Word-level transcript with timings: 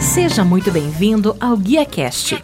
Seja 0.00 0.44
muito 0.44 0.72
bem-vindo 0.72 1.36
ao 1.38 1.56
GuiaCast, 1.56 2.42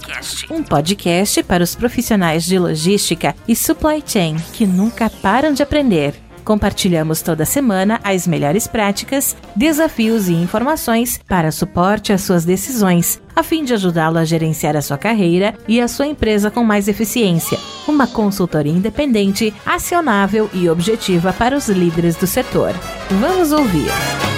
um 0.50 0.62
podcast 0.62 1.42
para 1.42 1.64
os 1.64 1.74
profissionais 1.74 2.44
de 2.44 2.58
logística 2.58 3.34
e 3.48 3.56
supply 3.56 4.02
chain 4.06 4.36
que 4.52 4.66
nunca 4.66 5.10
param 5.10 5.52
de 5.52 5.62
aprender. 5.62 6.14
Compartilhamos 6.44 7.22
toda 7.22 7.44
semana 7.44 8.00
as 8.02 8.26
melhores 8.26 8.66
práticas, 8.66 9.36
desafios 9.54 10.28
e 10.28 10.34
informações 10.34 11.20
para 11.28 11.52
suporte 11.52 12.12
às 12.12 12.22
suas 12.22 12.44
decisões, 12.44 13.20
a 13.34 13.42
fim 13.42 13.64
de 13.64 13.74
ajudá-lo 13.74 14.18
a 14.18 14.24
gerenciar 14.24 14.76
a 14.76 14.82
sua 14.82 14.98
carreira 14.98 15.54
e 15.68 15.80
a 15.80 15.88
sua 15.88 16.06
empresa 16.06 16.50
com 16.50 16.64
mais 16.64 16.88
eficiência. 16.88 17.58
Uma 17.86 18.06
consultoria 18.06 18.72
independente, 18.72 19.54
acionável 19.64 20.50
e 20.52 20.68
objetiva 20.68 21.32
para 21.32 21.56
os 21.56 21.68
líderes 21.68 22.16
do 22.16 22.26
setor. 22.26 22.72
Vamos 23.10 23.52
ouvir. 23.52 24.31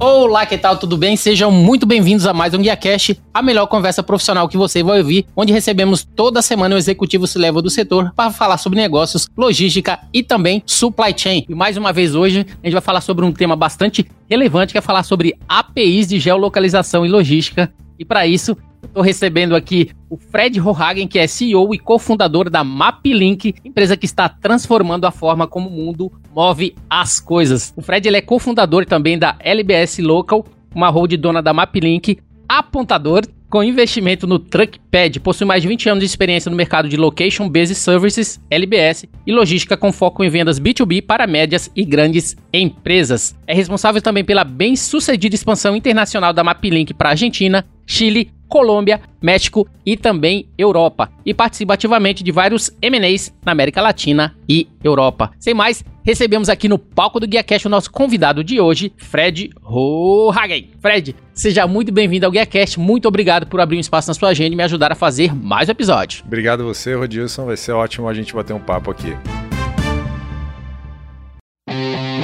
Olá, 0.00 0.46
que 0.46 0.56
tal? 0.56 0.76
Tudo 0.76 0.96
bem? 0.96 1.16
Sejam 1.16 1.50
muito 1.50 1.84
bem-vindos 1.84 2.24
a 2.24 2.32
mais 2.32 2.54
um 2.54 2.58
GuiaCast, 2.58 3.20
a 3.34 3.42
melhor 3.42 3.66
conversa 3.66 4.00
profissional 4.00 4.48
que 4.48 4.56
você 4.56 4.80
vai 4.80 5.00
ouvir, 5.00 5.26
onde 5.34 5.52
recebemos 5.52 6.04
toda 6.04 6.40
semana 6.40 6.76
o 6.76 6.78
executivo 6.78 7.26
se 7.26 7.36
leva 7.36 7.60
do 7.60 7.68
setor 7.68 8.12
para 8.14 8.30
falar 8.30 8.58
sobre 8.58 8.80
negócios, 8.80 9.26
logística 9.36 9.98
e 10.14 10.22
também 10.22 10.62
supply 10.64 11.12
chain. 11.16 11.44
E 11.48 11.54
mais 11.54 11.76
uma 11.76 11.92
vez 11.92 12.14
hoje 12.14 12.46
a 12.62 12.66
gente 12.66 12.74
vai 12.74 12.80
falar 12.80 13.00
sobre 13.00 13.24
um 13.24 13.32
tema 13.32 13.56
bastante 13.56 14.08
relevante, 14.30 14.70
que 14.70 14.78
é 14.78 14.80
falar 14.80 15.02
sobre 15.02 15.34
APIs 15.48 16.06
de 16.06 16.20
geolocalização 16.20 17.04
e 17.04 17.08
logística. 17.08 17.68
E 17.98 18.04
para 18.04 18.24
isso, 18.24 18.56
Estou 18.82 19.02
recebendo 19.02 19.54
aqui 19.54 19.90
o 20.08 20.16
Fred 20.16 20.58
Rohagen, 20.58 21.06
que 21.06 21.18
é 21.18 21.26
CEO 21.26 21.74
e 21.74 21.78
cofundador 21.78 22.48
da 22.48 22.64
MapLink, 22.64 23.54
empresa 23.64 23.96
que 23.96 24.06
está 24.06 24.28
transformando 24.28 25.06
a 25.06 25.10
forma 25.10 25.46
como 25.46 25.68
o 25.68 25.72
mundo 25.72 26.12
move 26.34 26.74
as 26.88 27.20
coisas. 27.20 27.72
O 27.76 27.82
Fred 27.82 28.08
ele 28.08 28.16
é 28.16 28.22
cofundador 28.22 28.86
também 28.86 29.18
da 29.18 29.36
LBS 29.40 29.98
Local, 29.98 30.44
uma 30.74 30.88
hold 30.88 31.12
dona 31.14 31.42
da 31.42 31.52
MapLink, 31.52 32.18
apontador 32.48 33.22
com 33.50 33.64
investimento 33.64 34.26
no 34.26 34.38
Truckpad, 34.38 35.20
possui 35.20 35.46
mais 35.46 35.62
de 35.62 35.68
20 35.68 35.88
anos 35.88 36.00
de 36.00 36.06
experiência 36.06 36.50
no 36.50 36.56
mercado 36.56 36.86
de 36.86 36.98
Location 36.98 37.48
Based 37.48 37.74
Services, 37.74 38.38
LBS, 38.50 39.06
e 39.26 39.32
logística 39.32 39.76
com 39.76 39.90
foco 39.90 40.22
em 40.22 40.28
vendas 40.28 40.60
B2B 40.60 41.02
para 41.06 41.26
médias 41.26 41.70
e 41.74 41.82
grandes 41.84 42.36
empresas. 42.52 43.34
É 43.46 43.54
responsável 43.54 44.02
também 44.02 44.22
pela 44.22 44.44
bem-sucedida 44.44 45.34
expansão 45.34 45.74
internacional 45.74 46.32
da 46.32 46.44
MapLink 46.44 46.92
para 46.92 47.10
Argentina, 47.10 47.64
Chile, 47.86 48.30
Colômbia, 48.48 49.00
México 49.20 49.68
e 49.84 49.96
também 49.96 50.48
Europa. 50.56 51.10
E 51.24 51.34
participa 51.34 51.74
ativamente 51.74 52.24
de 52.24 52.32
vários 52.32 52.70
M&As 52.80 53.32
na 53.44 53.52
América 53.52 53.80
Latina 53.80 54.34
e 54.48 54.66
Europa. 54.82 55.30
Sem 55.38 55.54
mais, 55.54 55.84
recebemos 56.02 56.48
aqui 56.48 56.68
no 56.68 56.78
palco 56.78 57.20
do 57.20 57.26
Guia 57.26 57.44
Cash 57.44 57.66
o 57.66 57.68
nosso 57.68 57.90
convidado 57.90 58.42
de 58.42 58.60
hoje, 58.60 58.92
Fred 58.96 59.50
Rohagen. 59.62 60.70
Fred, 60.80 61.14
seja 61.34 61.66
muito 61.66 61.92
bem-vindo 61.92 62.26
ao 62.26 62.32
Guia 62.32 62.46
Cash. 62.46 62.76
Muito 62.76 63.06
obrigado 63.06 63.46
por 63.46 63.60
abrir 63.60 63.76
um 63.76 63.80
espaço 63.80 64.08
na 64.08 64.14
sua 64.14 64.30
agenda 64.30 64.54
e 64.54 64.56
me 64.56 64.62
ajudar 64.62 64.90
a 64.90 64.94
fazer 64.94 65.34
mais 65.34 65.68
um 65.68 65.72
episódio. 65.72 66.24
Obrigado 66.26 66.64
você, 66.64 66.94
Rodilson. 66.94 67.44
Vai 67.44 67.56
ser 67.56 67.72
ótimo 67.72 68.08
a 68.08 68.14
gente 68.14 68.34
bater 68.34 68.54
um 68.54 68.60
papo 68.60 68.90
aqui. 68.90 69.14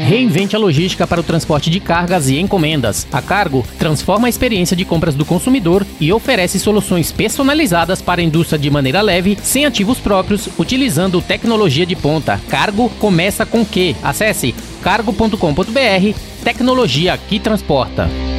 Reinvente 0.05 0.55
a 0.55 0.59
logística 0.59 1.07
para 1.07 1.21
o 1.21 1.25
transporte 1.25 1.71
de 1.71 1.81
cargas 1.81 2.29
e 2.29 2.39
encomendas. 2.39 3.07
A 3.11 3.23
Cargo 3.23 3.65
transforma 3.79 4.27
a 4.27 4.29
experiência 4.29 4.77
de 4.77 4.85
compras 4.85 5.15
do 5.15 5.25
consumidor 5.25 5.87
e 5.99 6.13
oferece 6.13 6.59
soluções 6.59 7.11
personalizadas 7.11 8.03
para 8.03 8.21
a 8.21 8.25
indústria 8.25 8.59
de 8.59 8.69
maneira 8.69 9.01
leve, 9.01 9.39
sem 9.43 9.65
ativos 9.65 9.99
próprios, 9.99 10.47
utilizando 10.59 11.23
tecnologia 11.23 11.87
de 11.87 11.97
ponta. 11.97 12.39
Cargo 12.51 12.91
começa 13.01 13.47
com 13.47 13.65
Q. 13.65 13.97
Acesse 14.03 14.55
cargo.com.br, 14.83 16.19
tecnologia 16.45 17.17
que 17.17 17.41
transporta. 17.41 18.34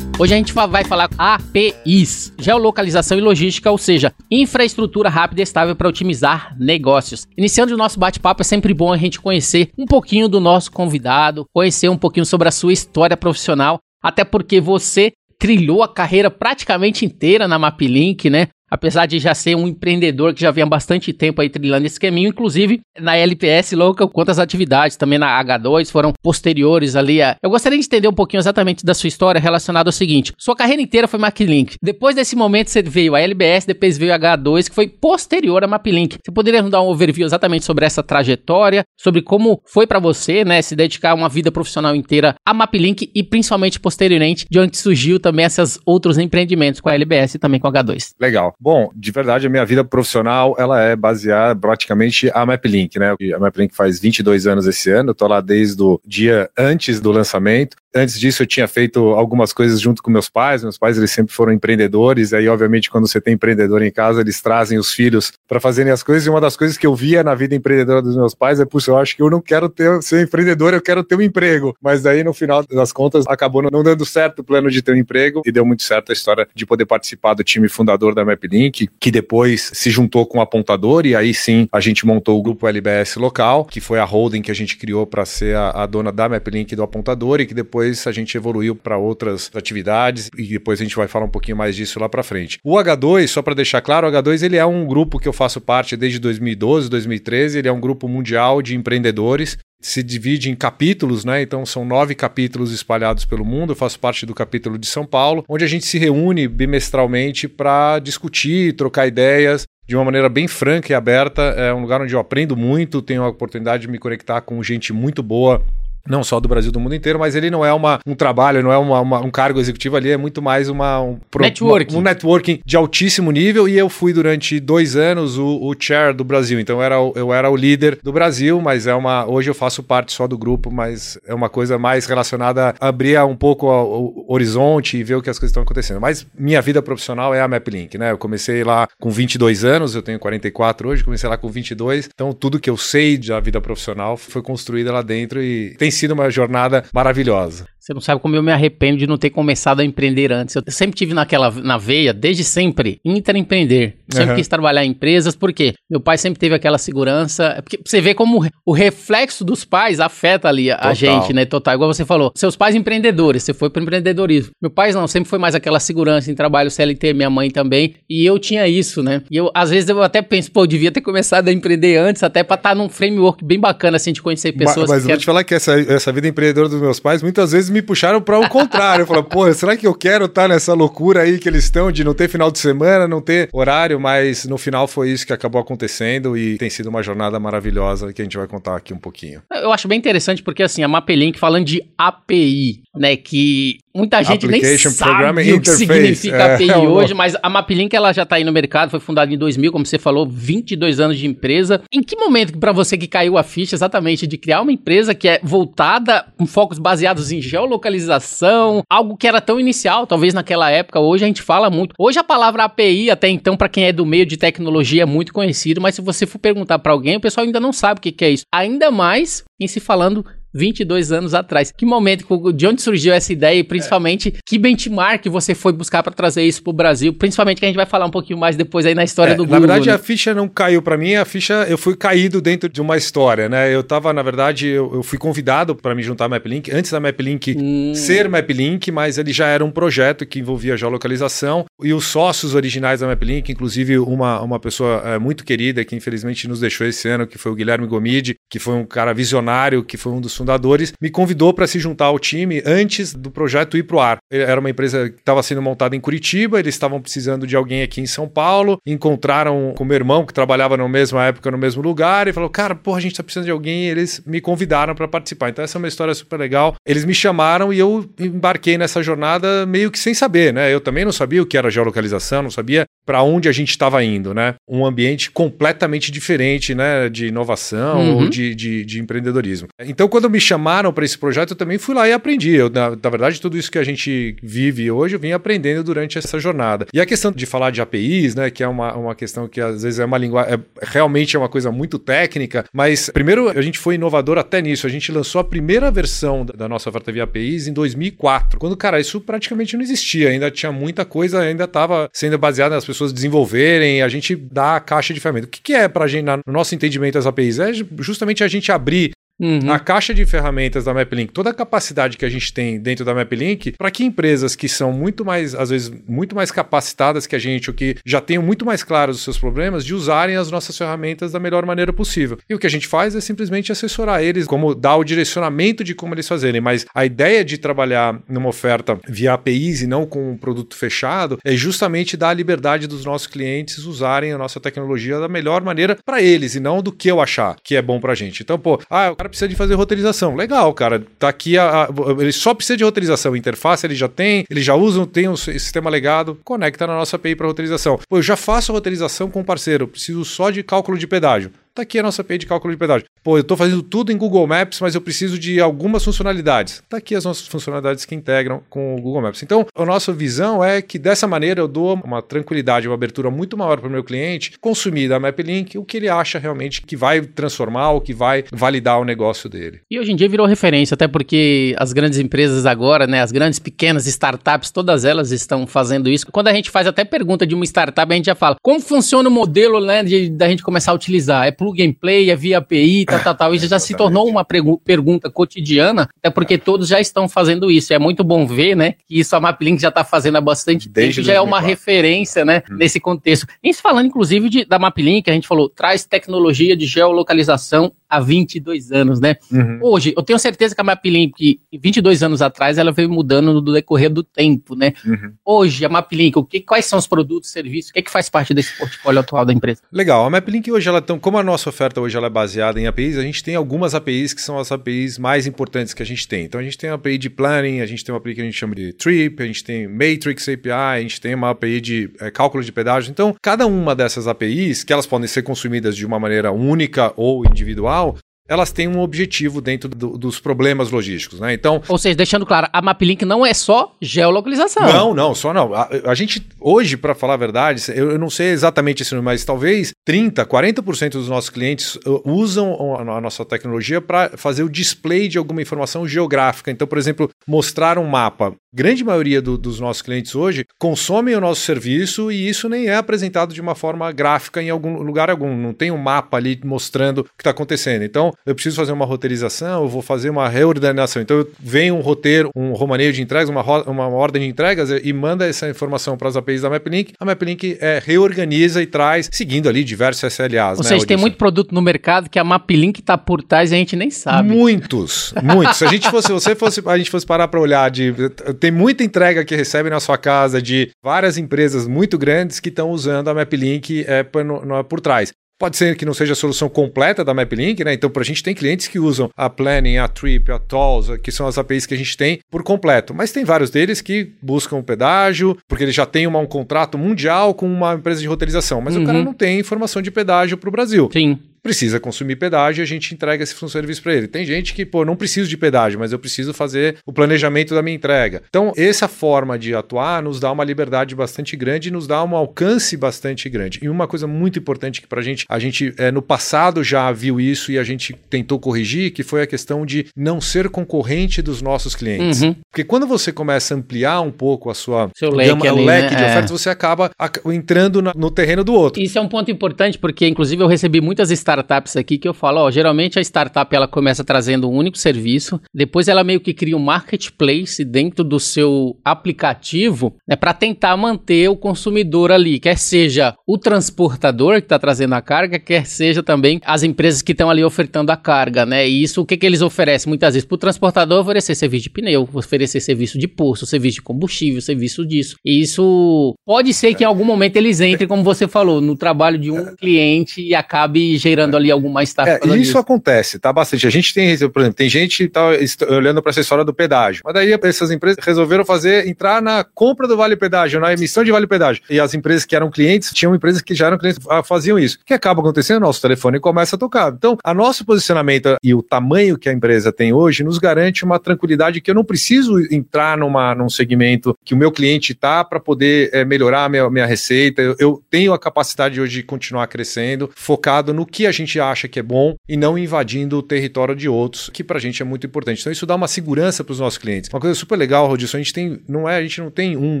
Hoje 0.16 0.32
a 0.32 0.36
gente 0.36 0.52
vai 0.52 0.84
falar 0.84 1.10
APIs, 1.18 2.32
geolocalização 2.38 3.18
e 3.18 3.20
logística, 3.20 3.68
ou 3.68 3.76
seja, 3.76 4.14
infraestrutura 4.30 5.08
rápida 5.08 5.40
e 5.40 5.42
estável 5.42 5.74
para 5.74 5.88
otimizar 5.88 6.56
negócios. 6.56 7.26
Iniciando 7.36 7.74
o 7.74 7.76
nosso 7.76 7.98
bate-papo, 7.98 8.40
é 8.40 8.44
sempre 8.44 8.72
bom 8.72 8.92
a 8.92 8.96
gente 8.96 9.20
conhecer 9.20 9.70
um 9.76 9.84
pouquinho 9.84 10.28
do 10.28 10.38
nosso 10.38 10.70
convidado, 10.70 11.46
conhecer 11.52 11.88
um 11.88 11.98
pouquinho 11.98 12.24
sobre 12.24 12.46
a 12.46 12.52
sua 12.52 12.72
história 12.72 13.16
profissional, 13.16 13.80
até 14.00 14.24
porque 14.24 14.60
você 14.60 15.12
trilhou 15.36 15.82
a 15.82 15.92
carreira 15.92 16.30
praticamente 16.30 17.04
inteira 17.04 17.48
na 17.48 17.58
MapLink, 17.58 18.30
né? 18.30 18.48
Apesar 18.74 19.06
de 19.06 19.20
já 19.20 19.32
ser 19.34 19.54
um 19.54 19.68
empreendedor 19.68 20.34
que 20.34 20.40
já 20.40 20.50
vem 20.50 20.64
há 20.64 20.66
bastante 20.66 21.12
tempo 21.12 21.40
aí 21.40 21.48
trilhando 21.48 21.86
esse 21.86 21.98
caminho, 21.98 22.30
inclusive 22.30 22.80
na 22.98 23.16
LPS 23.16 23.72
Local, 23.72 24.08
quantas 24.08 24.40
atividades 24.40 24.96
também 24.96 25.16
na 25.16 25.42
H2 25.42 25.92
foram 25.92 26.12
posteriores 26.20 26.96
ali. 26.96 27.22
A... 27.22 27.36
Eu 27.40 27.50
gostaria 27.50 27.78
de 27.78 27.84
entender 27.84 28.08
um 28.08 28.12
pouquinho 28.12 28.40
exatamente 28.40 28.84
da 28.84 28.92
sua 28.92 29.06
história 29.06 29.40
relacionada 29.40 29.88
ao 29.88 29.92
seguinte: 29.92 30.32
sua 30.36 30.56
carreira 30.56 30.82
inteira 30.82 31.06
foi 31.06 31.20
MapLink. 31.20 31.76
Depois 31.80 32.16
desse 32.16 32.34
momento 32.34 32.68
você 32.68 32.82
veio 32.82 33.14
a 33.14 33.20
LBS, 33.20 33.64
depois 33.64 33.96
veio 33.96 34.12
a 34.12 34.18
H2, 34.18 34.68
que 34.68 34.74
foi 34.74 34.88
posterior 34.88 35.62
a 35.62 35.68
MapLink. 35.68 36.18
Você 36.24 36.32
poderia 36.32 36.60
nos 36.60 36.72
dar 36.72 36.82
um 36.82 36.88
overview 36.88 37.24
exatamente 37.24 37.64
sobre 37.64 37.86
essa 37.86 38.02
trajetória, 38.02 38.82
sobre 39.00 39.22
como 39.22 39.60
foi 39.64 39.86
para 39.86 40.00
você, 40.00 40.44
né, 40.44 40.60
se 40.60 40.74
dedicar 40.74 41.14
uma 41.14 41.28
vida 41.28 41.52
profissional 41.52 41.94
inteira 41.94 42.34
a 42.44 42.52
MapLink 42.52 43.08
e 43.14 43.22
principalmente 43.22 43.78
posteriormente 43.78 44.46
de 44.50 44.58
onde 44.58 44.76
surgiu 44.76 45.20
também 45.20 45.44
esses 45.44 45.78
outros 45.86 46.18
empreendimentos 46.18 46.80
com 46.80 46.88
a 46.88 46.94
LBS 46.94 47.36
e 47.36 47.38
também 47.38 47.60
com 47.60 47.68
a 47.68 47.72
H2. 47.72 48.14
Legal. 48.20 48.52
Bom, 48.64 48.90
de 48.96 49.10
verdade, 49.10 49.46
a 49.46 49.50
minha 49.50 49.66
vida 49.66 49.84
profissional, 49.84 50.56
ela 50.58 50.80
é 50.80 50.96
baseada 50.96 51.54
praticamente 51.54 52.30
a 52.32 52.46
MapLink, 52.46 52.98
né? 52.98 53.14
A 53.36 53.38
MapLink 53.38 53.76
faz 53.76 54.00
22 54.00 54.46
anos 54.46 54.66
esse 54.66 54.90
ano, 54.90 55.10
eu 55.10 55.14
tô 55.14 55.26
lá 55.26 55.42
desde 55.42 55.82
o 55.82 56.00
dia 56.02 56.48
antes 56.56 56.98
do 56.98 57.12
lançamento. 57.12 57.76
Antes 57.96 58.18
disso, 58.18 58.42
eu 58.42 58.46
tinha 58.46 58.66
feito 58.66 58.98
algumas 59.10 59.52
coisas 59.52 59.80
junto 59.80 60.02
com 60.02 60.10
meus 60.10 60.28
pais. 60.28 60.64
Meus 60.64 60.76
pais, 60.76 60.98
eles 60.98 61.12
sempre 61.12 61.32
foram 61.32 61.52
empreendedores. 61.52 62.32
Aí, 62.32 62.48
obviamente, 62.48 62.90
quando 62.90 63.06
você 63.06 63.20
tem 63.20 63.34
empreendedor 63.34 63.82
em 63.82 63.90
casa, 63.92 64.20
eles 64.20 64.40
trazem 64.40 64.78
os 64.78 64.92
filhos 64.92 65.32
para 65.46 65.60
fazerem 65.60 65.92
as 65.92 66.02
coisas. 66.02 66.26
E 66.26 66.30
uma 66.30 66.40
das 66.40 66.56
coisas 66.56 66.76
que 66.76 66.86
eu 66.86 66.94
via 66.94 67.22
na 67.22 67.36
vida 67.36 67.54
empreendedora 67.54 68.02
dos 68.02 68.16
meus 68.16 68.34
pais 68.34 68.58
é, 68.58 68.64
puxa, 68.64 68.90
eu 68.90 68.98
acho 68.98 69.14
que 69.14 69.22
eu 69.22 69.30
não 69.30 69.40
quero 69.40 69.68
ter, 69.68 70.02
ser 70.02 70.24
empreendedor, 70.24 70.74
eu 70.74 70.82
quero 70.82 71.04
ter 71.04 71.14
um 71.14 71.22
emprego. 71.22 71.76
Mas 71.80 72.02
daí, 72.02 72.24
no 72.24 72.34
final 72.34 72.64
das 72.64 72.92
contas, 72.92 73.24
acabou 73.28 73.62
não 73.62 73.84
dando 73.84 74.04
certo 74.04 74.40
o 74.40 74.44
plano 74.44 74.68
de 74.70 74.82
ter 74.82 74.92
um 74.92 74.96
emprego. 74.96 75.42
E 75.46 75.52
deu 75.52 75.64
muito 75.64 75.84
certo 75.84 76.10
a 76.10 76.12
história 76.12 76.48
de 76.52 76.66
poder 76.66 76.86
participar 76.86 77.34
do 77.34 77.44
time 77.44 77.68
fundador 77.68 78.12
da 78.12 78.24
MapLink, 78.24 78.88
que 78.98 79.10
depois 79.10 79.70
se 79.72 79.88
juntou 79.88 80.26
com 80.26 80.38
o 80.38 80.40
apontador. 80.40 81.06
E 81.06 81.14
aí 81.14 81.32
sim, 81.32 81.68
a 81.70 81.78
gente 81.78 82.04
montou 82.04 82.40
o 82.40 82.42
grupo 82.42 82.66
LBS 82.66 83.14
local, 83.16 83.64
que 83.64 83.80
foi 83.80 84.00
a 84.00 84.04
holding 84.04 84.42
que 84.42 84.50
a 84.50 84.54
gente 84.54 84.76
criou 84.76 85.06
para 85.06 85.24
ser 85.24 85.54
a, 85.54 85.84
a 85.84 85.86
dona 85.86 86.10
da 86.10 86.28
MapLink 86.28 86.74
do 86.74 86.82
apontador. 86.82 87.40
E 87.40 87.46
que 87.46 87.54
depois 87.54 87.83
depois 87.84 88.06
a 88.06 88.12
gente 88.12 88.36
evoluiu 88.36 88.74
para 88.74 88.96
outras 88.96 89.50
atividades 89.54 90.30
e 90.36 90.44
depois 90.44 90.80
a 90.80 90.84
gente 90.84 90.96
vai 90.96 91.06
falar 91.06 91.26
um 91.26 91.30
pouquinho 91.30 91.56
mais 91.56 91.76
disso 91.76 92.00
lá 92.00 92.08
para 92.08 92.22
frente. 92.22 92.58
O 92.64 92.74
H2, 92.76 93.28
só 93.28 93.42
para 93.42 93.54
deixar 93.54 93.80
claro, 93.80 94.08
o 94.08 94.10
H2 94.10 94.42
ele 94.42 94.56
é 94.56 94.64
um 94.64 94.86
grupo 94.86 95.18
que 95.18 95.28
eu 95.28 95.32
faço 95.32 95.60
parte 95.60 95.96
desde 95.96 96.18
2012, 96.18 96.88
2013, 96.88 97.58
ele 97.58 97.68
é 97.68 97.72
um 97.72 97.80
grupo 97.80 98.08
mundial 98.08 98.62
de 98.62 98.74
empreendedores 98.74 99.58
se 99.80 100.02
divide 100.02 100.48
em 100.48 100.54
capítulos, 100.54 101.26
né? 101.26 101.42
Então 101.42 101.66
são 101.66 101.84
nove 101.84 102.14
capítulos 102.14 102.72
espalhados 102.72 103.26
pelo 103.26 103.44
mundo. 103.44 103.72
Eu 103.72 103.76
faço 103.76 104.00
parte 104.00 104.24
do 104.24 104.34
capítulo 104.34 104.78
de 104.78 104.86
São 104.86 105.04
Paulo, 105.04 105.44
onde 105.46 105.62
a 105.62 105.66
gente 105.68 105.84
se 105.84 105.98
reúne 105.98 106.48
bimestralmente 106.48 107.46
para 107.46 107.98
discutir, 107.98 108.74
trocar 108.76 109.06
ideias 109.06 109.64
de 109.86 109.94
uma 109.94 110.06
maneira 110.06 110.30
bem 110.30 110.48
franca 110.48 110.90
e 110.90 110.94
aberta. 110.94 111.42
É 111.42 111.74
um 111.74 111.82
lugar 111.82 112.00
onde 112.00 112.14
eu 112.14 112.18
aprendo 112.18 112.56
muito, 112.56 113.02
tenho 113.02 113.24
a 113.24 113.28
oportunidade 113.28 113.82
de 113.82 113.88
me 113.88 113.98
conectar 113.98 114.40
com 114.40 114.62
gente 114.62 114.90
muito 114.90 115.22
boa 115.22 115.62
não 116.08 116.22
só 116.22 116.38
do 116.40 116.48
Brasil, 116.48 116.70
do 116.70 116.80
mundo 116.80 116.94
inteiro, 116.94 117.18
mas 117.18 117.34
ele 117.34 117.50
não 117.50 117.64
é 117.64 117.72
uma, 117.72 117.98
um 118.06 118.14
trabalho, 118.14 118.62
não 118.62 118.72
é 118.72 118.78
uma, 118.78 119.00
uma, 119.00 119.20
um 119.20 119.30
cargo 119.30 119.58
executivo 119.58 119.96
ali, 119.96 120.10
é 120.10 120.16
muito 120.16 120.42
mais 120.42 120.68
uma, 120.68 121.00
um, 121.00 121.18
networking. 121.38 121.94
Uma, 121.94 122.00
um 122.00 122.02
networking 122.02 122.60
de 122.64 122.76
altíssimo 122.76 123.30
nível. 123.30 123.68
E 123.68 123.78
eu 123.78 123.88
fui 123.88 124.12
durante 124.12 124.60
dois 124.60 124.96
anos 124.96 125.38
o, 125.38 125.58
o 125.62 125.74
chair 125.78 126.14
do 126.14 126.24
Brasil, 126.24 126.60
então 126.60 126.76
eu 126.76 126.82
era, 126.82 126.94
eu 127.14 127.32
era 127.32 127.50
o 127.50 127.56
líder 127.56 127.98
do 128.02 128.12
Brasil, 128.12 128.60
mas 128.60 128.86
é 128.86 128.94
uma. 128.94 129.26
Hoje 129.26 129.50
eu 129.50 129.54
faço 129.54 129.82
parte 129.82 130.12
só 130.12 130.26
do 130.26 130.36
grupo, 130.36 130.70
mas 130.70 131.18
é 131.26 131.34
uma 131.34 131.48
coisa 131.48 131.78
mais 131.78 132.06
relacionada 132.06 132.74
a 132.80 132.88
abrir 132.88 133.18
um 133.24 133.36
pouco 133.36 133.66
o, 133.66 134.24
o 134.26 134.32
horizonte 134.32 134.96
e 134.96 135.04
ver 135.04 135.14
o 135.14 135.22
que 135.22 135.30
as 135.30 135.38
coisas 135.38 135.50
estão 135.50 135.62
acontecendo. 135.62 136.00
Mas 136.00 136.26
minha 136.36 136.60
vida 136.60 136.82
profissional 136.82 137.34
é 137.34 137.40
a 137.40 137.48
MapLink, 137.48 137.96
né? 137.96 138.10
Eu 138.10 138.18
comecei 138.18 138.64
lá 138.64 138.88
com 139.00 139.10
22 139.10 139.64
anos, 139.64 139.94
eu 139.94 140.02
tenho 140.02 140.18
44 140.18 140.88
hoje, 140.88 141.04
comecei 141.04 141.28
lá 141.28 141.36
com 141.36 141.48
22, 141.48 142.08
então 142.12 142.32
tudo 142.32 142.60
que 142.60 142.68
eu 142.68 142.76
sei 142.76 143.16
da 143.16 143.40
vida 143.40 143.60
profissional 143.60 144.16
foi 144.16 144.42
construída 144.42 144.92
lá 144.92 145.02
dentro 145.02 145.42
e 145.42 145.74
tem 145.78 145.90
sido 145.94 146.12
uma 146.12 146.30
jornada 146.30 146.84
maravilhosa. 146.92 147.66
Você 147.84 147.92
não 147.92 148.00
sabe 148.00 148.18
como 148.18 148.34
eu 148.34 148.42
me 148.42 148.50
arrependo 148.50 148.96
de 148.96 149.06
não 149.06 149.18
ter 149.18 149.28
começado 149.28 149.80
a 149.80 149.84
empreender 149.84 150.32
antes. 150.32 150.54
Eu 150.54 150.62
sempre 150.68 150.96
tive 150.96 151.12
naquela 151.12 151.50
na 151.50 151.76
veia, 151.76 152.14
desde 152.14 152.42
sempre, 152.42 152.98
intraempreender. 153.04 153.96
Sempre 154.10 154.30
uhum. 154.30 154.36
quis 154.36 154.48
trabalhar 154.48 154.86
em 154.86 154.90
empresas, 154.90 155.36
porque 155.36 155.74
meu 155.90 156.00
pai 156.00 156.16
sempre 156.16 156.40
teve 156.40 156.54
aquela 156.54 156.78
segurança. 156.78 157.56
É 157.58 157.60
porque 157.60 157.78
você 157.84 158.00
vê 158.00 158.14
como 158.14 158.42
o 158.64 158.72
reflexo 158.72 159.44
dos 159.44 159.66
pais 159.66 160.00
afeta 160.00 160.48
ali 160.48 160.70
a 160.70 160.76
Total. 160.76 160.94
gente, 160.94 161.34
né? 161.34 161.44
Total. 161.44 161.74
Igual 161.74 161.92
você 161.92 162.06
falou, 162.06 162.32
seus 162.34 162.56
pais 162.56 162.74
empreendedores, 162.74 163.42
você 163.42 163.52
foi 163.52 163.68
para 163.68 163.82
empreendedorismo. 163.82 164.52
Meu 164.62 164.70
pai 164.70 164.90
não, 164.92 165.06
sempre 165.06 165.28
foi 165.28 165.38
mais 165.38 165.54
aquela 165.54 165.78
segurança 165.78 166.30
em 166.30 166.34
trabalho 166.34 166.70
CLT, 166.70 167.12
minha 167.12 167.28
mãe 167.28 167.50
também. 167.50 167.96
E 168.08 168.24
eu 168.24 168.38
tinha 168.38 168.66
isso, 168.66 169.02
né? 169.02 169.20
E 169.30 169.36
eu, 169.36 169.50
às 169.54 169.68
vezes, 169.68 169.90
eu 169.90 170.02
até 170.02 170.22
penso, 170.22 170.50
pô, 170.50 170.62
eu 170.62 170.66
devia 170.66 170.90
ter 170.90 171.02
começado 171.02 171.48
a 171.48 171.52
empreender 171.52 171.98
antes, 171.98 172.22
até 172.22 172.42
para 172.42 172.54
estar 172.54 172.70
tá 172.70 172.74
num 172.74 172.88
framework 172.88 173.44
bem 173.44 173.60
bacana, 173.60 173.98
assim, 173.98 174.14
de 174.14 174.22
conhecer 174.22 174.52
pessoas. 174.52 174.88
Mas, 174.88 175.02
mas 175.02 175.02
eu 175.02 175.08
vou 175.10 175.18
te 175.18 175.26
falar 175.26 175.44
que 175.44 175.54
essa, 175.54 175.78
essa 175.78 176.10
vida 176.10 176.26
empreendedora 176.26 176.70
dos 176.70 176.80
meus 176.80 176.98
pais, 176.98 177.22
muitas 177.22 177.52
vezes 177.52 177.73
me 177.74 177.82
puxaram 177.82 178.22
para 178.22 178.38
o 178.38 178.48
contrário. 178.48 179.02
eu 179.02 179.06
falo, 179.06 179.24
pô, 179.24 179.52
será 179.52 179.76
que 179.76 179.86
eu 179.86 179.94
quero 179.94 180.26
estar 180.26 180.42
tá 180.42 180.48
nessa 180.48 180.72
loucura 180.72 181.22
aí 181.22 181.38
que 181.38 181.48
eles 181.48 181.64
estão 181.64 181.90
de 181.90 182.04
não 182.04 182.14
ter 182.14 182.28
final 182.28 182.50
de 182.50 182.58
semana, 182.58 183.08
não 183.08 183.20
ter 183.20 183.48
horário, 183.52 183.98
mas 184.00 184.44
no 184.44 184.56
final 184.56 184.86
foi 184.86 185.10
isso 185.10 185.26
que 185.26 185.32
acabou 185.32 185.60
acontecendo 185.60 186.36
e 186.38 186.56
tem 186.56 186.70
sido 186.70 186.88
uma 186.88 187.02
jornada 187.02 187.38
maravilhosa 187.40 188.12
que 188.12 188.22
a 188.22 188.24
gente 188.24 188.36
vai 188.36 188.46
contar 188.46 188.76
aqui 188.76 188.94
um 188.94 188.98
pouquinho. 188.98 189.42
Eu 189.52 189.72
acho 189.72 189.88
bem 189.88 189.98
interessante 189.98 190.42
porque, 190.42 190.62
assim, 190.62 190.82
a 190.82 190.88
Mapelink 190.88 191.38
falando 191.38 191.64
de 191.64 191.82
API, 191.98 192.82
né, 192.96 193.16
que 193.16 193.78
muita 193.94 194.22
gente 194.22 194.46
nem 194.48 194.62
sabe 194.76 195.52
o 195.52 195.60
que 195.60 195.70
significa 195.70 196.36
é, 196.36 196.54
API 196.54 196.70
é 196.70 196.78
hoje, 196.78 197.14
mas 197.14 197.36
a 197.42 197.48
Maplink 197.48 197.94
ela 197.94 198.12
já 198.12 198.24
está 198.24 198.36
aí 198.36 198.44
no 198.44 198.52
mercado, 198.52 198.90
foi 198.90 199.00
fundada 199.00 199.32
em 199.32 199.38
2000, 199.38 199.70
como 199.70 199.86
você 199.86 199.98
falou, 199.98 200.28
22 200.28 201.00
anos 201.00 201.18
de 201.18 201.26
empresa. 201.26 201.82
Em 201.92 202.02
que 202.02 202.16
momento 202.16 202.58
para 202.58 202.72
você 202.72 202.98
que 202.98 203.06
caiu 203.06 203.38
a 203.38 203.42
ficha 203.42 203.74
exatamente 203.74 204.26
de 204.26 204.36
criar 204.36 204.62
uma 204.62 204.72
empresa 204.72 205.14
que 205.14 205.28
é 205.28 205.40
voltada 205.42 206.26
com 206.36 206.46
focos 206.46 206.78
baseados 206.78 207.30
em 207.30 207.40
geolocalização, 207.64 208.82
algo 208.88 209.16
que 209.16 209.26
era 209.26 209.40
tão 209.40 209.58
inicial, 209.58 210.06
talvez 210.06 210.34
naquela 210.34 210.70
época, 210.70 211.00
hoje 211.00 211.24
a 211.24 211.26
gente 211.26 211.42
fala 211.42 211.70
muito. 211.70 211.94
Hoje 211.98 212.18
a 212.18 212.24
palavra 212.24 212.64
API 212.64 213.10
até 213.10 213.28
então 213.28 213.56
para 213.56 213.68
quem 213.68 213.86
é 213.86 213.92
do 213.92 214.06
meio 214.06 214.26
de 214.26 214.36
tecnologia 214.36 215.02
é 215.02 215.06
muito 215.06 215.32
conhecido, 215.32 215.80
mas 215.80 215.94
se 215.94 216.02
você 216.02 216.26
for 216.26 216.38
perguntar 216.38 216.78
para 216.78 216.92
alguém, 216.92 217.16
o 217.16 217.20
pessoal 217.20 217.44
ainda 217.46 217.60
não 217.60 217.72
sabe 217.72 217.98
o 217.98 218.02
que, 218.02 218.12
que 218.12 218.24
é 218.24 218.30
isso. 218.30 218.44
Ainda 218.52 218.90
mais 218.90 219.42
em 219.60 219.66
se 219.66 219.80
falando 219.80 220.24
22 220.54 221.12
anos 221.12 221.34
atrás. 221.34 221.72
Que 221.76 221.84
momento, 221.84 222.52
de 222.52 222.66
onde 222.66 222.80
surgiu 222.80 223.12
essa 223.12 223.32
ideia 223.32 223.58
e 223.58 223.64
principalmente 223.64 224.28
é. 224.28 224.32
que 224.46 224.58
benchmark 224.58 225.28
você 225.28 225.54
foi 225.54 225.72
buscar 225.72 226.02
para 226.02 226.12
trazer 226.12 226.42
isso 226.44 226.62
para 226.62 226.70
o 226.70 226.74
Brasil? 226.74 227.12
Principalmente 227.12 227.58
que 227.58 227.64
a 227.64 227.68
gente 227.68 227.76
vai 227.76 227.86
falar 227.86 228.06
um 228.06 228.10
pouquinho 228.10 228.38
mais 228.38 228.56
depois 228.56 228.86
aí 228.86 228.94
na 228.94 229.04
história 229.04 229.32
é, 229.32 229.34
do 229.34 229.44
Google. 229.44 229.60
Na 229.60 229.66
verdade, 229.66 229.88
né? 229.88 229.94
a 229.94 229.98
ficha 229.98 230.34
não 230.34 230.48
caiu 230.48 230.80
para 230.80 230.96
mim, 230.96 231.14
a 231.14 231.24
ficha 231.24 231.66
eu 231.68 231.76
fui 231.76 231.96
caído 231.96 232.40
dentro 232.40 232.68
de 232.68 232.80
uma 232.80 232.96
história, 232.96 233.48
né? 233.48 233.74
Eu 233.74 233.82
tava, 233.82 234.12
na 234.12 234.22
verdade, 234.22 234.68
eu, 234.68 234.94
eu 234.94 235.02
fui 235.02 235.18
convidado 235.18 235.74
para 235.74 235.94
me 235.94 236.02
juntar 236.02 236.26
à 236.26 236.28
MapLink, 236.28 236.70
antes 236.70 236.90
da 236.90 237.00
MapLink 237.00 237.56
hum. 237.58 237.92
ser 237.94 238.28
MapLink, 238.28 238.90
mas 238.92 239.18
ele 239.18 239.32
já 239.32 239.46
era 239.46 239.64
um 239.64 239.70
projeto 239.70 240.24
que 240.24 240.38
envolvia 240.38 240.76
geolocalização 240.76 241.64
e 241.82 241.92
os 241.92 242.04
sócios 242.04 242.54
originais 242.54 243.00
da 243.00 243.06
MapLink, 243.06 243.50
inclusive 243.50 243.98
uma, 243.98 244.40
uma 244.40 244.60
pessoa 244.60 245.02
é, 245.04 245.18
muito 245.18 245.44
querida 245.44 245.84
que 245.84 245.96
infelizmente 245.96 246.46
nos 246.46 246.60
deixou 246.60 246.86
esse 246.86 247.08
ano, 247.08 247.26
que 247.26 247.38
foi 247.38 247.50
o 247.50 247.54
Guilherme 247.54 247.86
Gomide, 247.86 248.36
que 248.50 248.58
foi 248.58 248.74
um 248.74 248.84
cara 248.84 249.12
visionário, 249.12 249.82
que 249.82 249.96
foi 249.96 250.12
um 250.12 250.20
dos 250.20 250.32
fundadores, 250.44 250.92
me 251.00 251.10
convidou 251.10 251.54
para 251.54 251.66
se 251.66 251.78
juntar 251.78 252.06
ao 252.06 252.18
time 252.18 252.62
antes 252.66 253.14
do 253.14 253.30
projeto 253.30 253.78
ir 253.78 253.84
para 253.84 253.96
o 253.96 254.00
ar. 254.00 254.18
Era 254.30 254.60
uma 254.60 254.68
empresa 254.68 255.08
que 255.08 255.18
estava 255.18 255.42
sendo 255.42 255.62
montada 255.62 255.96
em 255.96 256.00
Curitiba, 256.00 256.60
eles 256.60 256.74
estavam 256.74 257.00
precisando 257.00 257.46
de 257.46 257.56
alguém 257.56 257.82
aqui 257.82 258.00
em 258.00 258.06
São 258.06 258.28
Paulo, 258.28 258.78
encontraram 258.86 259.72
com 259.76 259.84
o 259.84 259.86
meu 259.86 259.94
irmão, 259.94 260.26
que 260.26 260.34
trabalhava 260.34 260.76
na 260.76 260.88
mesma 260.88 261.24
época, 261.24 261.50
no 261.50 261.58
mesmo 261.58 261.82
lugar, 261.82 262.28
e 262.28 262.32
falou: 262.32 262.50
Cara, 262.50 262.74
porra, 262.74 262.98
a 262.98 263.00
gente 263.00 263.12
está 263.12 263.22
precisando 263.22 263.46
de 263.46 263.50
alguém, 263.50 263.86
e 263.86 263.88
eles 263.88 264.22
me 264.26 264.40
convidaram 264.40 264.94
para 264.94 265.08
participar. 265.08 265.48
Então, 265.48 265.64
essa 265.64 265.78
é 265.78 265.80
uma 265.80 265.88
história 265.88 266.14
super 266.14 266.38
legal. 266.38 266.74
Eles 266.86 267.04
me 267.04 267.14
chamaram 267.14 267.72
e 267.72 267.78
eu 267.78 268.08
embarquei 268.20 268.76
nessa 268.76 269.02
jornada 269.02 269.64
meio 269.66 269.90
que 269.90 269.98
sem 269.98 270.12
saber, 270.12 270.52
né? 270.52 270.72
Eu 270.72 270.80
também 270.80 271.04
não 271.04 271.12
sabia 271.12 271.42
o 271.42 271.46
que 271.46 271.56
era 271.56 271.70
geolocalização, 271.70 272.42
não 272.42 272.50
sabia 272.50 272.84
para 273.06 273.22
onde 273.22 273.48
a 273.48 273.52
gente 273.52 273.70
estava 273.70 274.02
indo, 274.02 274.34
né? 274.34 274.54
Um 274.68 274.84
ambiente 274.84 275.30
completamente 275.30 276.10
diferente, 276.10 276.74
né? 276.74 277.08
De 277.08 277.26
inovação 277.26 277.98
uhum. 277.98 278.14
ou 278.16 278.28
de, 278.28 278.54
de, 278.54 278.84
de, 278.84 279.00
empreendedorismo. 279.00 279.68
Então, 279.80 280.08
quando 280.08 280.24
me 280.34 280.40
chamaram 280.40 280.92
para 280.92 281.04
esse 281.04 281.16
projeto, 281.16 281.50
eu 281.50 281.56
também 281.56 281.78
fui 281.78 281.94
lá 281.94 282.08
e 282.08 282.12
aprendi. 282.12 282.54
Eu, 282.54 282.68
na, 282.68 282.90
na, 282.90 283.10
verdade, 283.10 283.40
tudo 283.40 283.56
isso 283.56 283.70
que 283.70 283.78
a 283.78 283.84
gente 283.84 284.36
vive 284.42 284.90
hoje, 284.90 285.14
eu 285.14 285.20
vim 285.20 285.30
aprendendo 285.30 285.84
durante 285.84 286.18
essa 286.18 286.40
jornada. 286.40 286.86
E 286.92 287.00
a 287.00 287.06
questão 287.06 287.30
de 287.30 287.46
falar 287.46 287.70
de 287.70 287.80
APIs, 287.80 288.34
né? 288.34 288.50
Que 288.50 288.62
é 288.62 288.68
uma, 288.68 288.94
uma 288.94 289.14
questão 289.14 289.46
que 289.46 289.60
às 289.60 289.84
vezes 289.84 290.00
é 290.00 290.04
uma 290.04 290.18
linguagem, 290.18 290.54
é, 290.54 290.58
realmente 290.82 291.36
é 291.36 291.38
uma 291.38 291.48
coisa 291.48 291.70
muito 291.70 291.98
técnica, 291.98 292.64
mas 292.72 293.10
primeiro 293.10 293.48
a 293.48 293.62
gente 293.62 293.78
foi 293.78 293.94
inovador 293.94 294.36
até 294.36 294.60
nisso. 294.60 294.86
A 294.86 294.90
gente 294.90 295.12
lançou 295.12 295.40
a 295.40 295.44
primeira 295.44 295.90
versão 295.90 296.44
da 296.44 296.68
nossa 296.68 296.88
oferta 296.88 297.12
via 297.12 297.22
APIs 297.22 297.68
em 297.68 297.72
2004, 297.72 298.58
quando, 298.58 298.76
cara, 298.76 298.98
isso 298.98 299.20
praticamente 299.20 299.76
não 299.76 299.82
existia. 299.82 300.30
Ainda 300.30 300.50
tinha 300.50 300.72
muita 300.72 301.04
coisa, 301.04 301.40
ainda 301.40 301.64
estava 301.64 302.08
sendo 302.12 302.36
baseada 302.36 302.74
nas 302.74 302.84
pessoas 302.84 303.12
desenvolverem, 303.12 304.02
a 304.02 304.08
gente 304.08 304.34
dá 304.34 304.76
a 304.76 304.80
caixa 304.80 305.14
de 305.14 305.20
ferramentas. 305.20 305.48
O 305.48 305.50
que, 305.52 305.62
que 305.62 305.74
é 305.74 305.86
para 305.86 306.06
a 306.06 306.08
gente, 306.08 306.24
no 306.24 306.52
nosso 306.52 306.74
entendimento, 306.74 307.16
as 307.16 307.26
APIs? 307.26 307.60
É 307.60 307.72
justamente 308.00 308.42
a 308.42 308.48
gente 308.48 308.72
abrir 308.72 309.12
Uhum. 309.40 309.70
A 309.70 309.78
caixa 309.78 310.14
de 310.14 310.24
ferramentas 310.24 310.84
da 310.84 310.94
MapLink, 310.94 311.32
toda 311.32 311.50
a 311.50 311.54
capacidade 311.54 312.16
que 312.16 312.24
a 312.24 312.28
gente 312.28 312.52
tem 312.52 312.78
dentro 312.78 313.04
da 313.04 313.14
MapLink, 313.14 313.72
para 313.72 313.90
que 313.90 314.04
empresas 314.04 314.54
que 314.54 314.68
são 314.68 314.92
muito 314.92 315.24
mais, 315.24 315.54
às 315.54 315.70
vezes, 315.70 315.92
muito 316.06 316.34
mais 316.34 316.50
capacitadas 316.50 317.26
que 317.26 317.34
a 317.34 317.38
gente, 317.38 317.70
ou 317.70 317.74
que 317.74 317.96
já 318.04 318.20
tenham 318.20 318.42
muito 318.42 318.64
mais 318.64 318.82
claros 318.82 319.16
os 319.16 319.22
seus 319.22 319.38
problemas, 319.38 319.84
de 319.84 319.94
usarem 319.94 320.36
as 320.36 320.50
nossas 320.50 320.76
ferramentas 320.76 321.32
da 321.32 321.40
melhor 321.40 321.66
maneira 321.66 321.92
possível. 321.92 322.38
E 322.48 322.54
o 322.54 322.58
que 322.58 322.66
a 322.66 322.70
gente 322.70 322.86
faz 322.86 323.14
é 323.14 323.20
simplesmente 323.20 323.72
assessorar 323.72 324.22
eles, 324.22 324.46
como 324.46 324.74
dar 324.74 324.96
o 324.96 325.04
direcionamento 325.04 325.82
de 325.82 325.94
como 325.94 326.14
eles 326.14 326.28
fazerem. 326.28 326.60
Mas 326.60 326.86
a 326.94 327.04
ideia 327.04 327.44
de 327.44 327.58
trabalhar 327.58 328.20
numa 328.28 328.48
oferta 328.48 328.98
via 329.08 329.34
APIs 329.34 329.82
e 329.82 329.86
não 329.86 330.06
com 330.06 330.32
um 330.32 330.36
produto 330.36 330.76
fechado 330.76 331.38
é 331.44 331.56
justamente 331.56 332.16
dar 332.16 332.30
a 332.30 332.34
liberdade 332.34 332.86
dos 332.86 333.04
nossos 333.04 333.26
clientes 333.26 333.78
usarem 333.84 334.32
a 334.32 334.38
nossa 334.38 334.60
tecnologia 334.60 335.18
da 335.18 335.28
melhor 335.28 335.62
maneira 335.62 335.96
para 336.04 336.22
eles 336.22 336.54
e 336.54 336.60
não 336.60 336.82
do 336.82 336.92
que 336.92 337.10
eu 337.10 337.20
achar 337.20 337.56
que 337.62 337.76
é 337.76 337.82
bom 337.82 338.00
para 338.00 338.12
a 338.12 338.14
gente. 338.14 338.42
Então, 338.42 338.58
pô, 338.58 338.80
ah, 338.90 339.14
cara 339.24 339.28
precisa 339.28 339.48
de 339.48 339.54
fazer 339.54 339.74
roteirização. 339.74 340.34
Legal, 340.34 340.72
cara. 340.74 341.04
Tá 341.18 341.28
aqui 341.28 341.56
a, 341.58 341.84
a, 341.84 341.88
ele 342.20 342.32
só 342.32 342.54
precisa 342.54 342.76
de 342.76 342.84
roteirização. 342.84 343.34
Interface 343.34 343.86
ele 343.86 343.94
já 343.94 344.08
tem, 344.08 344.44
eles 344.50 344.64
já 344.64 344.74
usam, 344.74 345.06
tem 345.06 345.28
um 345.28 345.36
sistema 345.36 345.90
legado, 345.90 346.38
conecta 346.44 346.86
na 346.86 346.94
nossa 346.94 347.16
API 347.16 347.34
para 347.34 347.46
roteirização. 347.46 347.98
Pô, 348.08 348.18
eu 348.18 348.22
já 348.22 348.36
faço 348.36 348.72
roteirização 348.72 349.30
com 349.30 349.40
um 349.40 349.44
parceiro, 349.44 349.88
preciso 349.88 350.24
só 350.24 350.50
de 350.50 350.62
cálculo 350.62 350.98
de 350.98 351.06
pedágio. 351.06 351.50
Tá 351.74 351.82
aqui 351.82 351.98
a 351.98 352.04
nossa 352.04 352.22
API 352.22 352.38
de 352.38 352.46
cálculo 352.46 352.72
de 352.72 352.78
pedágio. 352.78 353.08
Pô, 353.24 353.36
eu 353.36 353.40
estou 353.40 353.56
fazendo 353.56 353.82
tudo 353.82 354.12
em 354.12 354.16
Google 354.16 354.46
Maps, 354.46 354.78
mas 354.80 354.94
eu 354.94 355.00
preciso 355.00 355.36
de 355.36 355.60
algumas 355.60 356.04
funcionalidades. 356.04 356.80
Tá 356.88 356.98
aqui 356.98 357.16
as 357.16 357.24
nossas 357.24 357.48
funcionalidades 357.48 358.04
que 358.04 358.14
integram 358.14 358.62
com 358.70 358.94
o 358.94 359.00
Google 359.00 359.22
Maps. 359.22 359.42
Então, 359.42 359.66
a 359.74 359.84
nossa 359.84 360.12
visão 360.12 360.62
é 360.62 360.80
que 360.80 361.00
dessa 361.00 361.26
maneira 361.26 361.60
eu 361.60 361.66
dou 361.66 362.00
uma 362.04 362.22
tranquilidade, 362.22 362.86
uma 362.86 362.94
abertura 362.94 363.28
muito 363.28 363.56
maior 363.56 363.80
para 363.80 363.88
o 363.88 363.90
meu 363.90 364.04
cliente 364.04 364.56
consumir 364.60 365.08
da 365.08 365.18
MapLink 365.18 365.76
o 365.76 365.84
que 365.84 365.96
ele 365.96 366.08
acha 366.08 366.38
realmente 366.38 366.80
que 366.82 366.96
vai 366.96 367.22
transformar 367.22 367.90
ou 367.90 368.00
que 368.00 368.14
vai 368.14 368.44
validar 368.52 369.00
o 369.00 369.04
negócio 369.04 369.50
dele. 369.50 369.80
E 369.90 369.98
hoje 369.98 370.12
em 370.12 370.16
dia 370.16 370.28
virou 370.28 370.46
referência, 370.46 370.94
até 370.94 371.08
porque 371.08 371.74
as 371.76 371.92
grandes 371.92 372.20
empresas 372.20 372.66
agora, 372.66 373.04
né, 373.04 373.20
as 373.20 373.32
grandes 373.32 373.58
pequenas 373.58 374.06
startups, 374.06 374.70
todas 374.70 375.04
elas 375.04 375.32
estão 375.32 375.66
fazendo 375.66 376.08
isso. 376.08 376.26
Quando 376.30 376.46
a 376.48 376.52
gente 376.52 376.70
faz 376.70 376.86
até 376.86 377.04
pergunta 377.04 377.44
de 377.44 377.54
uma 377.56 377.64
startup, 377.64 378.12
a 378.12 378.14
gente 378.14 378.26
já 378.26 378.36
fala 378.36 378.54
como 378.62 378.80
funciona 378.80 379.28
o 379.28 379.32
modelo 379.32 379.80
né, 379.80 380.04
de, 380.04 380.28
da 380.28 380.48
gente 380.48 380.62
começar 380.62 380.92
a 380.92 380.94
utilizar. 380.94 381.46
É 381.46 381.63
plug 381.64 381.82
and 381.82 381.92
play, 381.94 382.30
é 382.30 382.36
via 382.36 382.58
API, 382.58 383.06
tal, 383.06 383.20
tal, 383.20 383.34
tal. 383.34 383.54
Isso 383.54 383.66
já 383.66 383.78
se 383.78 383.96
tornou 383.96 384.28
uma 384.28 384.44
pergunta 384.44 385.30
cotidiana, 385.30 386.08
até 386.18 386.28
porque 386.28 386.58
todos 386.58 386.88
já 386.88 387.00
estão 387.00 387.28
fazendo 387.28 387.70
isso. 387.70 387.94
É 387.94 387.98
muito 387.98 388.22
bom 388.22 388.46
ver, 388.46 388.76
né, 388.76 388.94
que 389.06 389.18
isso 389.18 389.34
a 389.34 389.40
MapLink 389.40 389.80
já 389.80 389.88
está 389.88 390.04
fazendo 390.04 390.36
há 390.36 390.40
bastante 390.40 390.88
Desde 390.88 391.16
tempo, 391.16 391.26
já 391.26 391.34
é 391.34 391.40
uma 391.40 391.60
referência, 391.60 392.44
né, 392.44 392.62
hum. 392.70 392.76
nesse 392.76 393.00
contexto. 393.00 393.46
E 393.62 393.72
falando, 393.72 394.06
inclusive, 394.06 394.48
de, 394.48 394.64
da 394.64 394.78
MapLink, 394.78 395.30
a 395.30 395.32
gente 395.32 395.48
falou, 395.48 395.68
traz 395.68 396.04
tecnologia 396.04 396.76
de 396.76 396.86
geolocalização 396.86 397.92
há 398.14 398.20
22 398.20 398.92
anos, 398.92 399.20
né? 399.20 399.36
Uhum. 399.50 399.78
Hoje, 399.82 400.14
eu 400.16 400.22
tenho 400.22 400.38
certeza 400.38 400.74
que 400.74 400.80
a 400.80 400.84
MapLink, 400.84 401.60
22 401.72 402.22
anos 402.22 402.40
atrás, 402.40 402.78
ela 402.78 402.92
veio 402.92 403.10
mudando 403.10 403.52
no 403.52 403.72
decorrer 403.72 404.10
do 404.10 404.22
tempo, 404.22 404.76
né? 404.76 404.92
Uhum. 405.04 405.32
Hoje, 405.44 405.84
a 405.84 405.88
MapLink, 405.88 406.38
o 406.38 406.44
que, 406.44 406.60
quais 406.60 406.84
são 406.84 406.98
os 406.98 407.06
produtos, 407.06 407.50
serviços, 407.50 407.90
o 407.90 407.94
que, 407.94 407.98
é 407.98 408.02
que 408.02 408.10
faz 408.10 408.28
parte 408.28 408.54
desse 408.54 408.76
portfólio 408.78 409.20
atual 409.20 409.44
da 409.44 409.52
empresa? 409.52 409.82
Legal, 409.92 410.24
a 410.24 410.30
MapLink 410.30 410.70
hoje, 410.70 410.88
ela 410.88 411.02
tão, 411.02 411.18
como 411.18 411.38
a 411.38 411.42
nossa 411.42 411.68
oferta 411.68 412.00
hoje 412.00 412.16
ela 412.16 412.26
é 412.26 412.30
baseada 412.30 412.80
em 412.80 412.86
APIs, 412.86 413.18
a 413.18 413.22
gente 413.22 413.42
tem 413.42 413.54
algumas 413.54 413.94
APIs 413.94 414.32
que 414.32 414.40
são 414.40 414.58
as 414.58 414.70
APIs 414.70 415.18
mais 415.18 415.46
importantes 415.46 415.92
que 415.92 416.02
a 416.02 416.06
gente 416.06 416.26
tem. 416.28 416.44
Então, 416.44 416.60
a 416.60 416.64
gente 416.64 416.78
tem 416.78 416.90
a 416.90 416.94
API 416.94 417.18
de 417.18 417.30
Planning, 417.30 417.80
a 417.80 417.86
gente 417.86 418.04
tem 418.04 418.12
uma 418.12 418.18
API 418.18 418.34
que 418.34 418.40
a 418.40 418.44
gente 418.44 418.56
chama 418.56 418.74
de 418.74 418.92
Trip, 418.92 419.42
a 419.42 419.46
gente 419.46 419.64
tem 419.64 419.88
Matrix 419.88 420.48
API, 420.48 420.70
a 420.70 421.00
gente 421.00 421.20
tem 421.20 421.34
uma 421.34 421.50
API 421.50 421.80
de 421.80 422.10
é, 422.20 422.30
cálculo 422.30 422.62
de 422.62 422.70
pedágio. 422.70 423.10
Então, 423.10 423.34
cada 423.42 423.66
uma 423.66 423.94
dessas 423.94 424.26
APIs, 424.26 424.84
que 424.84 424.92
elas 424.92 425.06
podem 425.06 425.26
ser 425.26 425.42
consumidas 425.42 425.96
de 425.96 426.06
uma 426.06 426.18
maneira 426.18 426.52
única 426.52 427.12
ou 427.16 427.44
individual, 427.44 428.03
elas 428.46 428.70
têm 428.70 428.86
um 428.86 429.00
objetivo 429.00 429.60
dentro 429.60 429.88
do, 429.88 430.18
dos 430.18 430.38
problemas 430.38 430.90
logísticos, 430.90 431.40
né? 431.40 431.54
Então, 431.54 431.82
ou 431.88 431.96
seja, 431.96 432.14
deixando 432.14 432.44
claro, 432.44 432.68
a 432.72 432.82
MapLink 432.82 433.24
não 433.24 433.44
é 433.44 433.54
só 433.54 433.96
geolocalização. 434.02 434.86
Não, 434.86 435.14
não, 435.14 435.34
só 435.34 435.54
não. 435.54 435.74
A, 435.74 435.88
a 436.04 436.14
gente 436.14 436.46
hoje, 436.60 436.96
para 436.96 437.14
falar 437.14 437.34
a 437.34 437.38
verdade, 437.38 437.82
eu, 437.94 438.10
eu, 438.12 438.18
não 438.18 438.28
sei 438.28 438.48
exatamente 438.48 439.02
esse 439.02 439.14
número, 439.14 439.24
mas 439.24 439.44
talvez 439.44 439.92
30, 440.04 440.44
40% 440.44 441.12
dos 441.12 441.28
nossos 441.28 441.48
clientes 441.48 441.96
uh, 441.96 442.20
usam 442.24 442.94
a, 442.96 443.16
a 443.16 443.20
nossa 443.20 443.44
tecnologia 443.46 444.00
para 444.00 444.36
fazer 444.36 444.62
o 444.62 444.68
display 444.68 445.26
de 445.26 445.38
alguma 445.38 445.62
informação 445.62 446.06
geográfica. 446.06 446.70
Então, 446.70 446.86
por 446.86 446.98
exemplo, 446.98 447.30
mostrar 447.48 447.98
um 447.98 448.06
mapa. 448.06 448.54
Grande 448.74 449.04
maioria 449.04 449.40
do, 449.40 449.56
dos 449.56 449.80
nossos 449.80 450.02
clientes 450.02 450.34
hoje 450.34 450.66
consomem 450.78 451.34
o 451.34 451.40
nosso 451.40 451.62
serviço 451.62 452.30
e 452.30 452.48
isso 452.48 452.68
nem 452.68 452.88
é 452.88 452.96
apresentado 452.96 453.54
de 453.54 453.60
uma 453.60 453.74
forma 453.74 454.10
gráfica 454.12 454.62
em 454.62 454.68
algum 454.68 455.00
lugar 455.00 455.30
algum. 455.30 455.56
Não 455.56 455.72
tem 455.72 455.90
um 455.90 455.96
mapa 455.96 456.36
ali 456.36 456.60
mostrando 456.62 457.20
o 457.20 457.24
que 457.24 457.30
está 457.38 457.50
acontecendo. 457.50 458.02
Então, 458.02 458.33
eu 458.46 458.54
preciso 458.54 458.76
fazer 458.76 458.92
uma 458.92 459.04
roteirização, 459.04 459.82
eu 459.82 459.88
vou 459.88 460.02
fazer 460.02 460.30
uma 460.30 460.48
reordenação. 460.48 461.22
Então, 461.22 461.46
vem 461.58 461.90
um 461.90 462.00
roteiro, 462.00 462.50
um 462.54 462.72
romaneio 462.72 463.12
de 463.12 463.22
entregas, 463.22 463.48
uma, 463.48 463.62
uma 463.82 464.08
ordem 464.08 464.42
de 464.42 464.48
entregas 464.48 464.90
e 464.90 465.12
manda 465.12 465.46
essa 465.46 465.68
informação 465.68 466.16
para 466.16 466.28
as 466.28 466.36
APIs 466.36 466.62
da 466.62 466.70
MapLink. 466.70 467.12
A 467.18 467.24
MapLink 467.24 467.78
é, 467.80 468.02
reorganiza 468.04 468.82
e 468.82 468.86
traz, 468.86 469.28
seguindo 469.32 469.68
ali 469.68 469.84
diversos 469.84 470.32
SLAs. 470.32 470.78
Ou 470.78 470.84
né, 470.84 470.88
seja, 470.90 471.06
tem 471.06 471.16
muito 471.16 471.36
produto 471.36 471.74
no 471.74 471.80
mercado 471.80 472.28
que 472.28 472.38
a 472.38 472.44
MapLink 472.44 473.00
está 473.00 473.16
por 473.16 473.42
trás 473.42 473.72
e 473.72 473.74
a 473.74 473.78
gente 473.78 473.96
nem 473.96 474.10
sabe. 474.10 474.48
Muitos, 474.48 475.34
muitos. 475.42 475.76
Se 475.76 475.84
a 475.84 475.88
gente 475.88 476.10
fosse, 476.10 476.32
você 476.32 476.54
fosse, 476.54 476.82
a 476.86 476.98
gente 476.98 477.10
fosse 477.10 477.26
parar 477.26 477.48
para 477.48 477.60
olhar 477.60 477.90
de 477.90 478.14
tem 478.60 478.70
muita 478.70 479.04
entrega 479.04 479.44
que 479.44 479.54
recebe 479.54 479.90
na 479.90 480.00
sua 480.00 480.18
casa 480.18 480.60
de 480.60 480.90
várias 481.02 481.38
empresas 481.38 481.86
muito 481.86 482.18
grandes 482.18 482.60
que 482.60 482.68
estão 482.68 482.90
usando 482.90 483.28
a 483.28 483.34
MapLink 483.34 484.04
é, 484.06 484.22
por, 484.22 484.44
no, 484.44 484.84
por 484.84 485.00
trás. 485.00 485.32
Pode 485.64 485.78
ser 485.78 485.96
que 485.96 486.04
não 486.04 486.12
seja 486.12 486.34
a 486.34 486.36
solução 486.36 486.68
completa 486.68 487.24
da 487.24 487.32
MapLink, 487.32 487.82
né? 487.82 487.94
Então, 487.94 488.10
para 488.10 488.20
a 488.20 488.24
gente 488.24 488.42
tem 488.42 488.54
clientes 488.54 488.86
que 488.86 488.98
usam 488.98 489.30
a 489.34 489.48
Planning, 489.48 489.96
a 489.96 490.06
Trip, 490.06 490.52
a 490.52 490.58
Tools, 490.58 491.16
que 491.22 491.32
são 491.32 491.46
as 491.46 491.56
APIs 491.56 491.86
que 491.86 491.94
a 491.94 491.96
gente 491.96 492.18
tem 492.18 492.38
por 492.50 492.62
completo. 492.62 493.14
Mas 493.14 493.32
tem 493.32 493.46
vários 493.46 493.70
deles 493.70 494.02
que 494.02 494.30
buscam 494.42 494.82
pedágio, 494.82 495.56
porque 495.66 495.82
ele 495.82 495.90
já 495.90 496.04
tem 496.04 496.26
uma, 496.26 496.38
um 496.38 496.44
contrato 496.44 496.98
mundial 496.98 497.54
com 497.54 497.64
uma 497.64 497.94
empresa 497.94 498.20
de 498.20 498.26
roteirização. 498.26 498.82
Mas 498.82 498.94
uhum. 498.94 499.04
o 499.04 499.06
cara 499.06 499.24
não 499.24 499.32
tem 499.32 499.58
informação 499.58 500.02
de 500.02 500.10
pedágio 500.10 500.58
para 500.58 500.68
o 500.68 500.72
Brasil. 500.72 501.08
Sim 501.10 501.38
precisa 501.64 501.98
consumir 501.98 502.36
pedágio 502.36 502.82
e 502.82 502.84
a 502.84 502.86
gente 502.86 503.14
entrega 503.14 503.42
esse 503.42 503.54
serviço 503.68 504.02
para 504.02 504.14
ele. 504.14 504.28
Tem 504.28 504.44
gente 504.44 504.74
que, 504.74 504.84
pô, 504.84 505.02
não 505.04 505.16
preciso 505.16 505.48
de 505.48 505.56
pedágio, 505.56 505.98
mas 505.98 506.12
eu 506.12 506.18
preciso 506.18 506.52
fazer 506.52 506.98
o 507.06 507.12
planejamento 507.12 507.74
da 507.74 507.82
minha 507.82 507.96
entrega. 507.96 508.42
Então, 508.46 508.72
essa 508.76 509.08
forma 509.08 509.58
de 509.58 509.74
atuar 509.74 510.22
nos 510.22 510.38
dá 510.38 510.52
uma 510.52 510.62
liberdade 510.62 511.14
bastante 511.14 511.56
grande 511.56 511.88
e 511.88 511.90
nos 511.90 512.06
dá 512.06 512.22
um 512.22 512.36
alcance 512.36 512.94
bastante 512.98 513.48
grande. 513.48 513.80
E 513.82 513.88
uma 513.88 514.06
coisa 514.06 514.26
muito 514.26 514.58
importante 514.58 515.00
que 515.00 515.06
para 515.06 515.20
a 515.20 515.22
gente, 515.22 515.46
a 515.48 515.58
gente 515.58 515.94
é, 515.96 516.10
no 516.10 516.20
passado 516.20 516.84
já 516.84 517.10
viu 517.10 517.40
isso 517.40 517.72
e 517.72 517.78
a 517.78 517.82
gente 517.82 518.14
tentou 518.28 518.58
corrigir, 518.58 519.12
que 519.12 519.22
foi 519.22 519.40
a 519.40 519.46
questão 519.46 519.86
de 519.86 520.06
não 520.14 520.42
ser 520.42 520.68
concorrente 520.68 521.40
dos 521.40 521.62
nossos 521.62 521.94
clientes. 521.94 522.42
Uhum. 522.42 522.54
Porque 522.70 522.84
quando 522.84 523.06
você 523.06 523.32
começa 523.32 523.72
a 523.72 523.78
ampliar 523.78 524.20
um 524.20 524.30
pouco 524.30 524.68
a 524.68 524.74
sua 524.74 525.10
Seu 525.16 525.30
leque, 525.30 525.48
gama, 525.48 525.66
ali, 525.70 525.84
leque 525.86 526.14
né? 526.14 526.16
de 526.16 526.22
é. 526.22 526.26
ofertas, 526.26 526.50
é. 526.50 526.54
você 526.54 526.68
acaba 526.68 527.10
entrando 527.46 528.02
na, 528.02 528.12
no 528.14 528.30
terreno 528.30 528.62
do 528.62 528.74
outro. 528.74 529.02
Isso 529.02 529.18
é 529.18 529.20
um 529.22 529.28
ponto 529.28 529.50
importante, 529.50 529.98
porque 529.98 530.26
inclusive 530.28 530.62
eu 530.62 530.68
recebi 530.68 531.00
muitas 531.00 531.30
startups 531.30 531.53
startups 531.54 531.96
aqui 531.96 532.18
que 532.18 532.26
eu 532.26 532.34
falo, 532.34 532.60
ó, 532.60 532.70
geralmente 532.70 533.18
a 533.18 533.22
startup 533.22 533.74
ela 533.74 533.86
começa 533.86 534.24
trazendo 534.24 534.68
um 534.68 534.74
único 534.74 534.98
serviço, 534.98 535.60
depois 535.72 536.08
ela 536.08 536.24
meio 536.24 536.40
que 536.40 536.52
cria 536.52 536.76
um 536.76 536.80
marketplace 536.80 537.84
dentro 537.84 538.24
do 538.24 538.40
seu 538.40 538.96
aplicativo, 539.04 540.16
né, 540.26 540.36
para 540.36 540.52
tentar 540.52 540.96
manter 540.96 541.48
o 541.48 541.56
consumidor 541.56 542.32
ali, 542.32 542.58
quer 542.58 542.76
seja 542.76 543.34
o 543.46 543.56
transportador 543.56 544.54
que 544.54 544.66
está 544.66 544.78
trazendo 544.78 545.14
a 545.14 545.22
carga, 545.22 545.58
quer 545.58 545.86
seja 545.86 546.22
também 546.22 546.60
as 546.64 546.82
empresas 546.82 547.22
que 547.22 547.32
estão 547.32 547.50
ali 547.50 547.62
ofertando 547.62 548.10
a 548.10 548.16
carga, 548.16 548.66
né? 548.66 548.88
E 548.88 549.02
isso 549.02 549.22
o 549.22 549.26
que, 549.26 549.36
que 549.36 549.46
eles 549.46 549.62
oferecem 549.62 550.08
muitas 550.08 550.34
vezes 550.34 550.46
para 550.46 550.54
o 550.54 550.58
transportador 550.58 551.20
oferecer 551.20 551.54
serviço 551.54 551.84
de 551.84 551.90
pneu, 551.90 552.28
oferecer 552.32 552.80
serviço 552.80 553.18
de 553.18 553.28
posto, 553.28 553.66
serviço 553.66 553.96
de 553.96 554.02
combustível, 554.02 554.60
serviço 554.60 555.06
disso. 555.06 555.36
E 555.44 555.60
isso 555.60 556.34
pode 556.44 556.72
ser 556.72 556.94
que 556.94 557.04
em 557.04 557.06
algum 557.06 557.24
momento 557.24 557.56
eles 557.56 557.80
entrem, 557.80 558.08
como 558.08 558.22
você 558.22 558.48
falou, 558.48 558.80
no 558.80 558.96
trabalho 558.96 559.38
de 559.38 559.50
um 559.50 559.76
cliente 559.76 560.40
e 560.40 560.54
acabe 560.54 561.16
gerando 561.16 561.43
ali 561.52 561.70
alguma 561.70 562.02
estafa. 562.02 562.30
É, 562.30 562.56
isso 562.56 562.78
acontece, 562.78 563.38
tá? 563.38 563.52
Bastante. 563.52 563.86
A 563.86 563.90
gente 563.90 564.14
tem, 564.14 564.36
por 564.48 564.60
exemplo, 564.60 564.74
tem 564.74 564.88
gente 564.88 565.28
tá 565.28 565.42
olhando 565.88 566.22
para 566.22 566.30
essa 566.30 566.40
história 566.40 566.64
do 566.64 566.72
pedágio. 566.72 567.22
Mas 567.24 567.34
daí 567.34 567.52
essas 567.62 567.90
empresas 567.90 568.24
resolveram 568.24 568.64
fazer, 568.64 569.06
entrar 569.06 569.42
na 569.42 569.64
compra 569.64 570.06
do 570.06 570.16
vale 570.16 570.36
pedágio, 570.36 570.80
na 570.80 570.92
emissão 570.92 571.24
de 571.24 571.32
vale 571.32 571.46
pedágio. 571.46 571.82
E 571.88 572.00
as 572.00 572.14
empresas 572.14 572.44
que 572.44 572.54
eram 572.54 572.70
clientes, 572.70 573.10
tinham 573.12 573.34
empresas 573.34 573.60
que 573.60 573.74
já 573.74 573.86
eram 573.86 573.98
clientes, 573.98 574.20
ah, 574.28 574.42
faziam 574.42 574.78
isso. 574.78 574.98
O 575.00 575.04
que 575.04 575.14
acaba 575.14 575.40
acontecendo? 575.40 575.80
Nosso 575.80 576.00
telefone 576.00 576.40
começa 576.40 576.76
a 576.76 576.78
tocar. 576.78 577.12
Então, 577.12 577.36
a 577.42 577.52
nosso 577.52 577.84
posicionamento 577.84 578.56
e 578.62 578.74
o 578.74 578.82
tamanho 578.82 579.38
que 579.38 579.48
a 579.48 579.52
empresa 579.52 579.92
tem 579.92 580.12
hoje 580.12 580.44
nos 580.44 580.58
garante 580.58 581.04
uma 581.04 581.18
tranquilidade 581.18 581.80
que 581.80 581.90
eu 581.90 581.94
não 581.94 582.04
preciso 582.04 582.58
entrar 582.72 583.16
numa, 583.16 583.54
num 583.54 583.68
segmento 583.68 584.36
que 584.44 584.54
o 584.54 584.56
meu 584.56 584.70
cliente 584.70 585.12
está 585.12 585.44
para 585.44 585.60
poder 585.60 586.10
é, 586.12 586.24
melhorar 586.24 586.64
a 586.64 586.68
minha, 586.68 586.88
minha 586.90 587.06
receita. 587.06 587.62
Eu, 587.62 587.76
eu 587.78 588.02
tenho 588.10 588.32
a 588.32 588.38
capacidade 588.38 589.00
hoje 589.00 589.16
de 589.16 589.22
continuar 589.22 589.66
crescendo, 589.66 590.30
focado 590.34 590.92
no 590.92 591.06
que 591.06 591.26
a 591.26 591.32
gente 591.34 591.58
acha 591.60 591.88
que 591.88 591.98
é 591.98 592.02
bom 592.02 592.34
e 592.48 592.56
não 592.56 592.78
invadindo 592.78 593.38
o 593.38 593.42
território 593.42 593.94
de 593.94 594.08
outros, 594.08 594.50
que 594.52 594.64
para 594.64 594.78
a 594.78 594.80
gente 594.80 595.02
é 595.02 595.04
muito 595.04 595.26
importante. 595.26 595.60
Então 595.60 595.72
isso 595.72 595.86
dá 595.86 595.94
uma 595.94 596.08
segurança 596.08 596.64
para 596.64 596.72
os 596.72 596.80
nossos 596.80 596.98
clientes. 596.98 597.30
Uma 597.32 597.40
coisa 597.40 597.54
super 597.54 597.76
legal, 597.76 598.06
Rodilson, 598.06 598.38
a 598.38 598.40
gente 598.40 598.52
tem, 598.52 598.80
não 598.88 599.08
é, 599.08 599.16
a 599.16 599.22
gente 599.22 599.40
não 599.40 599.50
tem 599.50 599.76
um, 599.76 600.00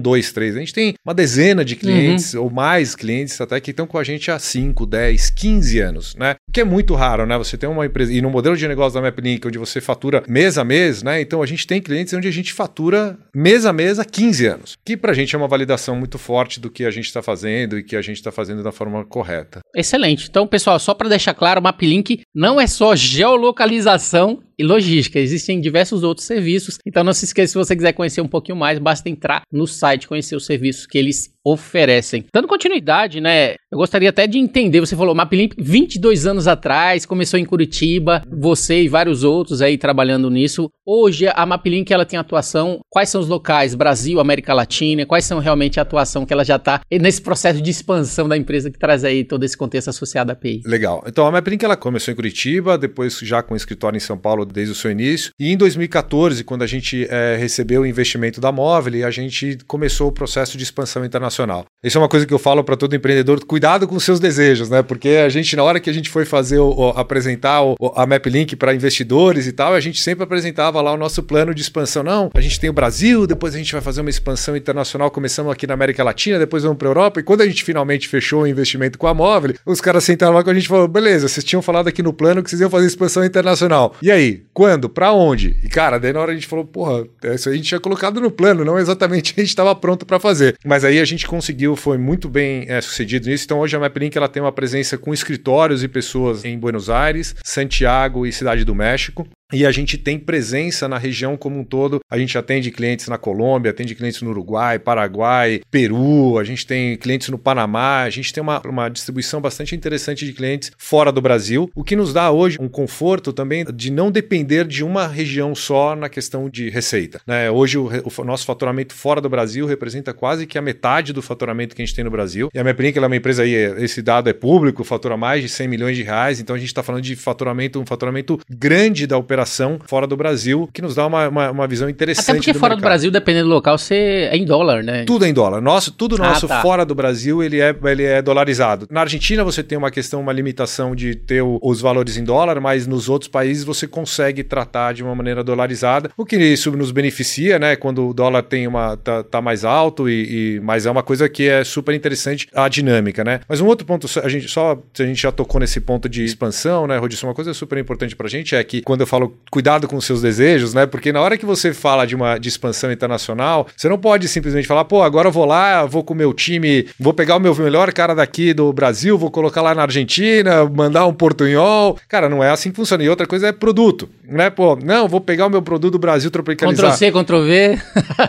dois, 0.00 0.32
três, 0.32 0.56
a 0.56 0.58
gente 0.58 0.72
tem 0.72 0.94
uma 1.04 1.14
dezena 1.14 1.64
de 1.64 1.76
clientes 1.76 2.34
uhum. 2.34 2.44
ou 2.44 2.50
mais 2.50 2.94
clientes 2.94 3.40
até 3.40 3.60
que 3.60 3.70
estão 3.70 3.86
com 3.86 3.98
a 3.98 4.04
gente 4.04 4.30
há 4.30 4.38
5, 4.38 4.86
10, 4.86 5.30
15 5.30 5.78
anos, 5.80 6.14
né? 6.16 6.36
O 6.48 6.52
que 6.52 6.60
é 6.60 6.64
muito 6.64 6.94
raro, 6.94 7.26
né? 7.26 7.36
Você 7.38 7.56
tem 7.56 7.68
uma 7.68 7.86
empresa 7.86 8.12
e 8.12 8.20
no 8.20 8.30
modelo 8.30 8.56
de 8.56 8.66
negócio 8.68 8.94
da 8.94 9.02
MapLink 9.06 9.46
onde 9.46 9.58
você 9.58 9.80
fatura 9.80 10.22
mês 10.28 10.58
a 10.58 10.64
mês, 10.64 11.02
né? 11.02 11.20
Então 11.20 11.42
a 11.42 11.46
gente 11.46 11.66
tem 11.66 11.80
clientes 11.80 12.12
onde 12.12 12.28
a 12.28 12.30
gente 12.30 12.52
fatura 12.52 13.18
mês 13.34 13.66
a 13.66 13.72
mês 13.72 13.98
há 13.98 14.04
15 14.04 14.46
anos, 14.46 14.76
que 14.84 14.96
para 14.96 15.12
a 15.12 15.14
gente 15.14 15.34
é 15.34 15.38
uma 15.38 15.48
validação 15.48 15.96
muito 15.96 16.18
forte 16.18 16.60
do 16.60 16.70
que 16.70 16.84
a 16.84 16.90
gente 16.90 17.06
está 17.06 17.22
fazendo 17.22 17.78
e 17.78 17.82
que 17.82 17.96
a 17.96 18.02
gente 18.02 18.16
está 18.16 18.30
fazendo 18.30 18.62
da 18.62 18.70
forma 18.70 19.04
correta. 19.04 19.60
Excelente. 19.74 20.28
Então, 20.28 20.46
pessoal, 20.46 20.78
só 20.78 20.94
para 20.94 21.08
deixar 21.08 21.34
claro, 21.34 21.60
o 21.60 21.62
MapLink 21.62 22.22
não 22.34 22.60
é 22.60 22.66
só 22.66 22.94
geolocalização 22.94 24.42
e 24.58 24.64
logística. 24.64 25.18
Existem 25.18 25.60
diversos 25.60 26.02
outros 26.02 26.26
serviços. 26.26 26.78
Então 26.86 27.04
não 27.04 27.12
se 27.12 27.24
esqueça, 27.24 27.52
se 27.52 27.58
você 27.58 27.74
quiser 27.76 27.92
conhecer 27.92 28.20
um 28.20 28.28
pouquinho 28.28 28.56
mais, 28.56 28.78
basta 28.78 29.08
entrar 29.08 29.42
no 29.52 29.66
site, 29.66 30.08
conhecer 30.08 30.36
os 30.36 30.46
serviços 30.46 30.86
que 30.86 30.98
eles 30.98 31.34
oferecem. 31.44 32.24
Dando 32.32 32.48
continuidade, 32.48 33.20
né? 33.20 33.54
Eu 33.70 33.76
gostaria 33.76 34.08
até 34.08 34.26
de 34.26 34.38
entender, 34.38 34.80
você 34.80 34.96
falou 34.96 35.14
MapLink 35.14 35.54
22 35.58 36.26
anos 36.26 36.48
atrás, 36.48 37.04
começou 37.04 37.38
em 37.38 37.44
Curitiba, 37.44 38.22
você 38.30 38.82
e 38.82 38.88
vários 38.88 39.22
outros 39.22 39.60
aí 39.60 39.76
trabalhando 39.76 40.30
nisso. 40.30 40.70
Hoje 40.86 41.26
a 41.28 41.44
MapLink 41.44 41.92
ela 41.92 42.06
tem 42.06 42.18
atuação, 42.18 42.80
quais 42.88 43.10
são 43.10 43.20
os 43.20 43.28
locais? 43.28 43.74
Brasil, 43.74 44.20
América 44.20 44.54
Latina, 44.54 45.04
quais 45.04 45.26
são 45.26 45.38
realmente 45.38 45.78
a 45.78 45.82
atuação 45.82 46.24
que 46.24 46.32
ela 46.32 46.44
já 46.44 46.56
está 46.56 46.80
nesse 46.90 47.20
processo 47.20 47.60
de 47.60 47.70
expansão 47.70 48.26
da 48.26 48.36
empresa 48.36 48.70
que 48.70 48.78
traz 48.78 49.04
aí 49.04 49.22
todo 49.22 49.44
esse 49.44 49.56
contexto 49.56 49.88
associado 49.88 50.30
à 50.30 50.32
API? 50.32 50.62
Legal. 50.64 51.04
Então 51.06 51.26
a 51.26 51.32
MapLink 51.32 51.62
ela 51.62 51.76
começou 51.76 52.12
em 52.12 52.14
Curitiba, 52.14 52.78
depois 52.78 53.18
já 53.18 53.42
com 53.42 53.54
escritório 53.54 53.96
em 53.96 54.00
São 54.00 54.16
Paulo 54.16 54.43
desde 54.52 54.72
o 54.72 54.74
seu 54.74 54.90
início. 54.90 55.30
E 55.38 55.52
em 55.52 55.56
2014, 55.56 56.44
quando 56.44 56.62
a 56.62 56.66
gente 56.66 57.06
é, 57.10 57.36
recebeu 57.38 57.82
o 57.82 57.86
investimento 57.86 58.40
da 58.40 58.52
Móvel, 58.52 59.06
a 59.06 59.10
gente 59.10 59.58
começou 59.66 60.08
o 60.08 60.12
processo 60.12 60.56
de 60.56 60.64
expansão 60.64 61.04
internacional. 61.04 61.64
Isso 61.82 61.98
é 61.98 62.00
uma 62.00 62.08
coisa 62.08 62.26
que 62.26 62.32
eu 62.32 62.38
falo 62.38 62.62
para 62.64 62.76
todo 62.76 62.94
empreendedor: 62.94 63.44
cuidado 63.44 63.86
com 63.86 63.98
seus 64.00 64.20
desejos, 64.20 64.68
né? 64.70 64.82
Porque 64.82 65.10
a 65.24 65.28
gente, 65.28 65.54
na 65.56 65.62
hora 65.62 65.80
que 65.80 65.90
a 65.90 65.92
gente 65.92 66.10
foi 66.10 66.24
fazer 66.24 66.58
o, 66.58 66.70
o, 66.70 66.88
apresentar 66.90 67.62
o, 67.62 67.76
a 67.94 68.06
MapLink 68.06 68.56
para 68.56 68.74
investidores 68.74 69.46
e 69.46 69.52
tal, 69.52 69.74
a 69.74 69.80
gente 69.80 70.00
sempre 70.00 70.24
apresentava 70.24 70.80
lá 70.80 70.92
o 70.92 70.96
nosso 70.96 71.22
plano 71.22 71.54
de 71.54 71.62
expansão. 71.62 72.02
Não, 72.02 72.30
a 72.34 72.40
gente 72.40 72.58
tem 72.58 72.70
o 72.70 72.72
Brasil, 72.72 73.26
depois 73.26 73.54
a 73.54 73.58
gente 73.58 73.72
vai 73.72 73.80
fazer 73.80 74.00
uma 74.00 74.10
expansão 74.10 74.56
internacional, 74.56 75.10
começamos 75.10 75.52
aqui 75.52 75.66
na 75.66 75.74
América 75.74 76.02
Latina, 76.02 76.38
depois 76.38 76.62
vamos 76.62 76.78
para 76.78 76.88
Europa. 76.88 77.20
E 77.20 77.22
quando 77.22 77.42
a 77.42 77.46
gente 77.46 77.64
finalmente 77.64 78.08
fechou 78.08 78.42
o 78.42 78.46
investimento 78.46 78.98
com 78.98 79.06
a 79.06 79.14
Móvel, 79.14 79.54
os 79.66 79.80
caras 79.80 80.04
sentaram 80.04 80.34
lá 80.34 80.42
com 80.42 80.50
a 80.50 80.54
gente 80.54 80.64
e 80.64 80.68
falaram: 80.68 80.88
beleza, 80.88 81.28
vocês 81.28 81.44
tinham 81.44 81.62
falado 81.62 81.88
aqui 81.88 82.02
no 82.02 82.12
plano 82.12 82.42
que 82.42 82.50
vocês 82.50 82.60
iam 82.60 82.70
fazer 82.70 82.86
expansão 82.86 83.24
internacional. 83.24 83.94
E 84.02 84.10
aí? 84.10 84.33
Quando? 84.52 84.88
Para 84.88 85.12
onde? 85.12 85.56
E 85.62 85.68
cara, 85.68 85.98
daí 85.98 86.12
na 86.12 86.20
hora 86.20 86.32
a 86.32 86.34
gente 86.34 86.46
falou, 86.46 86.64
porra, 86.64 87.06
isso 87.34 87.48
a 87.48 87.52
gente 87.54 87.68
tinha 87.68 87.80
colocado 87.80 88.20
no 88.20 88.30
plano, 88.30 88.64
não 88.64 88.78
exatamente 88.78 89.34
a 89.36 89.40
gente 89.40 89.50
estava 89.50 89.74
pronto 89.74 90.04
para 90.06 90.18
fazer. 90.18 90.56
Mas 90.64 90.84
aí 90.84 90.98
a 90.98 91.04
gente 91.04 91.26
conseguiu, 91.26 91.76
foi 91.76 91.98
muito 91.98 92.28
bem 92.28 92.64
é, 92.68 92.80
sucedido 92.80 93.28
nisso. 93.28 93.44
Então 93.44 93.58
hoje 93.58 93.76
a 93.76 93.80
MapLink 93.80 94.16
ela 94.16 94.28
tem 94.28 94.42
uma 94.42 94.52
presença 94.52 94.98
com 94.98 95.12
escritórios 95.12 95.82
e 95.82 95.88
pessoas 95.88 96.44
em 96.44 96.58
Buenos 96.58 96.90
Aires, 96.90 97.34
Santiago 97.42 98.26
e 98.26 98.32
Cidade 98.32 98.64
do 98.64 98.74
México. 98.74 99.26
E 99.52 99.66
a 99.66 99.70
gente 99.70 99.98
tem 99.98 100.18
presença 100.18 100.88
na 100.88 100.98
região 100.98 101.36
como 101.36 101.58
um 101.58 101.64
todo. 101.64 102.00
A 102.10 102.18
gente 102.18 102.36
atende 102.36 102.70
clientes 102.70 103.08
na 103.08 103.18
Colômbia, 103.18 103.70
atende 103.70 103.94
clientes 103.94 104.22
no 104.22 104.30
Uruguai, 104.30 104.78
Paraguai, 104.78 105.60
Peru, 105.70 106.38
a 106.38 106.44
gente 106.44 106.66
tem 106.66 106.96
clientes 106.96 107.28
no 107.28 107.38
Panamá, 107.38 108.02
a 108.02 108.10
gente 108.10 108.32
tem 108.32 108.42
uma, 108.42 108.60
uma 108.64 108.88
distribuição 108.88 109.40
bastante 109.40 109.74
interessante 109.74 110.24
de 110.24 110.32
clientes 110.32 110.72
fora 110.78 111.12
do 111.12 111.20
Brasil, 111.20 111.70
o 111.74 111.84
que 111.84 111.94
nos 111.94 112.12
dá 112.12 112.30
hoje 112.30 112.58
um 112.60 112.68
conforto 112.68 113.32
também 113.32 113.64
de 113.64 113.90
não 113.90 114.10
depender 114.10 114.66
de 114.66 114.82
uma 114.82 115.06
região 115.06 115.54
só 115.54 115.94
na 115.94 116.08
questão 116.08 116.48
de 116.48 116.70
receita. 116.70 117.20
Né? 117.26 117.50
Hoje 117.50 117.78
o, 117.78 117.88
o, 117.88 118.24
nosso 118.24 118.46
faturamento 118.46 118.94
fora 118.94 119.20
do 119.20 119.28
Brasil 119.28 119.66
representa 119.66 120.14
quase 120.14 120.46
que 120.46 120.56
a 120.56 120.62
metade 120.62 121.12
do 121.12 121.20
faturamento 121.20 121.76
que 121.76 121.82
a 121.82 121.84
gente 121.84 121.94
tem 121.94 122.04
no 122.04 122.10
Brasil. 122.10 122.48
E 122.52 122.58
a 122.58 122.64
minha 122.64 122.74
ela 122.96 123.06
é 123.06 123.08
uma 123.08 123.16
empresa 123.16 123.42
aí, 123.42 123.54
esse 123.54 124.02
dado 124.02 124.28
é 124.28 124.32
público, 124.32 124.84
fatura 124.84 125.16
mais 125.16 125.42
de 125.42 125.48
100 125.48 125.68
milhões 125.68 125.96
de 125.96 126.02
reais, 126.02 126.40
então 126.40 126.54
a 126.54 126.58
gente 126.58 126.68
está 126.68 126.82
falando 126.82 127.02
de 127.02 127.16
faturamento, 127.16 127.80
um 127.80 127.86
faturamento 127.86 128.38
grande 128.48 129.06
da 129.06 129.16
operação 129.16 129.33
operação 129.34 129.78
fora 129.84 130.06
do 130.06 130.16
Brasil, 130.16 130.68
que 130.72 130.80
nos 130.80 130.94
dá 130.94 131.06
uma, 131.06 131.28
uma, 131.28 131.50
uma 131.50 131.66
visão 131.66 131.88
interessante. 131.88 132.30
Até 132.30 132.34
porque 132.34 132.52
do 132.52 132.58
fora 132.58 132.74
mercado. 132.74 132.80
do 132.80 132.88
Brasil, 132.88 133.10
dependendo 133.10 133.48
do 133.48 133.54
local, 133.54 133.76
você 133.76 134.28
é 134.30 134.36
em 134.36 134.44
dólar, 134.44 134.82
né? 134.84 135.04
Tudo 135.04 135.24
é 135.24 135.28
em 135.28 135.34
dólar. 135.34 135.60
Nosso, 135.60 135.90
tudo 135.90 136.16
ah, 136.16 136.28
nosso 136.28 136.46
ah, 136.46 136.48
tá. 136.48 136.62
fora 136.62 136.86
do 136.86 136.94
Brasil, 136.94 137.42
ele 137.42 137.60
é, 137.60 137.74
ele 137.84 138.04
é 138.04 138.22
dolarizado. 138.22 138.86
Na 138.90 139.00
Argentina, 139.00 139.42
você 139.42 139.62
tem 139.62 139.76
uma 139.76 139.90
questão, 139.90 140.20
uma 140.20 140.32
limitação 140.32 140.94
de 140.94 141.14
ter 141.16 141.42
o, 141.42 141.58
os 141.62 141.80
valores 141.80 142.16
em 142.16 142.24
dólar, 142.24 142.60
mas 142.60 142.86
nos 142.86 143.08
outros 143.08 143.28
países 143.28 143.64
você 143.64 143.86
consegue 143.86 144.44
tratar 144.44 144.94
de 144.94 145.02
uma 145.02 145.14
maneira 145.14 145.42
dolarizada, 145.42 146.10
o 146.16 146.24
que 146.24 146.36
isso 146.36 146.70
nos 146.72 146.92
beneficia, 146.92 147.58
né? 147.58 147.74
Quando 147.74 148.08
o 148.08 148.14
dólar 148.14 148.42
tem 148.42 148.66
uma 148.66 148.96
tá, 148.96 149.22
tá 149.22 149.42
mais 149.42 149.64
alto 149.64 150.08
e, 150.08 150.56
e, 150.56 150.60
mas 150.60 150.86
é 150.86 150.90
uma 150.90 151.02
coisa 151.02 151.28
que 151.28 151.48
é 151.48 151.64
super 151.64 151.94
interessante 151.94 152.46
a 152.54 152.68
dinâmica, 152.68 153.24
né? 153.24 153.40
Mas 153.48 153.60
um 153.60 153.66
outro 153.66 153.86
ponto, 153.86 154.06
a 154.22 154.28
gente 154.28 154.48
só 154.48 154.78
a 154.98 155.02
gente 155.02 155.20
já 155.20 155.32
tocou 155.32 155.60
nesse 155.60 155.80
ponto 155.80 156.08
de 156.08 156.24
expansão, 156.24 156.86
né, 156.86 156.96
Rodilson? 156.96 157.26
Uma 157.26 157.34
coisa 157.34 157.52
super 157.52 157.78
importante 157.78 158.14
pra 158.14 158.28
gente 158.28 158.54
é 158.54 158.62
que 158.62 158.82
quando 158.82 159.00
eu 159.00 159.06
falo 159.06 159.23
cuidado 159.50 159.86
com 159.86 159.96
os 159.96 160.04
seus 160.04 160.20
desejos, 160.20 160.74
né? 160.74 160.84
Porque 160.84 161.12
na 161.12 161.20
hora 161.20 161.38
que 161.38 161.46
você 161.46 161.72
fala 161.72 162.04
de 162.04 162.16
uma 162.16 162.38
de 162.38 162.48
expansão 162.48 162.90
internacional, 162.90 163.68
você 163.76 163.88
não 163.88 163.96
pode 163.96 164.26
simplesmente 164.26 164.66
falar, 164.66 164.84
pô, 164.84 165.00
agora 165.02 165.28
eu 165.28 165.32
vou 165.32 165.44
lá, 165.44 165.84
vou 165.86 166.02
com 166.02 166.12
o 166.12 166.16
meu 166.16 166.32
time, 166.32 166.88
vou 166.98 167.14
pegar 167.14 167.36
o 167.36 167.40
meu 167.40 167.54
melhor 167.54 167.92
cara 167.92 168.14
daqui 168.14 168.52
do 168.52 168.72
Brasil, 168.72 169.16
vou 169.16 169.30
colocar 169.30 169.62
lá 169.62 169.72
na 169.72 169.82
Argentina, 169.82 170.68
mandar 170.68 171.06
um 171.06 171.14
portunhol. 171.14 171.96
Cara, 172.08 172.28
não 172.28 172.42
é 172.42 172.50
assim 172.50 172.70
que 172.70 172.76
funciona. 172.76 173.04
E 173.04 173.08
outra 173.08 173.28
coisa 173.28 173.46
é 173.46 173.52
produto, 173.52 174.08
né? 174.24 174.50
Pô, 174.50 174.76
não, 174.76 175.06
vou 175.06 175.20
pegar 175.20 175.46
o 175.46 175.50
meu 175.50 175.62
produto 175.62 175.92
do 175.92 175.98
Brasil 176.00 176.32
tropicalizar. 176.32 176.92
Ctrl 176.92 176.98
C, 176.98 177.12
Ctrl 177.12 177.42
V. 177.42 177.78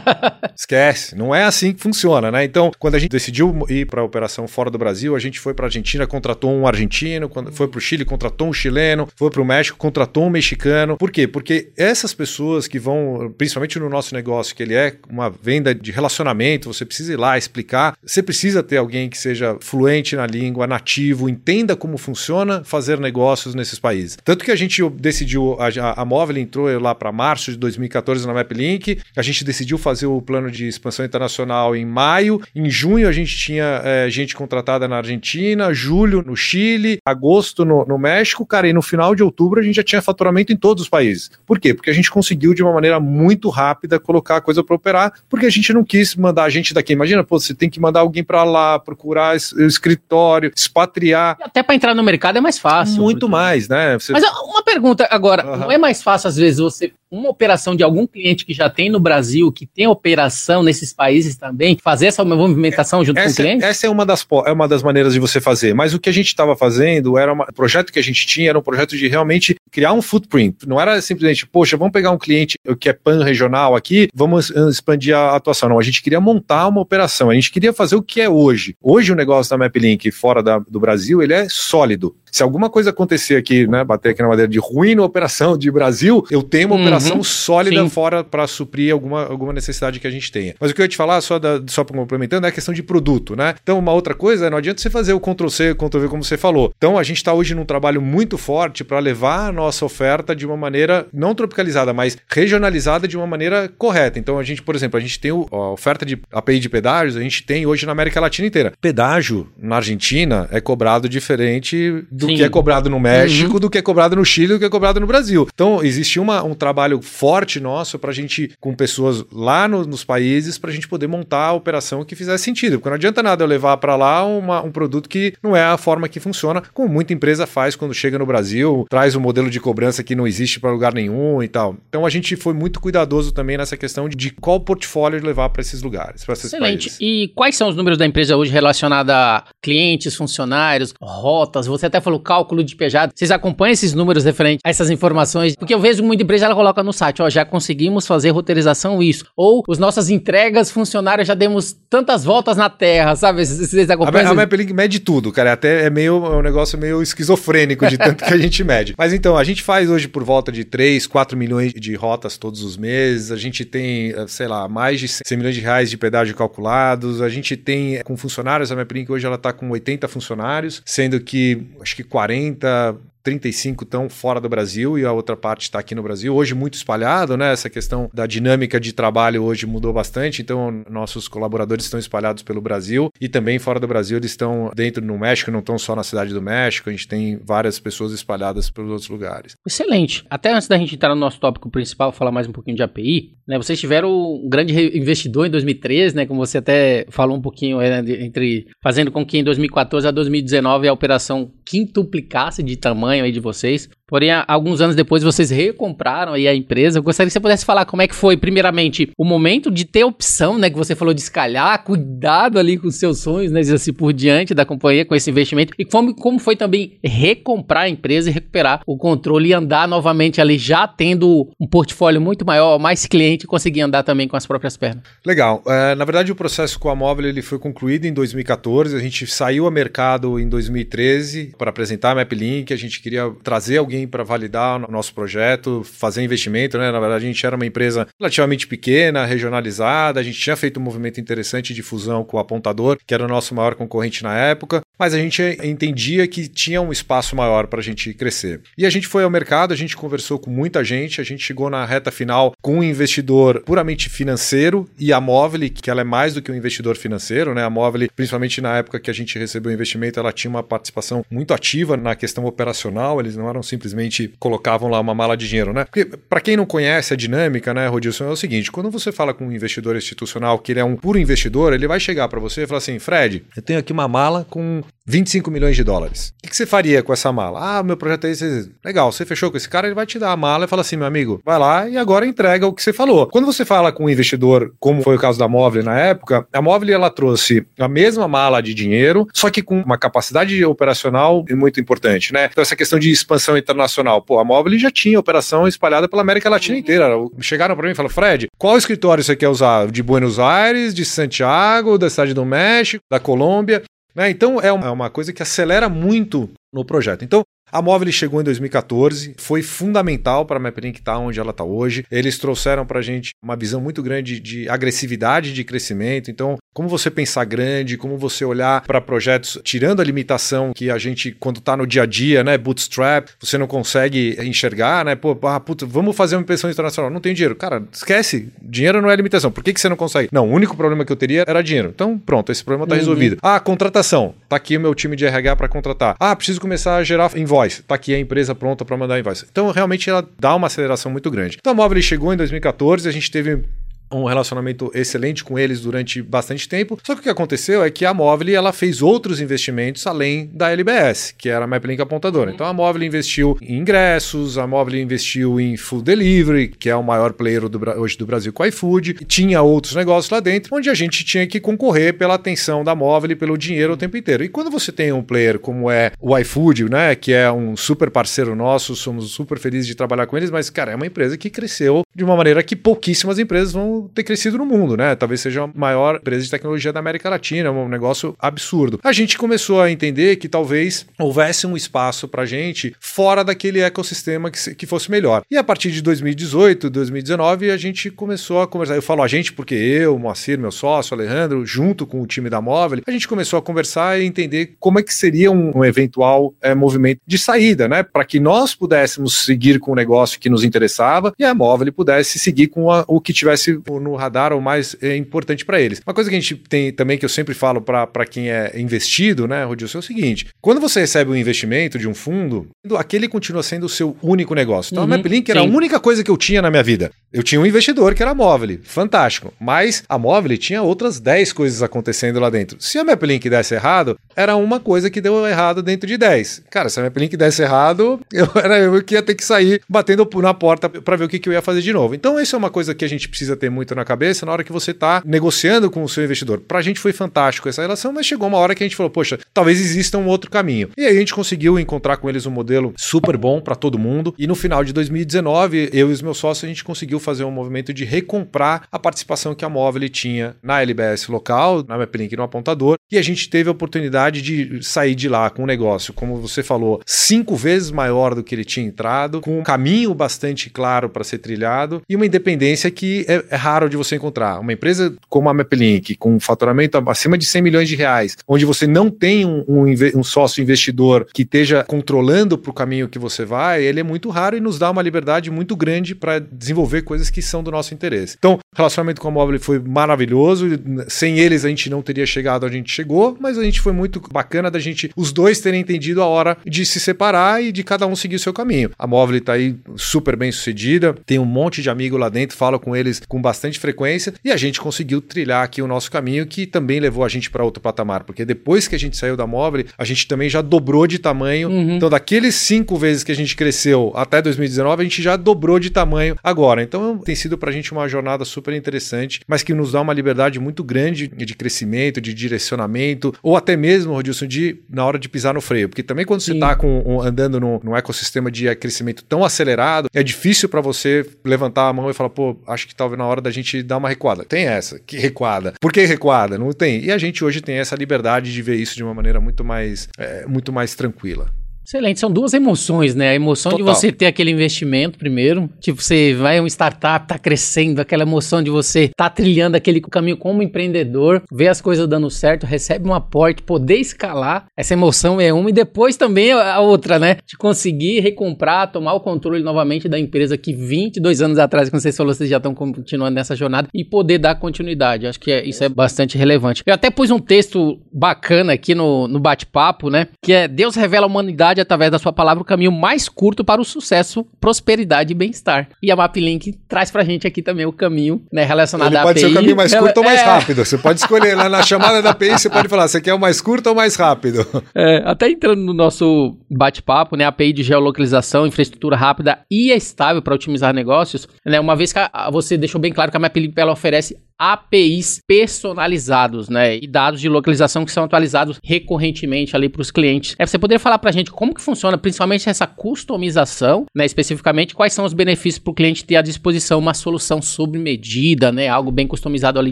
Esquece, 0.56 1.18
não 1.18 1.34
é 1.34 1.44
assim 1.44 1.74
que 1.74 1.82
funciona, 1.82 2.32
né? 2.32 2.46
Então, 2.46 2.70
quando 2.78 2.94
a 2.96 3.00
gente 3.00 3.12
decidiu 3.12 3.66
ir 3.68 3.88
para 3.88 4.02
a 4.02 4.04
operação 4.04 4.48
fora 4.48 4.70
do 4.70 4.78
Brasil, 4.78 5.16
a 5.16 5.20
gente 5.20 5.40
foi 5.40 5.56
para 5.56 5.66
a 5.66 5.68
Argentina, 5.68 6.06
contratou 6.06 6.52
um 6.52 6.68
argentino, 6.68 7.32
foi 7.52 7.68
para 7.68 7.78
o 7.80 7.82
Chile, 7.82 8.06
contratou 8.06 8.48
um 8.48 8.54
chileno, 8.54 9.08
foi 9.16 9.32
para 9.32 9.42
o 9.42 9.46
México, 9.46 9.76
contratou 9.76 10.26
um 10.26 10.30
mexicano. 10.30 10.85
Por 10.98 11.12
quê? 11.12 11.28
Porque 11.28 11.70
essas 11.78 12.14
pessoas 12.14 12.68
que 12.68 12.80
vão, 12.80 13.34
principalmente 13.38 13.80
no 13.80 13.90
nosso 13.90 14.14
negócio, 14.14 14.56
que 14.56 14.64
ele 14.64 14.74
é 14.74 14.96
uma 15.10 15.30
venda 15.30 15.74
de 15.74 15.92
relacionamento, 15.92 16.72
você 16.72 16.86
precisa 16.86 17.14
ir 17.14 17.18
lá 17.18 17.38
explicar, 17.38 17.98
você 18.04 18.22
precisa 18.22 18.62
ter 18.62 18.78
alguém 18.78 19.10
que 19.10 19.18
seja 19.18 19.58
fluente 19.62 20.16
na 20.16 20.28
língua, 20.28 20.68
nativo, 20.68 21.30
entenda 21.30 21.76
como 21.76 21.98
funciona 21.98 22.64
fazer 22.64 23.00
negócios 23.00 23.56
nesses 23.56 23.80
países. 23.80 24.18
Tanto 24.24 24.44
que 24.44 24.52
a 24.52 24.56
gente 24.56 24.88
decidiu, 24.90 25.58
a, 25.60 26.02
a 26.02 26.06
Móvel 26.06 26.38
entrou 26.38 26.68
lá 26.80 26.94
para 26.94 27.12
março 27.12 27.52
de 27.52 27.58
2014 27.58 28.28
na 28.28 28.34
MapLink, 28.34 29.00
a 29.16 29.22
gente 29.22 29.44
decidiu 29.44 29.78
fazer 29.78 30.08
o 30.08 30.22
plano 30.22 30.52
de 30.52 30.68
expansão 30.68 31.06
internacional 31.06 31.76
em 31.76 31.86
maio, 31.86 32.42
em 32.54 32.70
junho 32.70 33.08
a 33.08 33.12
gente 33.12 33.36
tinha 33.38 33.82
é, 33.84 34.10
gente 34.10 34.36
contratada 34.36 34.88
na 34.88 34.98
Argentina, 34.98 35.74
julho 35.74 36.22
no 36.22 36.36
Chile, 36.36 36.98
agosto 37.06 37.64
no, 37.64 37.86
no 37.86 37.98
México, 37.98 38.46
cara, 38.46 38.68
e 38.68 38.74
no 38.74 38.82
final 38.82 39.16
de 39.16 39.24
outubro 39.24 39.60
a 39.60 39.64
gente 39.64 39.76
já 39.76 39.84
tinha 39.84 40.02
faturamento 40.02 40.52
em 40.52 40.58
todos 40.58 40.75
os 40.82 40.90
países. 40.90 41.32
Por 41.46 41.60
quê? 41.60 41.74
Porque 41.74 41.90
a 41.90 41.94
gente 41.94 42.10
conseguiu 42.10 42.54
de 42.54 42.64
uma 42.64 42.74
maneira 42.74 43.00
muito 43.00 43.50
rápida 43.50 44.00
colocar 44.00 44.38
a 44.38 44.42
coisa 44.42 44.64
para 44.64 44.76
operar, 44.76 45.14
porque 45.30 45.46
a 45.46 45.50
gente 45.50 45.74
não 45.74 45.84
quis 45.84 46.16
mandar 46.16 46.44
a 46.44 46.50
gente 46.50 46.74
daqui. 46.74 46.94
Imagina, 46.94 47.24
pô, 47.24 47.40
você 47.40 47.54
tem 47.54 47.70
que 47.70 47.80
mandar 47.80 48.02
alguém 48.02 48.24
para 48.24 48.44
lá, 48.44 48.80
procurar 48.80 49.36
o 49.36 49.66
escritório, 49.66 50.52
expatriar. 50.56 51.38
Até 51.42 51.64
para 51.64 51.76
entrar 51.76 51.94
no 51.94 52.04
mercado 52.04 52.38
é 52.38 52.42
mais 52.42 52.60
fácil. 52.60 53.02
Muito 53.02 53.28
mais, 53.28 53.68
né? 53.68 53.98
Você... 53.98 54.12
Mas 54.12 54.24
uma 54.24 54.64
pergunta 54.64 55.08
agora, 55.10 55.46
uhum. 55.46 55.58
não 55.58 55.72
é 55.72 55.78
mais 55.78 56.02
fácil 56.02 56.28
às 56.28 56.36
vezes 56.36 56.60
você 56.60 56.94
uma 57.12 57.30
operação 57.30 57.76
de 57.76 57.84
algum 57.84 58.08
cliente 58.08 58.46
que 58.46 58.54
já 58.54 58.70
tem 58.70 58.90
no 58.90 59.00
Brasil, 59.00 59.52
que 59.52 59.66
tem 59.66 59.88
operação 59.88 60.64
nesses 60.64 60.92
países 60.92 61.36
também, 61.36 61.78
fazer 61.82 62.08
essa 62.08 62.24
movimentação 62.26 63.04
junto 63.04 63.18
essa, 63.18 63.28
com 63.28 63.34
o 63.34 63.36
cliente? 63.36 63.64
Essa 63.64 63.88
é 63.88 63.90
uma, 63.90 64.06
das, 64.06 64.26
é 64.46 64.52
uma 64.52 64.68
das 64.68 64.84
maneiras 64.84 65.14
de 65.14 65.20
você 65.20 65.40
fazer, 65.40 65.74
mas 65.74 65.94
o 65.94 66.00
que 66.00 66.10
a 66.10 66.14
gente 66.14 66.28
estava 66.28 66.56
fazendo 66.56 67.18
era 67.18 67.32
uma, 67.32 67.46
o 67.46 67.54
projeto 67.54 67.92
que 67.92 68.00
a 68.00 68.04
gente 68.04 68.26
tinha 68.26 68.50
era 68.50 68.60
um 68.60 68.62
projeto 68.62 68.98
de 68.98 69.08
realmente 69.08 69.56
criar 69.72 69.94
um 69.94 70.02
footprint. 70.02 70.68
Não 70.68 70.80
era 70.80 71.02
simplesmente, 71.02 71.46
poxa, 71.46 71.78
vamos 71.78 71.94
pegar 71.94 72.12
um 72.12 72.18
cliente 72.18 72.58
que 72.80 72.90
é 72.90 72.94
pan-regional 72.94 73.76
aqui, 73.76 74.08
vamos 74.14 74.50
expandir 74.50 75.16
a 75.16 75.36
atuação. 75.36 75.70
Não, 75.70 75.80
a 75.80 75.84
gente 75.84 76.02
queria 76.02 76.20
montar 76.20 76.68
uma 76.68 76.82
operação, 76.82 77.30
a 77.30 77.36
gente 77.36 77.52
queria 77.52 77.74
fazer 77.74 77.96
o 77.96 78.02
que 78.02 78.22
é 78.22 78.30
hoje. 78.30 78.76
Hoje 78.82 79.12
o 79.12 79.16
negócio 79.16 79.50
da 79.50 79.58
MapLink 79.58 80.12
fora 80.12 80.42
da, 80.42 80.60
do 80.60 80.80
Brasil, 80.80 81.22
ele 81.22 81.34
é 81.34 81.48
sólido. 81.50 82.16
Se 82.36 82.44
alguma 82.44 82.70
coisa 82.70 82.90
acontecer 82.90 83.38
aqui, 83.38 83.66
né, 83.66 83.82
bater 83.82 84.10
aqui 84.10 84.22
na 84.22 84.28
madeira 84.28 84.52
de 84.52 84.60
ruim 84.60 84.94
na 84.94 85.04
operação 85.04 85.58
de 85.58 85.72
Brasil, 85.72 86.22
eu 86.30 86.44
tenho 86.44 86.68
uma 86.68 86.76
uhum, 86.76 86.82
operação 86.82 87.24
sólida 87.24 87.82
sim. 87.82 87.90
fora 87.90 88.26
para 88.26 88.46
suprir 88.46 88.92
alguma, 88.92 89.24
alguma 89.26 89.54
necessidade 89.54 90.02
que 90.02 90.06
a 90.06 90.12
gente 90.12 90.30
tenha. 90.30 90.54
Mas 90.60 90.70
o 90.70 90.76
que 90.76 90.82
eu 90.82 90.84
ia 90.84 90.90
te 90.90 90.98
falar, 90.98 91.22
só, 91.22 91.40
da, 91.40 91.62
só 91.66 91.86
complementando, 91.86 92.46
é 92.46 92.50
a 92.50 92.52
questão 92.52 92.74
de 92.74 92.84
produto, 92.84 93.38
né? 93.38 93.56
Então, 93.64 93.80
uma 93.80 93.94
outra 93.94 94.14
coisa, 94.14 94.50
não 94.50 94.58
adianta 94.58 94.82
você 94.82 94.90
fazer 94.90 95.14
o 95.14 95.20
Ctrl-C, 95.22 95.76
Ctrl-V, 95.76 96.10
como 96.10 96.26
você 96.26 96.36
falou. 96.36 96.74
Então, 96.78 96.98
a 96.98 97.04
gente 97.04 97.16
está 97.16 97.34
hoje 97.34 97.56
num 97.56 97.64
trabalho 97.64 98.02
muito 98.02 98.38
forte 98.38 98.84
para 98.84 99.00
levar 99.00 99.48
a 99.48 99.52
nossa 99.54 99.86
oferta 99.86 100.36
de 100.36 100.46
uma 100.46 100.58
maneira 100.58 101.08
não 101.14 101.34
tropicalizada, 101.34 101.94
mas 101.94 102.18
regionalizada 102.28 103.08
de 103.08 103.16
uma 103.16 103.26
maneira 103.26 103.72
correta. 103.78 104.20
Então, 104.20 104.38
a 104.38 104.44
gente, 104.44 104.62
por 104.62 104.76
exemplo, 104.76 104.98
a 104.98 105.02
gente 105.02 105.22
tem 105.22 105.32
o, 105.32 105.48
a 105.54 105.72
oferta 105.72 106.06
de 106.06 106.20
API 106.34 106.60
de 106.60 106.68
pedágios, 106.68 107.16
a 107.16 107.22
gente 107.22 107.46
tem 107.46 107.66
hoje 107.66 107.86
na 107.86 107.94
América 107.94 108.20
Latina 108.20 108.46
inteira. 108.46 108.74
Pedágio 108.82 109.48
na 109.58 109.78
Argentina 109.78 110.50
é 110.52 110.60
cobrado 110.60 111.08
diferente 111.08 112.06
do 112.12 112.25
do 112.26 112.32
Sim. 112.32 112.38
que 112.38 112.44
é 112.44 112.50
cobrado 112.50 112.90
no 112.90 113.00
México, 113.00 113.54
uhum. 113.54 113.60
do 113.60 113.70
que 113.70 113.78
é 113.78 113.82
cobrado 113.82 114.16
no 114.16 114.26
Chile, 114.26 114.54
do 114.54 114.60
que 114.60 114.66
é 114.66 114.70
cobrado 114.70 115.00
no 115.00 115.08
Brasil. 115.08 115.48
Então, 115.54 115.84
existia 115.84 116.22
uma, 116.22 116.44
um 116.44 116.54
trabalho 116.54 117.02
forte 117.02 117.60
nosso 117.60 117.98
para 118.00 118.12
a 118.12 118.14
gente, 118.14 118.52
com 118.60 118.74
pessoas 118.74 119.24
lá 119.32 119.68
no, 119.68 119.86
nos 119.86 120.04
países, 120.04 120.58
para 120.58 120.70
a 120.70 120.74
gente 120.74 120.88
poder 120.88 121.08
montar 121.08 121.48
a 121.48 121.54
operação 121.54 122.04
que 122.04 122.16
fizesse 122.16 122.44
sentido. 122.44 122.78
Porque 122.78 122.90
não 122.90 122.96
adianta 122.96 123.22
nada 123.22 123.44
eu 123.44 123.48
levar 123.48 123.78
para 123.78 123.96
lá 123.96 124.26
uma, 124.26 124.62
um 124.62 124.72
produto 124.72 125.10
que 125.10 125.34
não 125.42 125.56
é 125.56 125.64
a 125.64 125.78
forma 125.78 126.08
que 126.08 126.20
funciona, 126.20 126.62
como 126.74 126.90
muita 126.90 127.14
empresa 127.14 127.46
faz 127.46 127.76
quando 127.76 127.94
chega 127.94 128.18
no 128.18 128.26
Brasil, 128.26 128.86
traz 128.90 129.16
um 129.16 129.20
modelo 129.20 129.50
de 129.50 129.60
cobrança 129.60 130.04
que 130.04 130.16
não 130.16 130.28
existe 130.28 130.60
para 130.60 130.72
lugar 130.72 130.94
nenhum 130.94 131.42
e 131.42 131.48
tal. 131.48 131.76
Então, 131.90 132.06
a 132.06 132.10
gente 132.10 132.36
foi 132.36 132.54
muito 132.54 132.80
cuidadoso 132.80 133.32
também 133.32 133.58
nessa 133.58 133.78
questão 133.78 134.10
de, 134.10 134.16
de 134.16 134.32
qual 134.32 134.60
portfólio 134.60 135.24
levar 135.24 135.50
para 135.50 135.62
esses 135.62 135.82
lugares, 135.82 136.24
para 136.24 136.34
esses 136.34 136.46
Excelente. 136.46 136.90
Países. 136.90 136.98
E 137.02 137.32
quais 137.36 137.56
são 137.56 137.70
os 137.70 137.76
números 137.76 137.98
da 137.98 138.06
empresa 138.06 138.36
hoje 138.36 138.52
relacionados 138.52 139.14
a 139.14 139.44
clientes, 139.62 140.16
funcionários, 140.16 140.94
rotas? 141.02 141.68
Você 141.68 141.86
até 141.86 142.00
falou 142.00 142.15
pelo 142.16 142.20
cálculo 142.20 142.64
de 142.64 142.76
pejado. 142.76 143.14
Vocês 143.16 143.32
acompanham 143.32 143.74
esses 143.74 143.94
números 143.94 144.24
referentes 144.24 144.62
a 144.64 144.70
essas 144.70 144.90
informações? 144.90 145.56
Porque 145.56 145.74
eu 145.74 145.80
vejo 145.80 146.04
muita 146.04 146.24
empresa, 146.24 146.46
ela 146.46 146.56
coloca 146.56 146.82
no 146.82 146.94
site, 146.94 147.22
ó, 147.22 147.30
já 147.30 147.46
conseguimos 147.46 148.08
fazer 148.08 148.30
roteirização 148.32 149.02
isso. 149.02 149.26
Ou 149.36 149.64
as 149.70 149.78
nossas 149.78 150.10
entregas 150.10 150.72
funcionários, 150.72 151.28
já 151.28 151.34
demos 151.34 151.76
tantas 151.90 152.24
voltas 152.24 152.58
na 152.58 152.70
Terra, 152.70 153.16
sabe? 153.16 153.46
Vocês 153.46 153.90
acompanham? 153.90 154.30
A, 154.30 154.32
a 154.32 154.36
MapLink 154.36 154.74
mede 154.74 155.00
tudo, 155.00 155.32
cara. 155.32 155.54
Até 155.54 155.86
é 155.86 155.90
meio 155.90 156.26
é 156.26 156.38
um 156.38 156.42
negócio 156.42 156.78
meio 156.78 157.02
esquizofrênico 157.02 157.88
de 157.88 157.98
tanto 157.98 158.24
que 158.24 158.34
a 158.34 158.38
gente 158.38 158.64
mede. 158.64 158.96
Mas 158.98 159.14
então, 159.14 159.38
a 159.38 159.44
gente 159.44 159.62
faz 159.62 159.90
hoje 159.90 160.08
por 160.08 160.24
volta 160.24 160.52
de 160.52 160.64
3, 160.64 161.06
4 161.08 161.38
milhões 161.38 161.74
de 161.74 161.96
rotas 161.96 162.38
todos 162.38 162.64
os 162.64 162.78
meses. 162.78 163.32
A 163.32 163.38
gente 163.38 163.66
tem, 163.66 164.12
eh, 164.12 164.26
sei 164.28 164.48
lá, 164.48 164.68
mais 164.68 165.00
de 165.00 165.08
100 165.08 165.38
milhões 165.38 165.56
de 165.56 165.62
reais 165.62 165.90
de 165.90 165.98
pedágio 165.98 166.36
calculados. 166.36 167.22
A 167.22 167.30
gente 167.30 167.58
tem, 167.58 168.02
com 168.04 168.16
funcionários, 168.16 168.72
a 168.72 168.76
MapLink 168.76 169.12
hoje 169.12 169.26
ela 169.26 169.36
está 169.36 169.52
com 169.52 169.70
80 169.70 170.08
funcionários, 170.08 170.82
sendo 170.86 171.20
que 171.20 171.66
acho 171.96 172.04
que 172.04 172.10
40 172.10 172.98
35 173.26 173.84
estão 173.84 174.08
fora 174.08 174.40
do 174.40 174.48
Brasil 174.48 175.00
e 175.00 175.04
a 175.04 175.12
outra 175.12 175.36
parte 175.36 175.64
está 175.64 175.80
aqui 175.80 175.96
no 175.96 176.04
Brasil. 176.04 176.34
Hoje 176.36 176.54
muito 176.54 176.76
espalhado, 176.76 177.36
né? 177.36 177.52
Essa 177.52 177.72
questão 177.72 178.08
da 178.14 178.28
dinâmica 178.28 178.80
de 178.80 178.94
trabalho 178.94 179.44
hoje 179.44 179.66
mudou 179.66 179.92
bastante, 179.92 180.44
então 180.44 180.84
nossos 180.88 181.28
colaboradores 181.28 181.86
estão 181.86 182.00
espalhados 182.00 182.44
pelo 182.44 182.62
Brasil 182.62 183.10
e 183.20 183.28
também 183.28 183.58
fora 183.58 183.80
do 183.80 183.88
Brasil 183.88 184.18
eles 184.18 184.30
estão 184.30 184.72
dentro 184.76 185.04
no 185.04 185.18
México, 185.18 185.50
não 185.50 185.60
estão 185.60 185.78
só 185.80 185.96
na 185.96 186.04
cidade 186.04 186.36
do 186.36 186.42
México, 186.42 186.88
a 186.88 186.92
gente 186.92 187.08
tem 187.08 187.40
várias 187.44 187.80
pessoas 187.80 188.12
espalhadas 188.14 188.70
pelos 188.70 188.92
outros 188.92 189.10
lugares. 189.10 189.56
Excelente. 189.66 190.24
Até 190.30 190.54
antes 190.54 190.68
da 190.68 190.78
gente 190.78 190.94
entrar 190.94 191.10
no 191.10 191.20
nosso 191.20 191.40
tópico 191.40 191.70
principal, 191.72 192.12
falar 192.12 192.32
mais 192.32 192.48
um 192.48 192.52
pouquinho 192.52 192.78
de 192.78 192.84
API, 192.84 193.34
né? 193.48 193.58
Vocês 193.58 193.80
tiveram 193.80 194.10
um 194.10 194.48
grande 194.48 194.74
investidor 194.96 195.48
em 195.48 195.50
2013, 195.50 196.16
né? 196.16 196.26
Como 196.28 196.46
você 196.46 196.60
até 196.60 197.08
falou 197.10 197.36
um 197.36 197.42
pouquinho 197.42 197.82
é, 197.82 198.00
entre 198.24 198.68
fazendo 198.84 199.12
com 199.12 199.26
que 199.26 199.40
em 199.40 199.44
2014 199.44 200.08
a 200.08 200.12
2019 200.12 200.88
a 200.88 200.94
operação 200.94 201.52
quintuplicasse 201.66 202.62
de 202.62 202.76
tamanho 202.76 203.15
tamanho 203.16 203.24
aí 203.24 203.32
de 203.32 203.40
vocês. 203.40 203.90
Porém, 204.08 204.30
alguns 204.48 204.82
anos 204.82 204.96
depois 204.96 205.24
vocês 205.24 205.50
recompraram 205.50 206.34
aí 206.34 206.48
a 206.48 206.54
empresa. 206.54 207.00
Eu 207.00 207.04
gostaria 207.04 207.28
que 207.28 207.34
você 207.34 207.40
pudesse 207.40 207.66
falar 207.66 207.86
como 207.86 208.04
é 208.04 208.08
que 208.08 208.14
foi, 208.14 208.38
primeiramente, 208.38 209.10
o 209.18 209.26
momento 209.26 209.72
de 209.72 209.84
ter 209.84 210.04
opção, 210.04 210.60
né? 210.60 210.70
Que 210.70 210.78
você 210.78 210.96
falou 210.96 211.14
de 211.14 211.22
escalhar, 211.22 211.84
cuidado 211.84 212.60
ali 212.60 212.78
com 212.78 212.88
os 212.88 212.98
seus 212.98 213.20
sonhos, 213.20 213.52
né? 213.52 213.62
Assim 213.62 213.92
por 213.92 214.14
diante 214.14 214.54
da 214.54 214.64
companhia 214.64 215.06
com 215.06 215.16
esse 215.16 215.30
investimento. 215.32 215.74
E 215.80 215.86
como, 215.86 216.14
como 216.14 216.38
foi 216.38 216.56
também 216.56 217.00
recomprar 217.04 217.84
a 217.84 217.90
empresa 217.90 218.30
e 218.30 218.34
recuperar 218.34 218.82
o 218.86 218.96
controle 218.96 219.50
e 219.50 219.54
andar 219.54 219.88
novamente 219.88 220.40
ali, 220.40 220.58
já 220.58 220.88
tendo 220.88 221.50
um 221.60 221.68
portfólio 221.68 222.22
muito 222.22 222.46
maior, 222.46 222.78
mais 222.78 223.08
cliente, 223.08 223.48
conseguir 223.48 223.82
andar 223.82 224.04
também 224.04 224.28
com 224.28 224.38
as 224.38 224.46
próprias 224.46 224.78
pernas. 224.78 225.04
Legal. 225.26 225.64
É, 225.66 225.96
na 225.96 226.06
verdade, 226.06 226.32
o 226.32 226.36
processo 226.36 226.80
com 226.80 226.90
a 226.90 226.96
Móvel 226.96 227.28
ele 227.28 227.42
foi 227.42 227.58
concluído 227.58 228.06
em 228.06 228.14
2014. 228.14 228.96
A 228.96 229.00
gente 229.00 229.26
saiu 229.26 229.66
a 229.66 229.72
mercado 229.72 230.40
em 230.40 230.48
2013 230.48 231.56
para 231.58 231.72
apresentar 231.72 232.12
a 232.12 232.16
MapLink. 232.16 232.72
A 232.72 232.78
gente 232.78 233.02
queria 233.06 233.32
trazer 233.44 233.78
alguém 233.78 234.08
para 234.08 234.24
validar 234.24 234.84
o 234.84 234.92
nosso 234.92 235.14
projeto, 235.14 235.84
fazer 235.84 236.24
investimento, 236.24 236.76
né? 236.76 236.92
Na 236.92 237.00
verdade, 237.00 237.24
a 237.24 237.28
gente 237.28 237.46
era 237.46 237.56
uma 237.56 237.66
empresa 237.66 238.08
relativamente 238.20 238.66
pequena, 238.66 239.26
regionalizada, 239.26 240.20
a 240.20 240.24
gente 240.24 240.40
tinha 240.40 240.56
feito 240.56 240.80
um 240.80 240.84
movimento 240.84 241.22
interessante 241.22 241.72
de 241.72 241.84
fusão 241.84 242.24
com 242.24 242.38
o 242.38 242.40
Apontador, 242.40 242.98
que 243.06 243.14
era 243.14 243.24
o 243.24 243.28
nosso 243.28 243.54
maior 243.54 243.76
concorrente 243.76 244.24
na 244.24 244.36
época, 244.36 244.82
mas 244.98 245.14
a 245.14 245.20
gente 245.20 245.40
entendia 245.64 246.28
que 246.28 246.48
tinha 246.48 246.82
um 246.82 246.92
espaço 246.92 247.36
maior 247.36 247.68
para 247.68 247.80
a 247.80 247.84
gente 247.84 248.12
crescer. 248.12 248.62
E 248.76 248.88
a 248.88 248.90
gente 248.90 249.06
foi 249.06 249.24
ao 249.24 249.30
mercado, 249.30 249.72
a 249.72 249.78
gente 249.78 249.96
conversou 249.96 250.40
com 250.40 250.50
muita 250.50 250.84
gente, 250.84 251.22
a 251.22 251.24
gente 251.24 251.44
chegou 251.44 251.70
na 251.70 251.86
reta 251.86 252.12
final 252.12 252.54
com 252.60 252.80
um 252.80 252.84
investidor 252.84 253.62
puramente 253.64 254.10
financeiro 254.10 254.90
e 254.98 255.14
a 255.14 255.22
Móvel, 255.22 255.70
que 255.70 255.92
ela 255.92 256.02
é 256.02 256.04
mais 256.04 256.34
do 256.34 256.42
que 256.42 256.52
um 256.52 256.56
investidor 256.56 256.96
financeiro, 256.96 257.54
né? 257.54 257.64
A 257.64 257.70
Móvel, 257.70 258.08
principalmente 258.16 258.62
na 258.62 258.78
época 258.78 259.00
que 259.00 259.12
a 259.12 259.14
gente 259.14 259.38
recebeu 259.38 259.70
o 259.70 259.74
investimento, 259.74 260.20
ela 260.20 260.32
tinha 260.32 260.50
uma 260.50 260.64
participação 260.64 261.24
muito 261.30 261.54
ativa 261.54 261.96
na 261.96 262.16
questão 262.16 262.46
operacional, 262.46 262.95
eles 263.20 263.36
não 263.36 263.50
eram 263.50 263.64
simplesmente 263.64 264.34
colocavam 264.40 264.90
lá 264.90 265.00
uma 265.00 265.14
mala 265.14 265.36
de 265.36 265.48
dinheiro, 265.48 265.74
né? 265.74 265.86
Porque 265.86 266.06
para 266.06 266.42
quem 266.42 266.58
não 266.58 266.66
conhece 266.66 267.14
a 267.14 267.18
dinâmica, 267.18 267.74
né, 267.74 267.88
Rodilson, 267.88 268.26
é 268.26 268.30
o 268.30 268.36
seguinte, 268.36 268.72
quando 268.72 268.90
você 268.90 269.12
fala 269.12 269.34
com 269.34 269.48
um 269.48 269.52
investidor 269.52 269.96
institucional 269.96 270.60
que 270.60 270.72
ele 270.72 270.80
é 270.80 270.84
um 270.84 270.96
puro 270.96 271.20
investidor, 271.20 271.74
ele 271.74 271.88
vai 271.88 272.00
chegar 272.00 272.28
para 272.28 272.40
você 272.40 272.64
e 272.64 272.68
falar 272.68 272.80
assim, 272.80 273.00
Fred, 273.00 273.44
eu 273.56 273.62
tenho 273.62 273.80
aqui 273.80 273.92
uma 273.92 274.08
mala 274.08 274.46
com 274.50 274.84
25 275.08 275.52
milhões 275.52 275.76
de 275.76 275.84
dólares. 275.84 276.34
O 276.44 276.50
que 276.50 276.56
você 276.56 276.66
faria 276.66 277.04
com 277.04 277.14
essa 277.14 277.32
mala? 277.32 277.78
Ah, 277.78 277.84
meu 277.84 277.96
projeto 277.96 278.26
é 278.26 278.32
esse. 278.32 278.72
Legal, 278.84 279.12
você 279.12 279.24
fechou 279.26 279.52
com 279.52 279.58
esse 279.58 279.70
cara, 279.70 279.88
ele 279.88 279.94
vai 279.94 280.06
te 280.06 280.18
dar 280.18 280.32
a 280.32 280.38
mala 280.38 280.66
e 280.66 280.68
fala 280.68 280.82
assim, 280.82 280.96
meu 280.96 281.06
amigo, 281.06 281.40
vai 281.46 281.60
lá 281.60 281.88
e 281.88 281.96
agora 281.98 282.26
entrega 282.26 282.66
o 282.66 282.74
que 282.74 282.82
você 282.82 282.92
falou. 282.92 283.28
Quando 283.28 283.46
você 283.46 283.64
fala 283.64 283.92
com 283.92 284.06
um 284.06 284.10
investidor, 284.10 284.74
como 284.80 285.04
foi 285.04 285.16
o 285.16 285.20
caso 285.20 285.38
da 285.38 285.48
Móvel 285.48 285.84
na 285.84 285.98
época, 286.00 286.48
a 286.52 286.62
Móvel 286.62 286.96
ela 286.96 287.10
trouxe 287.10 287.66
a 287.80 287.88
mesma 287.88 288.28
mala 288.28 288.62
de 288.62 288.74
dinheiro, 288.74 289.28
só 289.34 289.50
que 289.50 289.62
com 289.62 289.80
uma 289.80 289.98
capacidade 289.98 290.64
operacional 290.66 291.46
muito 291.52 291.80
importante, 291.80 292.34
né? 292.34 292.50
Então 292.52 292.62
essa 292.62 292.75
questão 292.76 293.00
de 293.00 293.12
expansão 293.12 293.58
internacional, 293.58 294.22
pô, 294.22 294.40
a 294.40 294.44
Móvel 294.44 294.78
já 294.78 294.92
tinha 294.92 295.20
operação 295.20 295.68
espalhada 295.68 296.08
pela 296.08 296.22
América 296.22 296.50
Latina 296.50 296.78
inteira. 296.78 297.10
Chegaram 297.40 297.76
para 297.76 297.86
mim 297.86 297.92
e 297.92 297.96
falaram, 297.96 298.14
Fred, 298.14 298.48
qual 298.58 298.78
escritório 298.78 299.24
você 299.24 299.36
quer 299.36 299.50
usar? 299.50 299.92
De 299.92 300.04
Buenos 300.04 300.40
Aires, 300.40 300.94
de 300.94 301.06
Santiago, 301.06 301.98
da 301.98 302.10
cidade 302.10 302.34
do 302.34 302.46
México, 302.46 303.04
da 303.12 303.20
Colômbia? 303.20 303.84
Né? 304.14 304.30
Então 304.30 304.60
é 304.62 304.72
uma 304.72 305.10
coisa 305.10 305.34
que 305.34 305.42
acelera 305.42 305.90
muito 305.90 306.50
no 306.74 306.86
projeto. 306.86 307.24
Então, 307.24 307.44
a 307.72 307.82
Móvel 307.82 308.12
chegou 308.12 308.40
em 308.40 308.44
2014, 308.44 309.36
foi 309.38 309.62
fundamental 309.62 310.46
para 310.46 310.58
a 310.58 310.60
MapLink 310.60 311.00
estar 311.00 311.18
onde 311.18 311.40
ela 311.40 311.52
está 311.52 311.64
hoje. 311.64 312.06
Eles 312.12 312.38
trouxeram 312.38 312.86
para 312.86 313.00
a 313.00 313.02
gente 313.02 313.32
uma 313.44 313.56
visão 313.56 313.82
muito 313.82 314.02
grande 314.02 314.40
de 314.40 314.70
agressividade 314.70 315.54
de 315.54 315.64
crescimento. 315.64 316.30
Então, 316.30 316.58
como 316.74 316.88
você 316.88 317.10
pensar 317.10 317.44
grande, 317.46 317.98
como 317.98 318.18
você 318.18 318.46
olhar 318.46 318.82
para 318.82 319.02
projetos, 319.02 319.58
tirando 319.64 320.02
a 320.02 320.04
limitação 320.04 320.74
que 320.76 320.92
a 320.92 320.98
gente, 320.98 321.32
quando 321.32 321.58
está 321.58 321.76
no 321.76 321.88
dia 321.88 322.04
a 322.04 322.06
dia, 322.06 322.44
né, 322.44 322.58
bootstrap, 322.58 323.30
você 323.40 323.58
não 323.58 323.66
consegue 323.66 324.38
enxergar, 324.42 325.06
né? 325.06 325.16
Pô, 325.16 325.38
ah, 325.44 325.60
puta, 325.60 325.86
vamos 325.86 326.16
fazer 326.16 326.36
uma 326.36 326.42
impressão 326.42 326.70
internacional. 326.70 327.10
Não 327.10 327.22
tem 327.22 327.34
dinheiro. 327.34 327.56
Cara, 327.56 327.84
esquece. 327.92 328.50
Dinheiro 328.62 329.02
não 329.02 329.10
é 329.10 329.16
limitação. 329.16 329.52
Por 329.52 329.64
que, 329.64 329.74
que 329.74 329.80
você 329.80 329.90
não 329.90 329.96
consegue? 329.96 330.30
Não, 330.32 330.48
o 330.50 330.52
único 330.52 330.76
problema 330.76 331.06
que 331.06 331.12
eu 331.12 331.16
teria 331.16 331.44
era 331.48 331.62
dinheiro. 331.62 331.92
Então, 331.94 332.18
pronto, 332.18 332.52
esse 332.52 332.64
problema 332.64 332.86
está 332.86 332.96
uhum. 332.96 333.00
resolvido. 333.00 333.38
Ah, 333.42 333.60
contratação. 333.60 334.36
Tá 334.48 334.58
aqui 334.58 334.78
o 334.78 334.82
meu 334.82 334.94
time 334.94 335.16
de 335.16 335.26
RH 335.26 335.56
para 335.56 335.68
contratar. 335.68 336.16
Ah, 336.20 336.36
preciso 336.36 336.60
começar 336.60 336.98
a 336.98 337.04
gerar 337.04 337.32
invoice. 337.56 337.84
Tá 337.84 337.96
aqui 337.96 338.14
a 338.14 338.20
empresa 338.20 338.54
pronta 338.54 338.84
para 338.84 338.98
mandar 338.98 339.20
invoice. 339.20 339.46
Então, 339.50 339.72
realmente, 339.72 340.10
ela 340.10 340.28
dá 340.38 340.56
uma 340.56 340.68
aceleração 340.68 341.12
muito 341.12 341.32
grande. 341.32 341.58
Então, 341.60 341.72
a 341.72 341.76
Móvel 341.76 342.02
chegou 342.02 342.34
em 342.34 342.38
2014, 342.38 343.08
a 343.08 343.12
gente 343.12 343.32
teve 343.32 343.64
um 344.12 344.26
relacionamento 344.26 344.92
excelente 344.94 345.44
com 345.44 345.58
eles 345.58 345.82
durante 345.82 346.22
bastante 346.22 346.68
tempo. 346.68 346.98
Só 347.04 347.14
que 347.14 347.22
o 347.22 347.24
que 347.24 347.30
aconteceu 347.30 347.84
é 347.84 347.90
que 347.90 348.06
a 348.06 348.14
Móvel 348.14 348.56
ela 348.56 348.72
fez 348.72 349.02
outros 349.02 349.42
investimentos 349.42 350.06
além 350.06 350.50
da 350.54 350.72
LBS, 350.72 351.34
que 351.38 351.50
era 351.50 351.66
a 351.66 351.68
MapLink 351.68 352.02
apontadora. 352.02 352.52
Então 352.52 352.66
a 352.66 352.74
Móvel 352.74 353.04
investiu 353.04 353.58
em 353.62 353.78
ingressos, 353.78 354.58
a 354.58 354.68
Móvel 354.68 355.00
investiu 355.00 355.60
em 355.60 355.78
food 355.78 356.04
delivery, 356.04 356.68
que 356.68 356.90
é 356.90 356.96
o 356.96 357.04
maior 357.04 357.34
player 357.34 357.68
do, 357.68 357.80
hoje 358.00 358.18
do 358.18 358.26
Brasil 358.26 358.54
com 358.54 358.64
o 358.64 358.66
iFood, 358.66 359.14
tinha 359.26 359.62
outros 359.62 359.96
negócios 359.96 360.30
lá 360.30 360.40
dentro, 360.40 360.76
onde 360.76 360.90
a 360.90 360.94
gente 360.94 361.24
tinha 361.24 361.46
que 361.48 361.60
concorrer 361.60 362.14
pela 362.14 362.36
atenção 362.36 362.84
da 362.84 362.96
Móvel 362.96 363.32
e 363.32 363.36
pelo 363.36 363.58
dinheiro 363.58 363.94
o 363.94 363.98
tempo 363.98 364.18
inteiro. 364.18 364.44
E 364.44 364.50
quando 364.50 364.70
você 364.70 364.92
tem 364.92 365.12
um 365.12 365.24
player 365.24 365.60
como 365.60 365.90
é 365.90 366.12
o 366.20 366.38
iFood, 366.38 366.90
né, 366.90 367.16
que 367.16 367.34
é 367.34 367.52
um 367.52 367.76
super 367.76 368.10
parceiro 368.10 368.56
nosso, 368.56 368.96
somos 368.96 369.32
super 369.32 369.58
felizes 369.58 369.88
de 369.88 369.96
trabalhar 369.96 370.28
com 370.28 370.38
eles, 370.38 370.52
mas 370.52 370.70
cara, 370.70 370.92
é 370.92 370.96
uma 370.96 371.08
empresa 371.08 371.38
que 371.38 371.50
cresceu 371.50 372.04
de 372.16 372.24
uma 372.24 372.36
maneira 372.36 372.64
que 372.64 372.76
pouquíssimas 372.76 373.40
empresas 373.40 373.74
vão 373.74 373.95
ter 374.14 374.24
crescido 374.24 374.58
no 374.58 374.66
mundo, 374.66 374.96
né? 374.98 375.16
Talvez 375.16 375.42
seja 375.42 375.64
a 375.64 375.70
maior 375.74 376.16
empresa 376.16 376.44
de 376.44 376.50
tecnologia 376.50 376.92
da 376.94 377.00
América 377.00 377.30
Latina, 377.30 377.72
um 377.72 377.88
negócio 377.88 378.36
absurdo. 378.40 379.00
A 379.04 379.12
gente 379.12 379.38
começou 379.38 379.82
a 379.82 379.92
entender 379.92 380.36
que 380.38 380.48
talvez 380.48 381.06
houvesse 381.20 381.68
um 381.68 381.76
espaço 381.76 382.28
para 382.28 382.46
gente 382.46 382.96
fora 383.00 383.44
daquele 383.44 383.82
ecossistema 383.82 384.52
que, 384.52 384.76
que 384.76 384.86
fosse 384.86 385.10
melhor. 385.10 385.44
E 385.50 385.58
a 385.58 385.64
partir 385.64 385.92
de 385.92 386.02
2018, 386.02 386.90
2019, 386.90 387.72
a 387.72 387.78
gente 387.78 388.10
começou 388.10 388.62
a 388.62 388.68
conversar. 388.68 388.96
Eu 388.96 389.02
falo 389.02 389.24
a 389.24 389.28
gente 389.28 389.54
porque 389.54 389.76
eu, 389.76 390.18
Moacir, 390.18 390.60
meu 390.60 390.72
sócio, 390.72 391.14
Alejandro, 391.14 391.66
junto 391.66 392.06
com 392.06 392.22
o 392.22 392.28
time 392.28 392.50
da 392.50 392.62
Móvel, 392.62 393.02
a 393.06 393.12
gente 393.12 393.28
começou 393.28 393.60
a 393.60 393.62
conversar 393.62 394.20
e 394.20 394.26
entender 394.26 394.76
como 394.80 395.00
é 395.00 395.04
que 395.04 395.14
seria 395.14 395.52
um, 395.52 395.78
um 395.78 395.86
eventual 395.86 396.54
é, 396.62 396.74
movimento 396.76 397.20
de 397.26 397.38
saída, 397.38 397.88
né? 397.88 398.04
Para 398.04 398.26
que 398.26 398.40
nós 398.40 398.76
pudéssemos 398.76 399.46
seguir 399.46 399.80
com 399.80 399.92
o 399.92 399.96
negócio 399.96 400.40
que 400.40 400.50
nos 400.50 400.64
interessava 400.64 401.34
e 401.38 401.44
a 401.44 401.54
Móvel 401.54 401.92
pudesse 401.94 402.40
seguir 402.40 402.68
com 402.68 402.92
a, 402.92 403.04
o 403.08 403.20
que 403.22 403.34
tivesse 403.34 403.80
no 403.88 404.16
radar 404.16 404.54
o 404.54 404.62
mais 404.62 404.96
é, 405.02 405.16
importante 405.16 405.66
para 405.66 405.80
eles. 405.80 406.02
Uma 406.06 406.14
coisa 406.14 406.30
que 406.30 406.36
a 406.36 406.40
gente 406.40 406.56
tem 406.56 406.92
também 406.92 407.18
que 407.18 407.26
eu 407.26 407.30
sempre 407.30 407.54
falo 407.54 407.82
para 407.82 408.26
quem 408.26 408.50
é 408.50 408.74
investido, 408.80 409.48
né, 409.48 409.64
Rodilson, 409.64 409.98
é 409.98 410.00
o 410.00 410.04
seguinte: 410.04 410.48
quando 410.62 410.82
você 410.82 411.02
recebe 411.02 411.32
um 411.32 411.36
investimento 411.36 411.98
de 411.98 412.08
um 412.08 412.14
fundo, 412.14 412.68
aquele 412.98 413.28
continua 413.28 413.64
sendo 413.64 413.86
o 413.86 413.90
seu 413.90 414.16
único 414.22 414.54
negócio. 414.54 414.94
Então 414.94 415.06
uhum, 415.06 415.14
a 415.14 415.18
MapLink 415.18 415.50
era 415.50 415.62
a 415.62 415.64
única 415.64 416.00
coisa 416.00 416.24
que 416.24 416.32
eu 416.32 416.38
tinha 416.38 416.62
na 416.62 416.70
minha 416.70 416.84
vida. 416.84 417.12
Eu 417.32 417.44
tinha 417.44 417.60
um 417.60 417.66
investidor 417.66 418.16
que 418.16 418.22
era 418.22 418.32
a 418.32 418.36
Móvel, 418.36 418.80
fantástico. 418.84 419.54
Mas 419.60 420.04
a 420.08 420.18
Móvel 420.18 420.58
tinha 420.58 420.82
outras 420.82 421.20
10 421.20 421.52
coisas 421.52 421.84
acontecendo 421.84 422.40
lá 422.40 422.50
dentro. 422.50 422.78
Se 422.80 422.98
a 422.98 423.04
MapLink 423.04 423.50
desse 423.50 423.76
errado, 423.76 424.18
era 424.36 424.56
uma 424.56 424.80
coisa 424.80 425.10
que 425.10 425.20
deu 425.20 425.46
errado 425.46 425.84
dentro 425.84 426.08
de 426.08 426.18
10. 426.18 426.64
Cara, 426.70 426.88
se 426.88 427.00
a 427.00 427.04
MapLink 427.04 427.36
desse 427.36 427.62
errado, 427.62 428.22
eu 428.32 428.50
era 428.56 428.80
eu 428.80 429.04
que 429.04 429.16
ia 429.16 429.22
ter 429.22 429.36
que 429.36 429.44
sair 429.44 429.82
batendo 429.90 430.28
na 430.42 430.54
porta 430.54 430.90
para 430.90 431.16
ver 431.16 431.26
o 431.26 431.28
que, 431.28 431.40
que 431.40 431.50
eu 431.50 431.54
ia 431.54 431.62
fazer 431.62 431.82
de 431.82 431.92
novo. 431.92 432.16
Então, 432.16 432.40
isso 432.40 432.56
é 432.56 432.60
uma 432.60 432.70
coisa 432.70 432.96
que 432.96 433.04
a 433.04 433.10
gente 433.10 433.28
precisa 433.28 433.56
ter 433.56 433.70
muito 433.76 433.94
na 433.94 434.06
cabeça 434.06 434.46
na 434.46 434.52
hora 434.52 434.64
que 434.64 434.72
você 434.72 434.92
está 434.92 435.22
negociando 435.26 435.92
com 435.92 436.04
o 436.04 436.10
seu 436.10 436.24
investidor. 436.24 436.62
Para 436.62 436.80
a 436.80 436.82
gente 436.82 437.00
foi 437.00 437.14
fantástico 437.14 437.70
essa 437.70 437.82
relação, 437.82 438.14
mas 438.14 438.26
chegou 438.26 438.48
uma 438.48 438.58
hora 438.58 438.74
que 438.74 438.84
a 438.84 438.88
gente 438.88 438.96
falou, 438.96 439.10
poxa, 439.10 439.38
talvez 439.54 439.80
exista 439.80 440.18
um 440.18 440.28
outro 440.28 440.50
caminho. 440.50 440.90
E 440.98 441.06
aí 441.06 441.16
a 441.16 441.20
gente 441.20 441.34
conseguiu 441.34 441.78
encontrar 441.78 442.18
com 442.18 442.30
eles 442.30 442.46
um 442.46 442.52
modelo 442.52 442.94
super 442.98 443.38
bom 443.38 443.60
para 443.60 443.76
todo 443.76 444.00
mundo. 444.00 444.34
E 444.40 444.48
no 444.48 444.56
final 444.56 444.84
de 444.84 444.94
2019, 444.94 445.90
eu 445.94 446.10
e 446.10 446.14
os 446.14 446.22
meus 446.22 446.38
sócios, 446.38 446.64
a 446.64 446.68
gente 446.68 446.84
conseguiu 446.84 447.20
fazer 447.20 447.44
um 447.44 447.52
movimento 447.52 447.94
de 447.94 448.06
recomprar 448.06 448.88
a 448.92 448.98
participação 448.98 449.54
que 449.54 449.66
a 449.66 449.70
Móvel 449.70 450.08
tinha 450.10 450.56
na 450.62 450.82
LBS 450.82 451.28
local, 451.28 451.84
na 451.88 451.98
MapLink 451.98 452.36
no 452.36 452.44
apontador. 452.44 452.98
E 453.12 453.18
a 453.18 453.22
gente 453.22 453.50
teve 453.50 453.70
a 453.70 453.72
oportunidade 453.72 454.42
de 454.42 454.84
sair 454.84 455.16
de 455.16 455.30
lá 455.30 455.50
com 455.50 455.64
um 455.64 455.66
negócio, 455.68 456.14
como 456.14 456.38
você 456.38 456.64
falou, 456.64 457.02
cinco 457.06 457.56
vezes 457.56 457.92
maior 457.92 458.34
do 458.34 458.44
que 458.44 458.56
ele 458.56 458.66
tinha 458.66 458.86
entrado, 458.86 459.42
com 459.42 459.60
um 459.60 459.64
caminho 459.64 460.14
bastante 460.14 460.70
claro 460.70 461.10
para 461.10 461.24
ser 461.24 461.40
trilhado 461.40 462.02
e 462.10 462.16
uma 462.16 462.26
independência 462.26 462.90
que 462.90 463.26
é, 463.28 463.46
é 463.50 463.56
raro 463.66 463.90
de 463.90 463.98
você 463.98 464.16
encontrar. 464.16 464.60
Uma 464.60 464.74
empresa 464.74 465.16
como 465.28 465.50
a 465.50 465.54
MapLink, 465.54 466.16
com 466.18 466.36
um 466.36 466.40
faturamento 466.40 467.02
acima 467.10 467.36
de 467.36 467.48
100 467.48 467.62
milhões 467.64 467.90
de 467.90 467.96
reais, 467.96 468.38
onde 468.48 468.64
você 468.64 468.86
não 468.86 469.10
tem 469.10 469.44
um, 469.44 469.66
um, 469.68 469.86
um 470.16 470.24
sócio 470.24 470.62
investidor 470.62 471.26
que 471.34 471.42
esteja 471.42 471.84
controlando 471.84 472.60
para 472.60 472.70
o 472.70 472.74
caminho 472.74 473.10
que 473.10 473.18
você 473.18 473.44
vai, 473.44 473.84
ele 473.84 474.00
é 474.00 474.04
muito 474.04 474.30
raro 474.30 474.56
e 474.56 474.60
nos 474.60 474.78
dá 474.78 474.92
uma 474.92 475.02
liberdade 475.02 475.50
muito 475.50 475.76
grande 475.76 476.14
para 476.14 476.38
desenvolver 476.38 477.02
coisas 477.02 477.32
que 477.32 477.42
são 477.42 477.64
do 477.64 477.72
nosso 477.72 477.92
interesse. 477.92 478.36
Então, 478.38 478.54
o 478.54 478.60
relacionamento 478.76 479.20
com 479.20 479.30
a 479.30 479.32
Mobile 479.32 479.58
foi 479.58 479.80
maravilhoso. 479.80 480.68
Sem 481.08 481.40
eles, 481.40 481.66
a 481.66 481.70
gente 481.70 481.90
não 481.90 482.04
teria 482.04 482.26
chegado 482.28 482.68
onde 482.68 482.76
a 482.76 482.78
gente 482.78 482.92
chegou, 482.92 483.36
mas 483.40 483.58
a 483.58 483.64
gente 483.64 483.82
foi 483.82 483.94
muito 483.94 484.22
bacana 484.32 484.70
da 484.70 484.78
gente, 484.78 485.10
os 485.16 485.32
dois 485.32 485.60
terem 485.60 485.82
entendido 485.82 486.22
a 486.22 486.28
hora 486.28 486.58
de 486.64 486.86
se 486.86 487.00
separar 487.00 487.64
e 487.64 487.72
de 487.72 487.84
cada 487.84 488.06
um 488.06 488.16
seguir 488.16 488.36
o 488.36 488.40
seu 488.40 488.54
caminho. 488.54 488.92
A 489.00 489.08
Mobile 489.08 489.40
está 489.40 489.54
aí 489.54 489.76
super 489.96 490.36
bem 490.36 490.52
sucedida, 490.52 491.16
tem 491.26 491.40
um 491.40 491.46
monte 491.46 491.82
de 491.82 491.90
amigo 491.90 492.16
lá 492.16 492.30
dentro, 492.30 492.56
falo 492.56 492.80
com 492.80 492.96
eles 492.96 493.22
com 493.28 493.42
bastante 493.42 493.55
bastante 493.56 493.80
frequência 493.80 494.34
e 494.44 494.52
a 494.52 494.58
gente 494.58 494.82
conseguiu 494.82 495.22
trilhar 495.22 495.64
aqui 495.64 495.82
o 495.82 495.88
nosso 495.88 496.12
caminho 496.12 496.46
que 496.46 496.68
também 496.68 497.00
levou 497.00 497.24
a 497.24 497.30
gente 497.30 497.50
para 497.50 497.64
outro 497.64 497.82
patamar, 497.82 498.26
porque 498.26 498.44
depois 498.44 498.88
que 498.88 498.96
a 498.96 499.00
gente 499.00 499.16
saiu 499.16 499.38
da 499.38 499.48
móvel, 499.48 499.86
a 499.98 500.04
gente 500.04 500.28
também 500.28 500.50
já 500.50 500.62
dobrou 500.62 501.08
de 501.08 501.18
tamanho. 501.18 501.70
Uhum. 501.70 501.96
Então, 501.96 502.10
daqueles 502.10 502.56
cinco 502.56 502.98
vezes 502.98 503.24
que 503.24 503.32
a 503.32 503.36
gente 503.36 503.56
cresceu 503.56 504.12
até 504.16 504.42
2019, 504.42 505.02
a 505.02 505.04
gente 505.04 505.22
já 505.22 505.38
dobrou 505.38 505.80
de 505.80 505.90
tamanho 505.90 506.36
agora. 506.44 506.84
Então, 506.84 507.18
tem 507.18 507.34
sido 507.34 507.58
para 507.58 507.70
a 507.70 507.74
gente 507.74 507.92
uma 507.94 508.08
jornada 508.08 508.44
super 508.44 508.74
interessante, 508.74 509.40
mas 509.48 509.64
que 509.64 509.74
nos 509.74 509.94
dá 509.94 510.02
uma 510.02 510.14
liberdade 510.14 510.60
muito 510.60 510.84
grande 510.84 511.28
de 511.28 511.56
crescimento, 511.56 512.20
de 512.20 512.34
direcionamento, 512.34 513.34
ou 513.42 513.56
até 513.56 513.78
mesmo, 513.78 514.14
Rodilson, 514.14 514.48
de 514.48 514.78
na 514.90 515.06
hora 515.06 515.18
de 515.18 515.30
pisar 515.30 515.54
no 515.54 515.62
freio. 515.62 515.88
Porque 515.88 516.04
também 516.04 516.26
quando 516.26 516.42
Sim. 516.42 516.54
você 516.54 516.58
está 516.58 516.78
andando 517.24 517.60
num, 517.60 517.80
num 517.82 517.96
ecossistema 517.96 518.52
de 518.52 518.74
crescimento 518.76 519.24
tão 519.24 519.44
acelerado, 519.44 520.10
é 520.14 520.22
difícil 520.22 520.68
para 520.68 520.82
você 520.82 521.26
levantar 521.44 521.88
a 521.88 521.94
mão 521.94 522.10
e 522.10 522.14
falar, 522.14 522.30
pô, 522.30 522.58
acho 522.68 522.88
que 522.88 522.96
talvez 522.96 523.18
na 523.18 523.26
hora 523.26 523.42
da 523.46 523.52
gente 523.52 523.82
dar 523.82 523.98
uma 523.98 524.10
recuada. 524.10 524.44
Tem 524.44 524.68
essa, 524.68 525.00
que 525.00 525.18
recuada. 525.18 525.74
Por 525.80 525.92
que 525.92 526.06
recuada? 526.06 526.58
Não 526.58 526.72
tem. 526.74 527.06
E 527.06 527.12
a 527.12 527.18
gente 527.18 527.44
hoje 527.44 527.62
tem 527.62 527.78
essa 527.78 527.96
liberdade 527.96 528.52
de 528.52 528.62
ver 528.62 528.76
isso 528.76 528.96
de 528.96 529.04
uma 529.04 529.14
maneira 529.14 529.40
muito 529.40 529.64
mais, 529.64 530.10
é, 530.18 530.46
muito 530.46 530.74
mais 530.74 530.96
tranquila. 530.96 531.50
Excelente, 531.86 532.20
são 532.20 532.32
duas 532.32 532.54
emoções, 532.54 533.14
né? 533.14 533.30
A 533.30 533.36
emoção 533.36 533.72
Total. 533.72 533.86
de 533.86 533.92
você 533.94 534.12
ter 534.12 534.26
aquele 534.26 534.50
investimento 534.50 535.20
primeiro, 535.20 535.70
tipo, 535.80 536.02
você 536.02 536.34
vai 536.34 536.60
um 536.60 536.66
startup, 536.66 537.28
tá 537.28 537.38
crescendo, 537.38 538.02
aquela 538.02 538.24
emoção 538.24 538.64
de 538.64 538.72
você 538.72 539.12
tá 539.16 539.30
trilhando 539.30 539.78
aquele 539.78 540.02
caminho 540.02 540.36
como 540.36 540.64
empreendedor, 540.64 541.44
ver 541.52 541.68
as 541.68 541.80
coisas 541.80 542.08
dando 542.08 542.30
certo, 542.32 542.66
recebe 542.66 543.08
um 543.08 543.14
aporte, 543.14 543.62
poder 543.62 543.98
escalar, 543.98 544.66
essa 544.76 544.94
emoção 544.94 545.40
é 545.40 545.54
uma, 545.54 545.70
e 545.70 545.74
depois 545.74 546.18
também 546.18 546.52
a 546.52 546.80
outra, 546.80 547.20
né? 547.20 547.38
De 547.46 547.56
conseguir 547.56 548.20
recomprar, 548.20 548.92
tomar 548.92 549.14
o 549.14 549.20
controle 549.20 549.64
novamente 549.64 550.10
da 550.10 550.18
empresa 550.18 550.58
que 550.58 550.74
22 550.74 551.42
anos 551.42 551.60
atrás, 551.60 551.90
como 551.90 552.02
vocês 552.02 552.18
falaram, 552.18 552.34
vocês 552.34 552.50
já 552.50 552.58
estão 552.58 552.74
continuando 552.74 553.36
nessa 553.36 553.56
jornada, 553.56 553.88
e 553.94 554.04
poder 554.04 554.40
dar 554.40 554.56
continuidade. 554.56 555.28
Acho 555.28 555.40
que 555.40 555.52
é, 555.52 555.64
isso 555.64 555.84
é 555.84 555.90
bastante 555.90 556.36
relevante. 556.36 556.82
Eu 556.84 556.94
até 556.96 557.12
pus 557.12 557.30
um 557.30 557.40
texto 557.40 558.00
bacana 558.12 558.74
aqui 558.74 558.96
no, 558.96 559.28
no 559.28 559.40
bate-papo, 559.40 560.10
né? 560.10 560.28
Que 560.42 560.52
é 560.52 560.68
Deus 560.68 560.96
revela 560.96 561.28
a 561.28 561.30
humanidade 561.30 561.75
através 561.82 562.12
da 562.12 562.20
sua 562.20 562.34
palavra, 562.34 562.62
o 562.62 562.66
caminho 562.66 562.92
mais 562.92 563.30
curto 563.30 563.64
para 563.64 563.82
o 563.82 563.86
sucesso, 563.86 564.46
prosperidade 564.60 565.32
e 565.32 565.36
bem-estar. 565.36 565.90
E 566.02 566.12
a 566.12 566.16
MapLink 566.16 566.74
traz 566.88 567.12
pra 567.12 567.24
gente 567.24 567.48
aqui 567.48 567.62
também 567.62 567.86
o 567.86 567.92
caminho 567.92 568.42
né, 568.52 568.64
relacionado 568.64 569.10
Ele 569.10 569.18
à 569.18 569.22
API. 569.22 569.34
Pode 569.34 569.40
ser 569.40 569.48
o 569.48 569.54
caminho 569.54 569.76
mais 569.76 569.94
curto 569.94 570.18
ou 570.18 570.24
mais 570.24 570.42
é... 570.42 570.44
rápido. 570.44 570.86
Você 570.86 570.98
pode 570.98 571.20
escolher 571.20 571.56
lá 571.56 571.70
na 571.70 571.84
chamada 571.84 572.22
da 572.22 572.32
API, 572.32 572.52
você 572.52 572.70
pode 572.70 572.88
falar, 572.88 573.08
você 573.08 573.22
quer 573.22 573.34
o 573.34 573.40
mais 573.40 573.62
curto 573.62 573.88
ou 573.88 573.96
mais 573.96 574.16
rápido? 574.16 574.66
É, 574.94 575.22
até 575.26 575.50
entrando 575.50 575.82
no 575.82 575.94
nosso 575.94 576.58
bate-papo, 576.70 577.36
né, 577.36 577.46
API 577.46 577.74
de 577.74 577.84
geolocalização, 577.84 578.66
infraestrutura 578.66 579.16
rápida 579.16 579.60
e 579.70 579.92
estável 579.92 580.42
para 580.42 580.56
otimizar 580.56 580.94
negócios, 580.94 581.48
né, 581.66 581.80
uma 581.80 581.96
vez 581.96 582.14
que 582.14 582.20
a, 582.20 582.50
você 582.52 582.78
deixou 582.78 583.00
bem 583.00 583.12
claro 583.12 583.32
que 583.32 583.38
a 583.38 583.40
MapLink 583.40 583.74
ela 583.78 583.92
oferece 583.92 584.38
APIs 584.58 585.42
personalizados, 585.46 586.70
né? 586.70 586.98
E 586.98 587.08
dados 587.08 587.42
de 587.42 587.50
localização 587.50 588.06
que 588.06 588.12
são 588.12 588.24
atualizados 588.24 588.80
recorrentemente 588.84 589.76
ali 589.76 589.90
para 589.90 590.02
os 590.02 590.12
clientes. 590.12 590.56
É, 590.58 590.66
você 590.66 590.80
poderia 590.80 591.00
falar 591.00 591.20
para 591.20 591.30
a 591.30 591.34
gente 591.34 591.52
como 591.52 591.65
que 591.74 591.82
funciona, 591.82 592.18
principalmente 592.18 592.70
essa 592.70 592.88
customização, 592.88 594.06
né? 594.14 594.26
Especificamente, 594.26 594.94
quais 594.94 595.14
são 595.14 595.26
os 595.26 595.34
benefícios 595.34 595.80
para 595.80 595.92
o 595.92 595.94
cliente 595.94 596.24
ter 596.24 596.36
à 596.36 596.42
disposição 596.42 597.00
uma 597.00 597.14
solução 597.14 597.62
sob 597.62 597.98
medida, 597.98 598.72
né? 598.72 598.88
Algo 598.88 599.12
bem 599.12 599.28
customizado 599.28 599.80
ali 599.80 599.92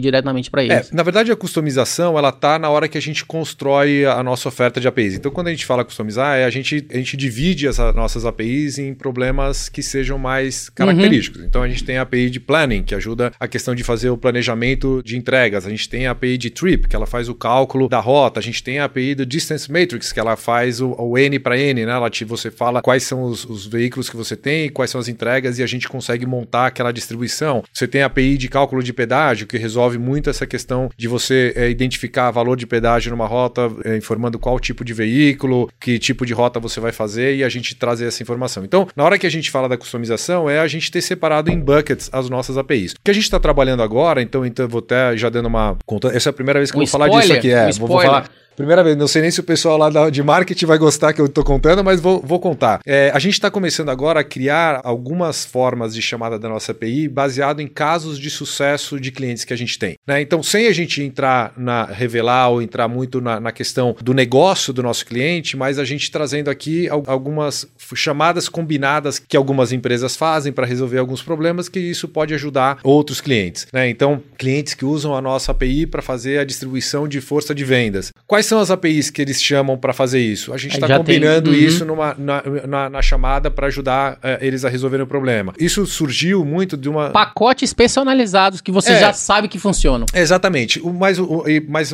diretamente 0.00 0.50
para 0.50 0.64
eles. 0.64 0.90
É, 0.90 0.94
na 0.94 1.02
verdade, 1.02 1.32
a 1.32 1.36
customização, 1.36 2.18
ela 2.18 2.32
tá 2.32 2.58
na 2.58 2.70
hora 2.70 2.88
que 2.88 2.98
a 2.98 3.02
gente 3.02 3.24
constrói 3.24 4.04
a 4.04 4.22
nossa 4.22 4.48
oferta 4.48 4.80
de 4.80 4.88
APIs. 4.88 5.14
Então, 5.14 5.30
quando 5.30 5.48
a 5.48 5.50
gente 5.50 5.66
fala 5.66 5.84
customizar, 5.84 6.38
é 6.38 6.44
a 6.44 6.50
gente, 6.50 6.86
a 6.90 6.96
gente 6.96 7.16
divide 7.16 7.66
as 7.66 7.78
nossas 7.94 8.24
APIs 8.24 8.78
em 8.78 8.94
problemas 8.94 9.68
que 9.68 9.82
sejam 9.82 10.18
mais 10.18 10.68
característicos. 10.68 11.40
Uhum. 11.40 11.46
Então, 11.46 11.62
a 11.62 11.68
gente 11.68 11.84
tem 11.84 11.96
a 11.96 12.02
API 12.02 12.30
de 12.30 12.40
planning, 12.40 12.82
que 12.82 12.94
ajuda 12.94 13.32
a 13.38 13.48
questão 13.48 13.74
de 13.74 13.82
fazer 13.82 14.10
o 14.10 14.16
planejamento 14.16 14.44
planejamento 14.44 15.02
de 15.04 15.16
entregas. 15.16 15.66
A 15.66 15.70
gente 15.70 15.88
tem 15.88 16.06
a 16.06 16.10
API 16.12 16.36
de 16.36 16.50
Trip, 16.50 16.88
que 16.88 16.96
ela 16.96 17.06
faz 17.06 17.28
o 17.28 17.34
cálculo 17.34 17.88
da 17.88 18.00
rota. 18.00 18.40
A 18.40 18.42
gente 18.42 18.62
tem 18.62 18.78
a 18.78 18.84
API 18.84 19.14
do 19.14 19.26
Distance 19.26 19.70
Matrix, 19.70 20.12
que 20.12 20.20
ela 20.20 20.36
faz 20.36 20.80
o, 20.80 20.94
o 20.98 21.18
N 21.18 21.38
para 21.38 21.58
N, 21.58 21.63
né? 21.72 21.82
Ela 21.82 22.10
te, 22.10 22.24
você 22.24 22.50
fala 22.50 22.82
quais 22.82 23.04
são 23.04 23.22
os, 23.22 23.44
os, 23.44 23.66
veículos 23.66 24.10
que 24.10 24.16
você 24.16 24.36
tem, 24.36 24.68
quais 24.68 24.90
são 24.90 25.00
as 25.00 25.08
entregas 25.08 25.58
e 25.58 25.62
a 25.62 25.66
gente 25.66 25.88
consegue 25.88 26.26
montar 26.26 26.66
aquela 26.66 26.92
distribuição. 26.92 27.62
Você 27.72 27.86
tem 27.86 28.02
a 28.02 28.06
API 28.06 28.36
de 28.36 28.48
cálculo 28.48 28.82
de 28.82 28.92
pedágio, 28.92 29.46
que 29.46 29.56
resolve 29.56 29.96
muito 29.96 30.28
essa 30.28 30.46
questão 30.46 30.90
de 30.96 31.08
você 31.08 31.52
é, 31.56 31.70
identificar 31.70 32.30
valor 32.30 32.56
de 32.56 32.66
pedágio 32.66 33.10
numa 33.10 33.26
rota, 33.26 33.70
é, 33.84 33.96
informando 33.96 34.38
qual 34.38 34.58
tipo 34.58 34.84
de 34.84 34.92
veículo, 34.92 35.70
que 35.80 35.98
tipo 35.98 36.26
de 36.26 36.34
rota 36.34 36.58
você 36.58 36.80
vai 36.80 36.92
fazer 36.92 37.36
e 37.36 37.44
a 37.44 37.48
gente 37.48 37.74
trazer 37.74 38.06
essa 38.06 38.22
informação. 38.22 38.64
Então, 38.64 38.86
na 38.96 39.04
hora 39.04 39.18
que 39.18 39.26
a 39.26 39.30
gente 39.30 39.50
fala 39.50 39.68
da 39.68 39.76
customização, 39.76 40.50
é 40.50 40.58
a 40.58 40.66
gente 40.66 40.90
ter 40.90 41.00
separado 41.00 41.50
em 41.50 41.58
buckets 41.58 42.10
as 42.12 42.28
nossas 42.28 42.58
APIs. 42.58 42.92
O 42.92 42.96
que 43.04 43.10
a 43.10 43.14
gente 43.14 43.24
está 43.24 43.38
trabalhando 43.38 43.82
agora, 43.82 44.20
então, 44.20 44.44
então 44.44 44.68
vou 44.68 44.80
até 44.80 45.16
já 45.16 45.28
dando 45.28 45.46
uma 45.46 45.76
conta. 45.86 46.08
Essa 46.08 46.28
é 46.28 46.30
a 46.30 46.32
primeira 46.32 46.58
vez 46.58 46.70
que 46.70 46.76
um 46.76 46.82
eu 46.82 46.86
vou 46.86 47.04
spoiler, 47.06 47.10
falar 47.10 47.20
disso 47.20 47.32
aqui. 47.32 47.50
É, 47.50 47.66
um 47.66 47.72
vou, 47.72 47.88
vou 47.88 48.00
falar. 48.00 48.30
Primeira 48.56 48.84
vez, 48.84 48.96
não 48.96 49.08
sei 49.08 49.22
nem 49.22 49.30
se 49.30 49.40
o 49.40 49.44
pessoal 49.44 49.76
lá 49.76 50.10
de 50.10 50.22
marketing 50.22 50.66
vai 50.66 50.78
gostar 50.78 51.12
que 51.12 51.20
eu 51.20 51.26
estou 51.26 51.42
contando, 51.42 51.82
mas 51.82 52.00
vou, 52.00 52.20
vou 52.20 52.38
contar. 52.38 52.80
É, 52.86 53.10
a 53.12 53.18
gente 53.18 53.34
está 53.34 53.50
começando 53.50 53.88
agora 53.88 54.20
a 54.20 54.24
criar 54.24 54.80
algumas 54.84 55.44
formas 55.44 55.92
de 55.92 56.00
chamada 56.00 56.38
da 56.38 56.48
nossa 56.48 56.72
API 56.72 57.08
baseado 57.08 57.60
em 57.60 57.66
casos 57.66 58.18
de 58.18 58.30
sucesso 58.30 59.00
de 59.00 59.10
clientes 59.10 59.44
que 59.44 59.52
a 59.52 59.56
gente 59.56 59.76
tem. 59.78 59.96
Né? 60.06 60.20
Então, 60.20 60.42
sem 60.42 60.68
a 60.68 60.72
gente 60.72 61.02
entrar 61.02 61.52
na 61.56 61.84
revelar 61.84 62.48
ou 62.50 62.62
entrar 62.62 62.86
muito 62.86 63.20
na, 63.20 63.40
na 63.40 63.50
questão 63.50 63.96
do 64.00 64.14
negócio 64.14 64.72
do 64.72 64.82
nosso 64.82 65.04
cliente, 65.04 65.56
mas 65.56 65.78
a 65.78 65.84
gente 65.84 66.10
trazendo 66.10 66.48
aqui 66.48 66.88
algumas 66.88 67.66
chamadas 67.94 68.48
combinadas 68.48 69.18
que 69.18 69.36
algumas 69.36 69.72
empresas 69.72 70.16
fazem 70.16 70.52
para 70.52 70.66
resolver 70.66 70.98
alguns 70.98 71.22
problemas, 71.22 71.68
que 71.68 71.80
isso 71.80 72.06
pode 72.06 72.32
ajudar 72.34 72.78
outros 72.84 73.20
clientes. 73.20 73.66
Né? 73.72 73.88
Então, 73.88 74.22
clientes 74.38 74.74
que 74.74 74.84
usam 74.84 75.14
a 75.14 75.20
nossa 75.20 75.50
API 75.50 75.86
para 75.86 76.02
fazer 76.02 76.38
a 76.38 76.44
distribuição 76.44 77.08
de 77.08 77.20
força 77.20 77.54
de 77.54 77.64
vendas. 77.64 78.12
Quais 78.26 78.43
Quais 78.44 78.46
são 78.46 78.60
as 78.60 78.70
APIs 78.70 79.08
que 79.08 79.22
eles 79.22 79.42
chamam 79.42 79.78
para 79.78 79.94
fazer 79.94 80.20
isso? 80.20 80.52
A 80.52 80.58
gente 80.58 80.74
está 80.74 80.98
combinando 80.98 81.50
tem... 81.50 81.60
uhum. 81.60 81.66
isso 81.66 81.84
numa, 81.84 82.14
na, 82.18 82.42
na, 82.66 82.90
na 82.90 83.02
chamada 83.02 83.50
para 83.50 83.68
ajudar 83.68 84.14
uh, 84.14 84.18
eles 84.40 84.66
a 84.66 84.68
resolverem 84.68 85.04
o 85.04 85.06
problema. 85.06 85.54
Isso 85.58 85.86
surgiu 85.86 86.44
muito 86.44 86.76
de 86.76 86.88
uma. 86.88 87.08
Pacotes 87.08 87.72
personalizados 87.72 88.60
que 88.60 88.70
você 88.70 88.92
é, 88.92 89.00
já 89.00 89.12
sabe 89.14 89.48
que 89.48 89.58
funcionam. 89.58 90.04
Exatamente. 90.12 90.78
O 90.80 90.92
mais, 90.92 91.18
o, 91.18 91.44